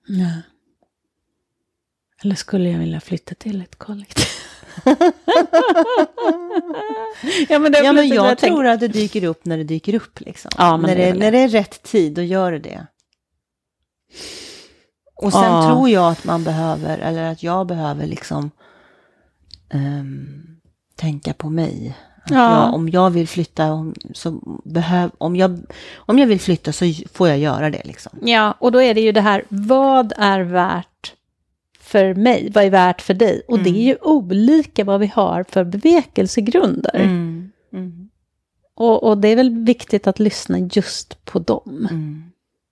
Ja. 0.08 0.42
Eller 2.24 2.36
skulle 2.36 2.70
jag 2.70 2.80
vilja 2.80 3.00
flytta 3.00 3.36
till 3.36 3.62
ett 3.62 3.76
kollektiv? 3.76 4.26
ja, 7.50 7.60
men, 7.60 7.74
Ja, 7.84 7.94
men 7.94 8.08
jag 8.08 8.38
tror 8.38 8.66
att 8.68 8.80
det 8.80 8.88
dyker 8.88 9.24
upp 9.24 9.46
när 9.46 9.58
det 9.58 9.64
dyker 9.64 9.94
upp. 9.96 10.20
Liksom. 10.20 10.52
Ja, 10.58 10.78
när, 10.78 10.96
det 10.96 11.12
det, 11.12 11.20
när 11.20 11.32
det 11.32 11.38
är 11.38 11.48
rätt 11.48 11.84
tid, 11.84 12.14
då 12.14 12.22
gör 12.22 12.52
det 12.52 12.60
det. 12.60 12.88
Och 15.16 15.32
sen 15.34 15.44
Ja. 15.44 15.70
tror 15.70 15.90
jag 15.90 16.12
att 16.12 16.24
man 16.24 16.44
behöver, 16.44 16.98
eller 17.00 17.24
att 17.32 17.44
jag 17.44 17.68
behöver 17.68 18.08
liksom 18.08 18.52
ehm, 19.70 20.58
tänka 20.96 21.34
på 21.34 21.50
mig. 21.50 21.98
Ja. 22.30 22.66
jag, 22.66 22.74
om 22.74 22.90
jag 22.90 23.10
vill 23.10 23.28
flytta, 23.28 23.72
om, 23.72 23.94
så 24.14 24.60
behöv, 24.66 25.12
om, 25.18 25.36
jag, 25.36 25.60
om 25.96 26.20
jag 26.20 26.28
vill 26.28 26.40
flytta 26.40 26.72
så 26.72 26.94
får 27.14 27.28
jag 27.28 27.38
göra 27.38 27.70
det. 27.70 27.82
Liksom. 27.86 28.12
Ja, 28.22 28.56
och 28.60 28.72
då 28.72 28.82
är 28.82 28.94
det 28.94 29.02
ju 29.02 29.12
det 29.12 29.22
här, 29.22 29.44
vad 29.50 30.14
är 30.18 30.40
värt 30.42 31.14
för 31.80 32.14
mig? 32.14 32.52
Vad 32.54 32.64
är 32.64 32.70
värt 32.70 33.02
för 33.02 33.14
dig? 33.14 33.42
Och 33.48 33.60
det 33.60 33.70
är 33.70 33.84
ju 33.84 33.98
olika 34.02 34.84
vad 34.84 35.00
vi 35.00 35.08
har 35.08 35.46
för 35.50 35.64
bevekelsegrunder. 35.64 36.96
Mm. 36.96 37.52
Mm. 37.74 38.10
Och, 38.76 39.04
och 39.04 39.18
det 39.18 39.28
är 39.28 39.36
väl 39.36 39.66
viktigt 39.66 40.08
att 40.08 40.20
lyssna 40.20 40.60
just 40.60 41.26
på 41.26 41.40
dem. 41.40 41.88
Mm. 41.92 42.24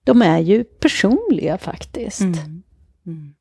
De 0.04 0.22
är 0.22 0.40
ju 0.40 0.64
personliga 0.64 1.58
faktiskt. 1.58 2.22
Mm. 2.22 3.34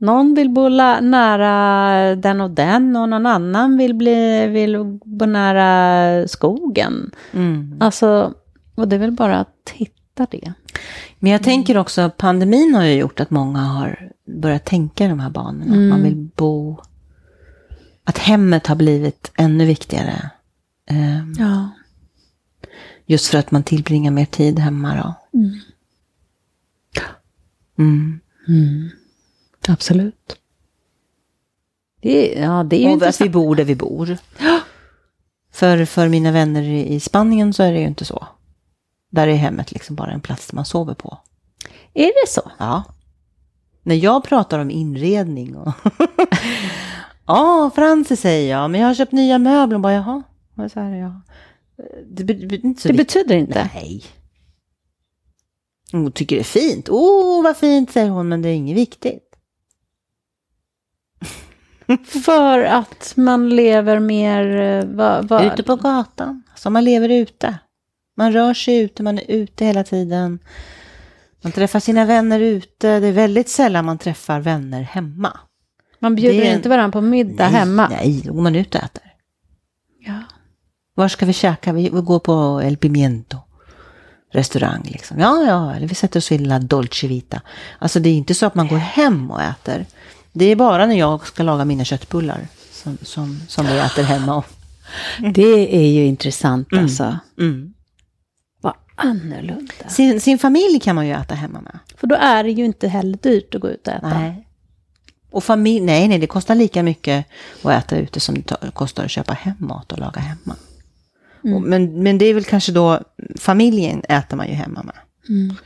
Mm. 0.00 0.14
Någon 0.14 0.34
vill 0.34 0.50
bo 0.50 0.68
nära 1.00 2.16
den 2.16 2.40
och 2.40 2.50
den 2.50 2.96
och 2.96 3.08
någon 3.08 3.26
annan 3.26 3.78
vill, 3.78 3.94
bli, 3.94 4.46
vill 4.46 4.98
bo 5.04 5.26
nära 5.26 6.28
skogen. 6.28 7.10
Mm. 7.32 7.76
Alltså, 7.80 8.34
och 8.74 8.88
det 8.88 8.96
är 8.96 9.00
väl 9.00 9.12
bara 9.12 9.38
att 9.38 9.72
hitta 9.74 10.26
det. 10.30 10.52
Men 11.18 11.32
jag 11.32 11.42
tänker 11.42 11.76
också 11.76 12.10
pandemin 12.16 12.74
har 12.74 12.84
ju 12.84 12.92
gjort 12.94 13.20
att 13.20 13.30
många 13.30 13.58
har 13.58 14.12
börjat 14.26 14.64
tänka 14.64 15.04
i 15.04 15.08
de 15.08 15.20
här 15.20 15.30
banorna. 15.30 15.72
Att 15.72 15.90
man 15.90 16.02
vill 16.02 16.28
bo... 16.36 16.76
Att 18.04 18.18
hemmet 18.18 18.66
har 18.66 18.76
blivit 18.76 19.32
ännu 19.36 19.64
viktigare. 19.64 20.30
Ehm, 20.86 21.34
Ja. 21.38 21.70
Just 23.06 23.26
för 23.26 23.38
att 23.38 23.50
man 23.50 23.62
tillbringar 23.62 24.10
mer 24.10 24.24
tid 24.24 24.58
hemma 24.58 24.96
då. 24.96 25.38
Mm. 27.78 28.20
Mm. 28.48 28.90
Absolut. 29.68 30.36
Det 32.00 32.38
är, 32.38 32.42
ja, 32.42 32.62
det 32.64 32.76
är 32.76 32.90
ju 32.90 32.96
Och 32.96 33.02
att 33.02 33.20
vi 33.20 33.28
bor 33.28 33.56
där 33.56 33.64
vi 33.64 33.74
bor. 33.74 34.18
För, 35.52 35.84
för 35.84 36.08
mina 36.08 36.32
vänner 36.32 36.62
i 36.62 37.00
Spanien 37.00 37.52
så 37.52 37.62
är 37.62 37.72
det 37.72 37.78
ju 37.78 37.86
inte 37.86 38.04
så. 38.04 38.26
Där 39.10 39.28
är 39.28 39.34
hemmet 39.34 39.72
liksom 39.72 39.96
bara 39.96 40.10
en 40.10 40.20
plats 40.20 40.52
man 40.52 40.64
sover 40.64 40.94
på. 40.94 41.18
Är 41.94 42.06
det 42.06 42.28
så? 42.28 42.50
Ja. 42.58 42.82
När 43.82 43.94
jag 43.94 44.24
pratar 44.24 44.58
om 44.58 44.70
inredning 44.70 45.56
och... 45.56 45.72
Ja, 47.26 47.70
Francis 47.74 48.20
säger 48.20 48.50
jag, 48.50 48.70
men 48.70 48.80
jag 48.80 48.88
har 48.88 48.94
köpt 48.94 49.12
nya 49.12 49.38
möbler. 49.38 49.74
Och 49.74 49.80
bara, 49.80 49.92
jaha. 49.92 50.22
Och 50.56 50.70
så 50.70 50.80
här, 50.80 50.96
ja. 50.96 51.20
Det, 52.06 52.24
be- 52.24 52.32
det, 52.32 52.56
inte 52.56 52.82
så 52.82 52.88
Det 52.88 52.94
betyder 52.94 53.36
inte. 53.36 53.70
Nej. 53.74 54.02
Hon 55.92 56.12
tycker 56.12 56.36
det 56.36 56.42
är 56.42 56.44
fint. 56.44 56.88
Åh, 56.88 57.38
oh, 57.40 57.42
vad 57.42 57.56
fint, 57.56 57.90
säger 57.90 58.10
hon, 58.10 58.28
men 58.28 58.42
det 58.42 58.48
är 58.48 58.54
inget 58.54 58.76
viktigt. 58.76 59.27
För 62.24 62.58
att 62.64 63.12
man 63.16 63.48
lever 63.48 63.98
mer... 63.98 64.56
eh, 64.60 64.84
Vad, 64.84 65.28
vad, 65.28 65.44
Ute 65.44 65.62
på 65.62 65.76
gatan. 65.76 66.42
Alltså 66.50 66.70
man 66.70 66.84
lever 66.84 67.08
ute. 67.08 67.58
Man 68.16 68.32
rör 68.32 68.54
sig 68.54 68.78
ute, 68.78 69.02
man 69.02 69.18
är 69.18 69.24
ute 69.30 69.64
hela 69.64 69.84
tiden. 69.84 70.38
Man 71.42 71.52
träffar 71.52 71.80
sina 71.80 72.04
vänner 72.04 72.40
ute. 72.40 73.00
Det 73.00 73.06
är 73.06 73.12
väldigt 73.12 73.48
sällan 73.48 73.84
man 73.84 73.98
träffar 73.98 74.40
vänner 74.40 74.82
hemma. 74.82 75.38
man 75.98 76.14
bjuder 76.14 76.42
en- 76.44 76.54
inte 76.56 76.68
varandra 76.68 76.92
på 76.92 77.00
middag 77.00 77.44
nej, 77.44 77.52
hemma. 77.60 77.88
Nej, 77.88 78.22
då 78.24 78.32
går 78.32 78.42
man 78.42 78.56
ut 78.56 78.74
och 78.74 78.82
äter. 78.82 79.02
Ja. 80.06 80.22
Var 80.94 81.08
ska 81.08 81.26
vi 81.26 81.32
käka? 81.32 81.72
Vi 81.72 81.82
vi 81.90 82.00
går 82.00 82.18
på 82.18 82.60
El 82.64 82.76
Pimiento 82.76 83.36
restaurang 84.32 84.82
liksom. 84.84 85.18
Ja, 85.18 85.44
ja, 85.46 85.74
eller 85.74 85.86
vi 85.86 85.94
sätter 85.94 86.20
oss 86.20 86.32
i 86.32 86.38
La 86.38 86.58
Dolce 86.58 87.06
Vita. 87.06 87.40
Alltså 87.78 88.00
det 88.00 88.08
är 88.08 88.14
inte 88.14 88.34
så 88.34 88.46
att 88.46 88.54
man 88.54 88.68
går 88.68 88.76
hem 88.76 89.30
och 89.30 89.42
äter. 89.42 89.86
Det 90.38 90.44
är 90.44 90.56
bara 90.56 90.86
när 90.86 90.94
jag 90.98 91.26
ska 91.26 91.42
laga 91.42 91.64
mina 91.64 91.84
köttbullar 91.84 92.48
som, 92.72 92.98
som, 93.02 93.40
som 93.48 93.66
vi 93.66 93.78
äter 93.78 94.02
hemma. 94.02 94.44
Det 95.34 95.76
är 95.76 95.86
ju 95.90 96.06
intressant 96.06 96.68
alltså. 96.72 97.18
Mm. 97.38 97.74
Vad 98.60 98.74
annorlunda. 98.94 99.88
Sin, 99.88 100.20
sin 100.20 100.38
familj 100.38 100.80
kan 100.80 100.94
man 100.94 101.06
ju 101.06 101.12
äta 101.12 101.34
hemma 101.34 101.60
med. 101.60 101.78
För 101.96 102.06
då 102.06 102.14
är 102.14 102.44
det 102.44 102.50
ju 102.50 102.64
inte 102.64 102.88
heller 102.88 103.18
dyrt 103.22 103.54
att 103.54 103.60
gå 103.60 103.68
ut 103.68 103.88
och 103.88 103.94
äta. 103.94 104.18
Nej. 104.18 104.48
Och 105.30 105.44
familj, 105.44 105.84
nej, 105.84 106.08
nej, 106.08 106.18
det 106.18 106.26
kostar 106.26 106.54
lika 106.54 106.82
mycket 106.82 107.26
att 107.62 107.84
äta 107.84 107.96
ute 107.96 108.20
som 108.20 108.34
det 108.34 108.42
ta- 108.42 108.70
kostar 108.70 109.04
att 109.04 109.10
köpa 109.10 109.32
hem 109.32 109.54
mat 109.58 109.92
och 109.92 109.98
laga 109.98 110.20
hemma. 110.20 110.56
Och, 111.56 111.62
men, 111.62 112.02
men 112.02 112.18
det 112.18 112.24
är 112.24 112.34
väl 112.34 112.44
kanske 112.44 112.72
då, 112.72 113.00
familjen 113.36 114.02
äter 114.08 114.36
man 114.36 114.48
ju 114.48 114.54
hemma 114.54 114.82
med. 114.82 114.96
Mm. 115.28 115.56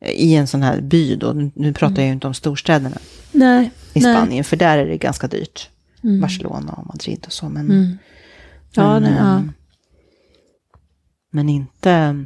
I 0.00 0.34
en 0.34 0.46
sån 0.46 0.62
här 0.62 0.80
by 0.80 1.16
då, 1.16 1.32
nu, 1.54 1.72
pratar 1.72 1.96
jag 1.96 2.06
ju 2.06 2.12
inte 2.12 2.26
om 2.26 2.34
storstäderna 2.34 2.98
Nej. 3.32 3.70
I 3.96 4.00
nej. 4.00 4.14
Spanien, 4.16 4.44
för 4.44 4.56
där 4.56 4.78
är 4.78 4.86
det 4.86 4.96
ganska 4.96 5.26
dyrt. 5.26 5.70
Mm. 6.04 6.20
Barcelona 6.20 6.72
och 6.72 6.86
Madrid 6.86 7.24
och 7.26 7.32
så, 7.32 7.48
men, 7.48 7.70
Mm. 7.70 7.98
Ja, 8.72 8.92
men, 8.92 9.02
det, 9.02 9.18
ja. 9.18 9.36
ehm, 9.36 9.52
men 11.30 11.48
inte, 11.48 12.24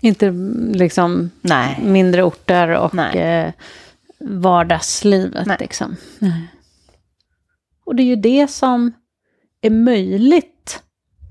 Inte 0.00 0.26
mm, 0.26 0.72
liksom 0.72 1.30
nej. 1.40 1.78
mindre 1.82 2.22
orter 2.22 2.68
och 2.68 2.94
Nej. 2.94 3.18
eh, 3.18 3.52
vardagslivet. 4.20 5.46
Nej. 5.46 5.56
Liksom. 5.60 5.96
Nej. 6.18 6.46
Och 7.84 7.96
det 7.96 8.02
är 8.02 8.06
ju 8.06 8.16
det 8.16 8.50
som 8.50 8.92
är 9.60 9.70
möjligt 9.70 10.82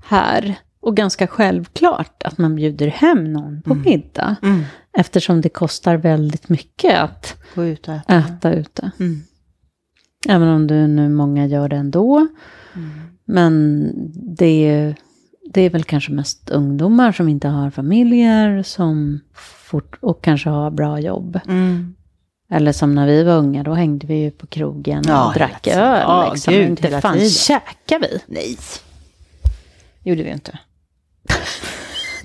här. 0.04 0.54
Och 0.80 0.96
ganska 0.96 1.26
självklart 1.26 2.22
att 2.22 2.38
man 2.38 2.56
bjuder 2.56 2.86
hem 2.88 3.32
någon 3.32 3.62
på 3.62 3.74
middag. 3.74 4.36
Mm. 4.42 4.62
Eftersom 4.98 5.40
det 5.40 5.48
kostar 5.48 5.96
väldigt 5.96 6.48
mycket 6.48 6.98
att 7.00 7.36
Gå 7.54 7.64
ut 7.64 7.88
och 7.88 7.94
äta. 7.94 8.14
äta 8.18 8.52
ute. 8.52 8.90
Mm. 9.00 9.22
Även 10.28 10.48
om 10.48 10.66
du 10.66 10.86
nu 10.86 11.08
många 11.08 11.46
gör 11.46 11.68
det 11.68 11.76
ändå. 11.76 12.26
Mm. 12.74 12.90
Men 13.24 13.90
det 14.36 14.68
är, 14.68 14.94
det 15.52 15.60
är 15.60 15.70
väl 15.70 15.84
kanske 15.84 16.12
mest 16.12 16.50
ungdomar 16.50 17.12
som 17.12 17.28
inte 17.28 17.48
har 17.48 17.70
familjer 17.70 18.62
som 18.62 19.20
fort, 19.34 19.96
och 20.00 20.24
kanske 20.24 20.48
har 20.50 20.70
bra 20.70 21.00
jobb. 21.00 21.40
Mm. 21.48 21.94
Eller 22.50 22.72
som 22.72 22.94
när 22.94 23.06
vi 23.06 23.22
var 23.22 23.36
unga, 23.36 23.62
då 23.62 23.74
hängde 23.74 24.06
vi 24.06 24.14
ju 24.14 24.30
på 24.30 24.46
krogen 24.46 25.02
Ja, 25.06 25.28
och 25.28 25.34
drack 25.34 25.66
öl. 25.66 26.00
Ja, 26.00 26.30
liksom. 26.32 26.54
gud, 26.54 26.68
inte 26.68 27.00
fan 27.00 27.14
tiden. 27.14 27.30
käkar 27.30 28.00
vi. 28.00 28.18
Nej. 28.26 28.56
gjorde 30.02 30.22
vi 30.22 30.30
inte. 30.30 30.58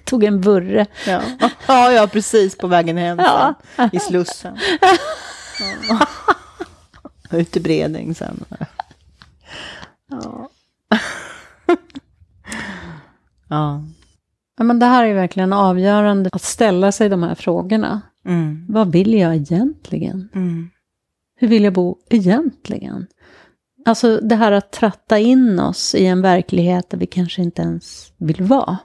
Tog 0.08 0.24
en 0.24 0.42
burre. 0.42 0.86
Ja. 1.08 1.22
ja, 1.68 1.92
ja, 1.92 2.08
precis 2.08 2.58
på 2.58 2.68
vägen 2.68 2.98
hem 2.98 3.20
Ja. 3.20 3.54
sen, 3.76 3.90
i 3.94 4.00
Slussen. 4.00 4.58
Ja. 5.90 6.08
Ut 7.38 7.58
i 7.58 7.60
Bredäng 7.60 8.16
sen. 8.16 8.44
Ja. 10.10 10.50
Ja. 13.50 13.84
Ja, 14.58 14.64
men 14.64 14.80
det 14.80 14.86
här 14.86 15.06
är 15.06 15.14
verkligen 15.14 15.54
avgörande, 15.54 16.30
att 16.34 16.42
ställa 16.42 16.92
sig 16.92 17.10
de 17.10 17.24
här 17.24 17.36
frågorna. 17.36 18.02
Mm. 18.26 18.66
Vad 18.70 18.92
vill 18.92 19.14
jag 19.14 19.36
egentligen? 19.36 20.30
Mm. 20.36 20.70
Hur 21.40 21.48
vill 21.48 21.64
jag 21.64 21.74
bo 21.74 21.98
egentligen? 22.10 23.08
Alltså 23.86 24.18
det 24.18 24.36
här 24.36 24.52
att 24.52 24.72
tratta 24.72 25.20
in 25.20 25.60
oss 25.60 25.96
i 25.96 26.06
en 26.06 26.22
verklighet 26.22 26.90
där 26.90 26.98
vi 26.98 27.06
kanske 27.06 27.42
inte 27.42 27.62
ens 27.62 28.12
vill 28.18 28.44
vara. 28.44 28.78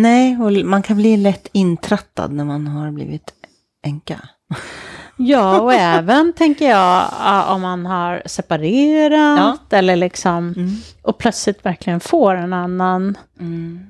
Nej, 0.00 0.36
och 0.40 0.52
man 0.66 0.82
kan 0.82 0.96
bli 0.96 1.16
lätt 1.16 1.48
intrattad 1.52 2.32
när 2.32 2.44
man 2.44 2.66
har 2.66 2.90
blivit 2.90 3.30
änka. 3.86 4.20
Ja, 5.16 5.60
och 5.60 5.72
även 5.72 6.32
tänker 6.32 6.70
jag 6.70 7.04
ja, 7.24 7.54
om 7.54 7.60
man 7.60 7.86
har 7.86 8.22
separerat 8.26 9.72
eller 9.72 9.96
liksom 9.96 10.54
Mm. 10.56 10.70
och 11.02 11.18
plötsligt 11.18 11.64
verkligen 11.66 12.00
får 12.00 12.34
en 12.34 12.52
annan 12.52 13.18
Mm. 13.40 13.80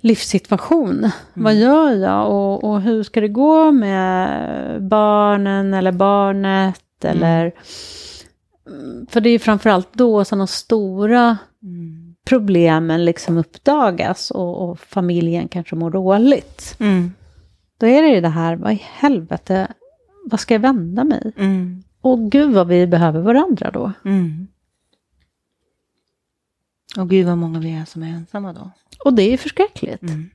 livssituation. 0.00 1.10
Vad 1.34 1.54
gör 1.54 1.90
jag 1.92 2.30
och, 2.30 2.64
och 2.64 2.80
hur 2.82 3.02
ska 3.02 3.20
det 3.20 3.28
gå 3.28 3.70
med 3.72 4.82
barnen 4.82 5.74
eller 5.74 5.92
barnet 5.92 7.04
eller 7.04 7.52
Mm, 8.66 9.06
för 9.10 9.20
det 9.20 9.28
är 9.28 9.32
ju 9.32 9.38
framförallt 9.38 9.88
då 9.92 10.24
som 10.24 10.38
de 10.38 10.46
stora 10.46 11.36
Mm. 11.62 12.01
Problemen 12.24 13.04
liksom 13.04 13.38
uppdagas 13.38 14.30
och, 14.30 14.70
och 14.70 14.78
familjen 14.78 15.48
kanske 15.48 15.76
mår 15.76 15.90
dåligt. 15.90 16.76
Mm. 16.80 17.12
Då 17.78 17.86
är 17.86 18.02
det 18.02 18.08
ju 18.08 18.20
det 18.20 18.28
här, 18.28 18.56
vad 18.56 18.72
i 18.72 18.82
helvete, 18.84 19.72
vad 20.24 20.40
ska 20.40 20.54
jag 20.54 20.60
vända 20.60 21.04
mig? 21.04 21.32
Mm. 21.36 21.82
Och 22.00 22.30
gud 22.30 22.54
vad 22.54 22.68
vi 22.68 22.86
behöver 22.86 23.20
varandra 23.20 23.70
då. 23.70 23.92
Mm. 24.04 24.48
Och 26.98 27.10
gud 27.10 27.26
vad 27.26 27.38
många 27.38 27.60
vi 27.60 27.70
är 27.70 27.84
som 27.84 28.02
är 28.02 28.08
ensamma 28.08 28.52
då. 28.52 28.70
Och 29.04 29.14
det 29.14 29.22
är 29.22 29.30
ju 29.30 29.36
förskräckligt. 29.36 30.02
Mm. 30.02 30.30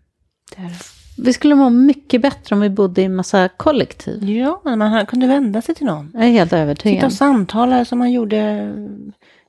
Det 0.55 0.61
är 0.61 0.69
det. 0.69 0.96
Vi 1.17 1.33
skulle 1.33 1.55
må 1.55 1.69
mycket 1.69 2.21
bättre 2.21 2.55
om 2.55 2.61
vi 2.61 2.69
bodde 2.69 3.01
i 3.01 3.05
en 3.05 3.15
massa 3.15 3.47
kollektiv. 3.47 4.29
Ja, 4.29 4.61
man 4.63 5.05
kunde 5.05 5.27
vända 5.27 5.61
sig 5.61 5.75
till 5.75 5.85
någon. 5.85 6.11
Jag 6.13 6.23
är 6.23 6.29
helt 6.29 6.49
Sitta 6.49 6.57
övertygad. 6.61 7.03
och 7.05 7.13
samtala 7.13 7.85
som 7.85 7.99
man 7.99 8.11
gjorde 8.11 8.71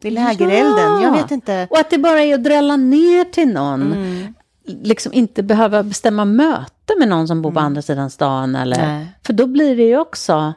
vid 0.00 0.12
lägerelden. 0.12 0.78
Ja. 0.78 1.02
Jag 1.02 1.12
vet 1.12 1.30
inte. 1.30 1.66
Och 1.70 1.78
att 1.78 1.90
det 1.90 1.98
bara 1.98 2.20
är 2.22 2.34
att 2.34 2.44
drälla 2.44 2.76
ner 2.76 3.24
till 3.24 3.48
någon. 3.52 3.92
Mm. 3.92 4.34
Liksom 4.64 5.12
inte 5.12 5.42
behöva 5.42 5.82
bestämma 5.82 6.24
möte 6.24 6.94
med 6.98 7.08
någon 7.08 7.28
som 7.28 7.42
bor 7.42 7.52
på 7.52 7.60
andra 7.60 7.82
sidan 7.82 8.10
stan. 8.10 8.54
Eller, 8.56 8.86
Nej. 8.86 9.06
För 9.26 9.32
då 9.32 9.46
blir 9.46 9.76
det 9.76 9.82
ju 9.82 9.98
också, 9.98 10.54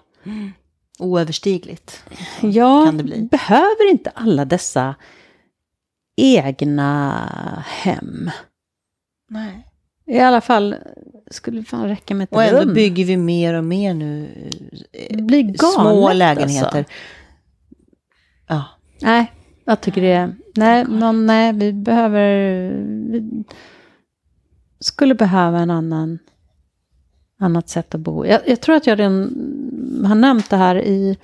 Oöverstigligt. 0.99 2.03
ja, 2.41 2.85
Kan 2.85 2.97
det 2.97 3.03
bli. 3.03 3.21
behöver 3.31 3.91
inte 3.91 4.09
alla 4.15 4.45
dessa 4.45 4.95
egna 6.17 7.13
hem. 7.67 8.31
Nej. 9.29 9.67
I 10.11 10.19
alla 10.19 10.41
fall 10.41 10.75
skulle 11.31 11.63
fan 11.63 11.87
räcka 11.87 12.15
med 12.15 12.23
ett 12.23 12.31
Och 12.33 12.43
ändå 12.43 12.61
rum. 12.61 12.73
bygger 12.73 13.05
vi 13.05 13.17
mer 13.17 13.53
och 13.53 13.63
mer 13.63 13.93
nu. 13.93 14.29
eh, 14.91 15.17
Det 15.17 15.21
blir 15.23 15.41
galet, 15.43 15.59
Små 15.73 16.13
lägenheter. 16.13 16.77
Alltså. 16.77 16.93
Ja. 18.47 18.63
Nej, 19.01 19.31
jag 19.65 19.81
tycker 19.81 20.01
det 20.01 20.11
är... 20.11 20.35
Nej, 20.55 20.85
någon, 20.89 21.25
nej, 21.25 21.53
vi 21.53 21.73
behöver... 21.73 22.23
Vi 23.11 23.43
skulle 24.79 25.15
behöva 25.15 25.59
en 25.59 25.69
annan... 25.71 26.19
Annat 27.39 27.69
sätt 27.69 27.95
att 27.95 28.01
bo. 28.01 28.25
Jag, 28.25 28.41
jag 28.45 28.61
tror 28.61 28.75
att 28.75 28.87
jag 28.87 28.99
redan 28.99 30.03
har 30.07 30.15
nämnt 30.15 30.49
det 30.49 30.57
här 30.57 30.75
i... 30.75 31.17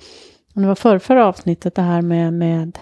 Om 0.54 0.62
det 0.62 0.68
var 0.68 0.74
förra, 0.74 1.00
förra 1.00 1.26
avsnittet, 1.26 1.74
det 1.74 1.82
här 1.82 2.02
med... 2.02 2.32
med 2.32 2.78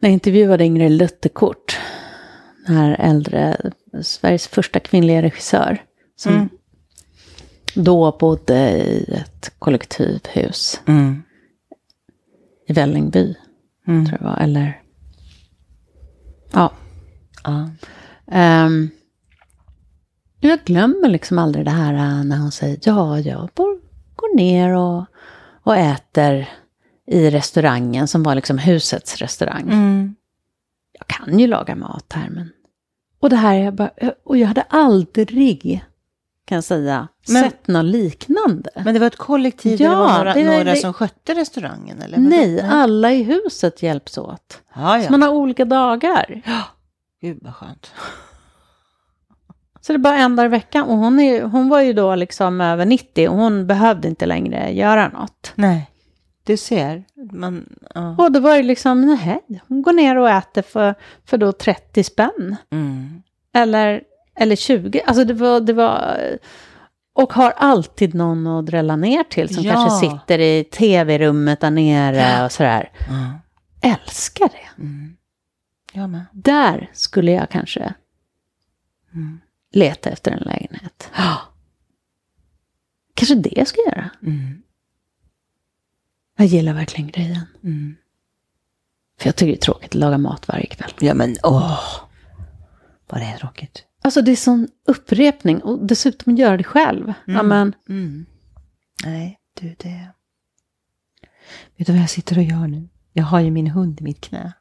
när 0.00 0.08
jag 0.08 0.12
intervjuade 0.12 0.64
Ingrid 0.64 0.92
Lutterkort. 0.92 1.78
Den 2.66 2.76
här 2.76 2.96
äldre, 2.98 3.56
Sveriges 4.02 4.46
första 4.46 4.80
kvinnliga 4.80 5.22
regissör. 5.22 5.82
Som 6.16 6.32
Mm. 6.34 6.48
då 7.74 8.16
bodde 8.20 8.70
i 8.70 9.12
ett 9.14 9.52
kollektivhus 9.58 10.80
Mm. 10.86 11.22
i 12.68 12.72
Vällingby, 12.72 13.34
Mm. 13.88 14.06
tror 14.06 14.18
jag 14.20 14.28
var. 14.28 14.36
Eller... 14.38 14.80
Ja. 16.52 16.72
Ja. 17.44 17.70
Ehm, 18.30 18.90
jag 20.40 20.58
glömmer 20.64 21.08
liksom 21.08 21.38
aldrig 21.38 21.64
det 21.64 21.70
här 21.70 21.94
äh, 21.94 22.24
när 22.24 22.38
hon 22.38 22.52
säger 22.52 22.78
ja, 22.82 23.20
jag 23.20 23.50
bor, 23.54 23.80
går 24.16 24.36
ner 24.36 24.74
och, 24.76 25.04
och 25.62 25.76
äter 25.76 26.48
i 27.06 27.30
restaurangen 27.30 28.08
som 28.08 28.22
var 28.22 28.34
liksom 28.34 28.58
husets 28.58 29.16
restaurang. 29.16 29.62
Mm. 29.62 30.14
Jag 30.92 31.06
kan 31.06 31.38
ju 31.38 31.46
laga 31.46 31.74
mat 31.76 32.12
här, 32.14 32.28
men... 32.30 32.52
Och 33.20 33.30
det 33.30 33.36
här, 33.36 33.54
jag 33.54 33.74
bara, 33.74 33.90
och 34.24 34.36
jag 34.36 34.46
hade 34.48 34.62
aldrig, 34.62 35.84
kan 36.44 36.54
jag 36.56 36.64
säga, 36.64 37.08
Men- 37.28 37.42
sett 37.44 37.66
något 37.68 37.84
liknande. 37.84 38.70
Men 38.84 38.94
det 38.94 39.00
var 39.00 39.06
ett 39.06 39.16
kollektiv 39.16 39.80
Ja, 39.80 39.90
det 39.90 39.96
var 39.96 40.18
några, 40.18 40.34
det 40.34 40.44
var- 40.44 40.52
några 40.52 40.64
det- 40.64 40.76
som 40.76 40.92
skötte 40.92 41.34
restaurangen? 41.34 42.02
Eller? 42.02 42.16
vadå? 42.16 42.28
Nej, 42.28 42.60
alla 42.70 43.12
i 43.12 43.22
huset 43.22 43.82
hjälps 43.82 44.18
åt. 44.18 44.62
Ja, 44.74 44.98
Så 45.00 45.04
ja. 45.04 45.10
man 45.10 45.22
har 45.22 45.28
olika 45.30 45.64
dagar. 45.64 46.42
Gud 47.20 47.38
vad 47.42 47.54
skönt. 47.54 47.90
Så 49.80 49.92
det 49.92 49.98
bara 49.98 50.16
en 50.18 50.36
dag 50.36 50.46
i 50.46 50.48
veckan. 50.48 50.88
Och 50.88 50.96
hon, 50.96 51.20
är, 51.20 51.42
hon 51.42 51.68
var 51.68 51.80
ju 51.80 51.92
då 51.92 52.14
liksom 52.14 52.60
över 52.60 52.84
90 52.86 53.28
och 53.28 53.36
hon 53.36 53.66
behövde 53.66 54.08
inte 54.08 54.26
längre 54.26 54.72
göra 54.72 55.08
något. 55.08 55.52
Nej, 55.54 55.90
du 56.46 56.56
ser. 56.56 57.04
Man, 57.32 57.68
ja. 57.94 58.16
Och 58.18 58.32
då 58.32 58.40
var 58.40 58.56
det 58.56 58.62
liksom, 58.62 59.00
nej, 59.00 59.40
hon 59.68 59.82
går 59.82 59.92
ner 59.92 60.16
och 60.16 60.30
äter 60.30 60.62
för, 60.62 60.94
för 61.24 61.38
då 61.38 61.52
30 61.52 62.04
spänn. 62.04 62.56
Mm. 62.70 63.22
Eller, 63.54 64.02
eller 64.34 64.56
20. 64.56 65.02
Alltså 65.06 65.24
det 65.24 65.34
var, 65.34 65.60
det 65.60 65.72
var... 65.72 66.18
Och 67.12 67.32
har 67.32 67.50
alltid 67.50 68.14
någon 68.14 68.46
att 68.46 68.66
drälla 68.66 68.96
ner 68.96 69.22
till 69.24 69.54
som 69.54 69.64
Ja. 69.64 69.72
kanske 69.72 70.06
sitter 70.10 70.38
i 70.38 70.64
tv-rummet 70.64 71.60
där 71.60 71.70
nere 71.70 72.44
och 72.44 72.52
sådär. 72.52 72.90
Ja. 73.08 73.40
Älskar 73.90 74.48
det. 74.48 74.82
Mm. 74.82 75.16
Jag 75.92 76.10
med. 76.10 76.24
Där 76.32 76.90
skulle 76.92 77.32
jag 77.32 77.50
kanske 77.50 77.94
Mm. 79.14 79.40
leta 79.72 80.10
efter 80.10 80.30
en 80.32 80.38
lägenhet. 80.42 81.10
Kanske 83.14 83.34
det 83.34 83.52
jag 83.56 83.66
ska 83.68 83.80
göra. 83.86 84.10
Mm. 84.22 84.62
Jag 86.36 86.46
gillar 86.46 86.72
verkligen 86.74 87.10
grejen. 87.10 87.40
Mm. 87.64 87.96
För 89.20 89.28
jag 89.28 89.36
tycker 89.36 89.52
det 89.52 89.58
är 89.58 89.60
tråkigt 89.60 89.88
att 89.90 89.94
laga 89.94 90.18
mat 90.18 90.48
varje 90.48 90.66
kväll. 90.66 90.90
Ja 91.00 91.14
men 91.14 91.36
åh. 91.42 91.80
Vad 93.08 93.20
det 93.20 93.24
är 93.24 93.38
tråkigt. 93.38 93.82
Alltså 94.02 94.22
det 94.22 94.32
är 94.32 94.36
sån 94.36 94.68
upprepning 94.86 95.60
och 95.62 95.86
dessutom 95.86 96.36
göra 96.36 96.56
det 96.56 96.64
själv. 96.64 97.12
Ja, 97.26 97.42
men, 97.42 97.74
Mm. 97.88 98.26
Nej, 99.04 99.38
du 99.60 99.74
det. 99.78 100.08
Vet 101.76 101.86
du 101.86 101.92
vad 101.92 102.02
jag 102.02 102.10
sitter 102.10 102.38
och 102.38 102.42
gör 102.44 102.66
nu? 102.66 102.88
Jag 103.12 103.24
har 103.24 103.40
ju 103.40 103.50
min 103.50 103.66
hund 103.66 104.00
i 104.00 104.04
mitt 104.04 104.20
knä. 104.20 104.52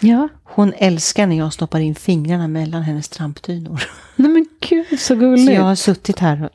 ja. 0.00 0.28
Hon 0.44 0.72
älskar 0.76 1.26
när 1.26 1.36
jag 1.36 1.52
stoppar 1.52 1.80
in 1.80 1.94
fingrarna 1.94 2.48
mellan 2.48 2.82
hennes 2.82 3.08
trampdynor. 3.08 3.82
Nej 4.16 4.30
men 4.30 4.46
gud 4.60 4.86
så 4.90 4.96
Så 4.96 5.14
gulligt. 5.16 5.52
jag 5.52 5.62
har 5.62 5.74
suttit 5.74 6.18
här 6.18 6.44
och 6.44 6.50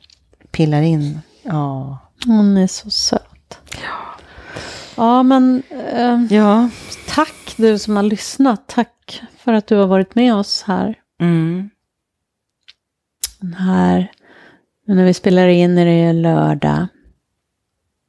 pillar 0.50 0.82
in. 0.82 1.20
Ja. 1.42 1.98
Hon 2.26 2.56
är 2.56 2.66
så 2.66 2.90
söt. 2.90 3.58
Ja, 3.82 4.09
men 5.22 5.62
eh, 5.70 6.24
Ja. 6.36 6.70
tack 7.08 7.54
du 7.56 7.78
som 7.78 7.96
har 7.96 8.02
lyssnat. 8.02 8.68
Tack 8.68 9.22
för 9.38 9.52
att 9.52 9.66
du 9.66 9.76
har 9.76 9.86
varit 9.86 10.14
med 10.14 10.34
oss 10.34 10.62
här. 10.62 10.94
Mm. 11.20 11.70
Den 13.40 13.54
här 13.54 14.12
när 14.86 15.04
vi 15.04 15.14
spelar 15.14 15.48
in 15.48 15.78
är 15.78 15.86
det 15.86 16.12
lördag, 16.12 16.86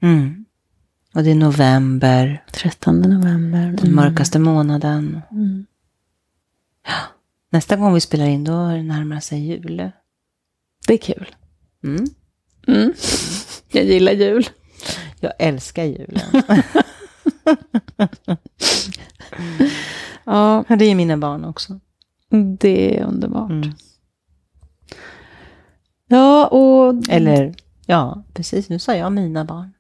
Mm. 0.03 0.45
Och 1.13 1.23
det 1.23 1.31
är 1.31 1.35
november, 1.35 2.43
13 2.51 3.01
november. 3.01 3.77
den 3.81 3.95
mörkaste 3.95 4.39
månaden. 4.39 5.21
Mm. 5.31 5.65
Nästa 7.49 7.75
gång 7.77 7.93
vi 7.93 8.01
spelar 8.01 8.25
in 8.25 8.43
då 8.43 8.53
närmar 8.67 9.19
sig 9.19 9.39
jul. 9.47 9.91
Det 10.87 10.93
är 10.93 10.97
kul. 10.97 11.35
Mm. 11.83 12.05
Mm. 12.67 12.93
Jag 13.71 13.85
gillar 13.85 14.11
jul. 14.11 14.49
Jag 15.21 15.33
älskar 15.39 15.83
julen. 15.83 16.21
Ja, 20.23 20.65
det 20.69 20.85
är 20.85 20.95
mina 20.95 21.17
barn 21.17 21.45
också. 21.45 21.79
det 22.59 22.97
är 22.99 23.03
underbart. 23.03 23.51
Mm. 23.51 23.71
Ja, 26.07 26.47
och... 26.47 27.09
Eller, 27.09 27.55
ja, 27.85 28.23
precis. 28.33 28.69
Nu 28.69 28.79
sa 28.79 28.95
jag 28.95 29.11
mina 29.11 29.45
barn. 29.45 29.73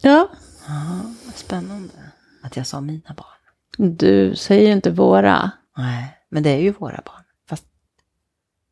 Ja, 0.00 0.28
Ja, 0.68 1.00
spännande 1.34 1.94
att 2.42 2.56
jag 2.56 2.66
sa 2.66 2.80
mina 2.80 3.14
barn. 3.16 3.96
du 3.96 4.36
säger 4.36 4.66
ju 4.66 4.72
inte 4.72 4.90
våra. 4.90 5.50
Nej, 5.76 6.18
men 6.28 6.42
det 6.42 6.50
är 6.50 6.58
ju 6.58 6.72
våra 6.72 7.02
barn. 7.04 7.24
Fast... 7.48 7.64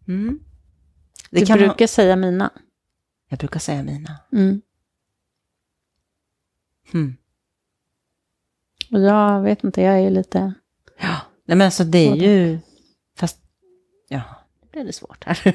Mm. 0.09 0.41
Du 1.31 1.45
brukar 1.45 1.79
ha... 1.79 1.89
säga 1.89 2.17
mina. 2.17 2.51
Jag 3.29 3.39
brukar 3.39 3.61
säga 3.61 3.83
mina. 3.83 4.19
Mm. 4.33 4.63
Mm. 6.93 7.17
Och 8.93 9.01
jag 9.01 9.41
vet 9.43 9.65
inte, 9.65 9.83
jag 9.83 10.01
är 10.01 10.11
lite... 10.11 10.53
Ja, 11.01 11.17
nej 11.47 11.57
men 11.57 11.65
alltså 11.65 11.85
det 11.85 11.99
är 12.09 12.15
ju... 12.15 12.59
Fast, 13.19 13.39
ja, 14.09 14.21
nu 14.63 14.69
blev 14.73 14.87
det 14.87 14.93
svårt 14.93 15.25
här. 15.25 15.39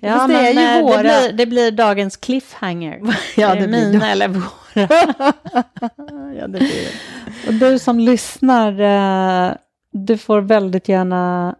Ja, 0.00 0.14
Fast 0.14 0.28
det 0.28 0.34
är 0.34 0.52
ju 0.52 0.58
eh, 0.78 0.82
våra- 0.82 1.02
det, 1.02 1.02
blir, 1.28 1.32
det 1.32 1.46
blir 1.46 1.70
dagens 1.70 2.16
cliffhanger. 2.16 3.00
Ja, 3.36 3.54
det 3.54 3.60
det 3.60 3.68
blir 3.68 3.86
mina 3.92 4.04
det. 4.04 4.10
eller 4.12 4.28
våra? 4.28 4.42
ja, 6.38 6.46
det 6.46 6.58
blir 6.58 6.84
det. 6.84 7.48
Och 7.48 7.54
du 7.54 7.78
som 7.78 7.98
lyssnar, 7.98 8.80
eh, 8.80 9.54
du 9.92 10.18
får 10.18 10.40
väldigt 10.40 10.88
gärna 10.88 11.56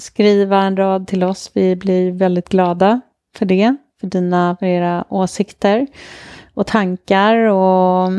skriva 0.00 0.62
en 0.62 0.76
rad 0.76 1.06
till 1.06 1.24
oss. 1.24 1.50
Vi 1.54 1.76
blir 1.76 2.12
väldigt 2.12 2.48
glada 2.48 3.00
för 3.36 3.46
det, 3.46 3.76
för 4.02 4.08
dina, 4.08 4.56
för 4.60 4.66
era 4.66 5.04
åsikter 5.08 5.86
och 6.54 6.66
tankar. 6.66 7.36
Och 7.36 8.10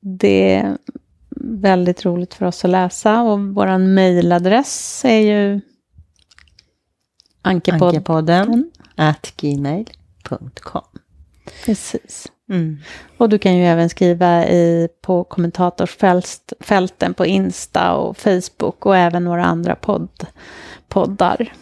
det 0.00 0.54
är 0.54 0.78
väldigt 1.40 2.04
roligt 2.04 2.34
för 2.34 2.46
oss 2.46 2.64
att 2.64 2.70
läsa. 2.70 3.22
Och 3.22 3.40
vår 3.40 3.78
mejladress 3.78 5.04
är 5.04 5.18
ju 5.20 5.60
Ankepodden. 7.42 7.88
Ankepodden 7.88 8.70
at 8.94 9.32
gmail.com. 9.36 10.84
Precis. 11.64 12.26
Mm. 12.48 12.78
Och 13.16 13.28
du 13.28 13.38
kan 13.38 13.56
ju 13.56 13.64
även 13.64 13.88
skriva 13.88 14.46
i, 14.46 14.88
på 15.02 15.24
kommentarsfälten 15.24 17.14
på 17.14 17.26
Insta 17.26 17.94
och 17.94 18.16
Facebook 18.16 18.86
och 18.86 18.96
även 18.96 19.24
några 19.24 19.44
andra 19.44 19.76
podd, 19.76 20.26
poddar. 20.88 21.52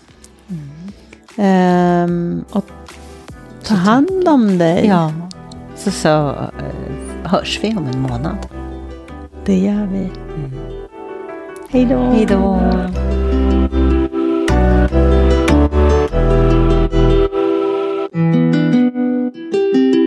Ehm, 1.36 2.44
och 2.50 2.64
ta 3.62 3.74
hand 3.74 4.28
om 4.28 4.58
dig. 4.58 4.86
Ja, 4.86 5.12
så, 5.76 5.90
så 5.90 6.28
eh, 6.30 7.30
hörs 7.30 7.60
vi 7.62 7.76
om 7.76 7.86
en 7.86 8.00
månad. 8.00 8.46
Det 9.44 9.58
gör 9.58 9.88
vi. 9.92 10.10
Hej 11.70 11.84
då. 11.84 11.98
Hej 11.98 12.26
då. 12.26 12.60
thank 18.14 20.03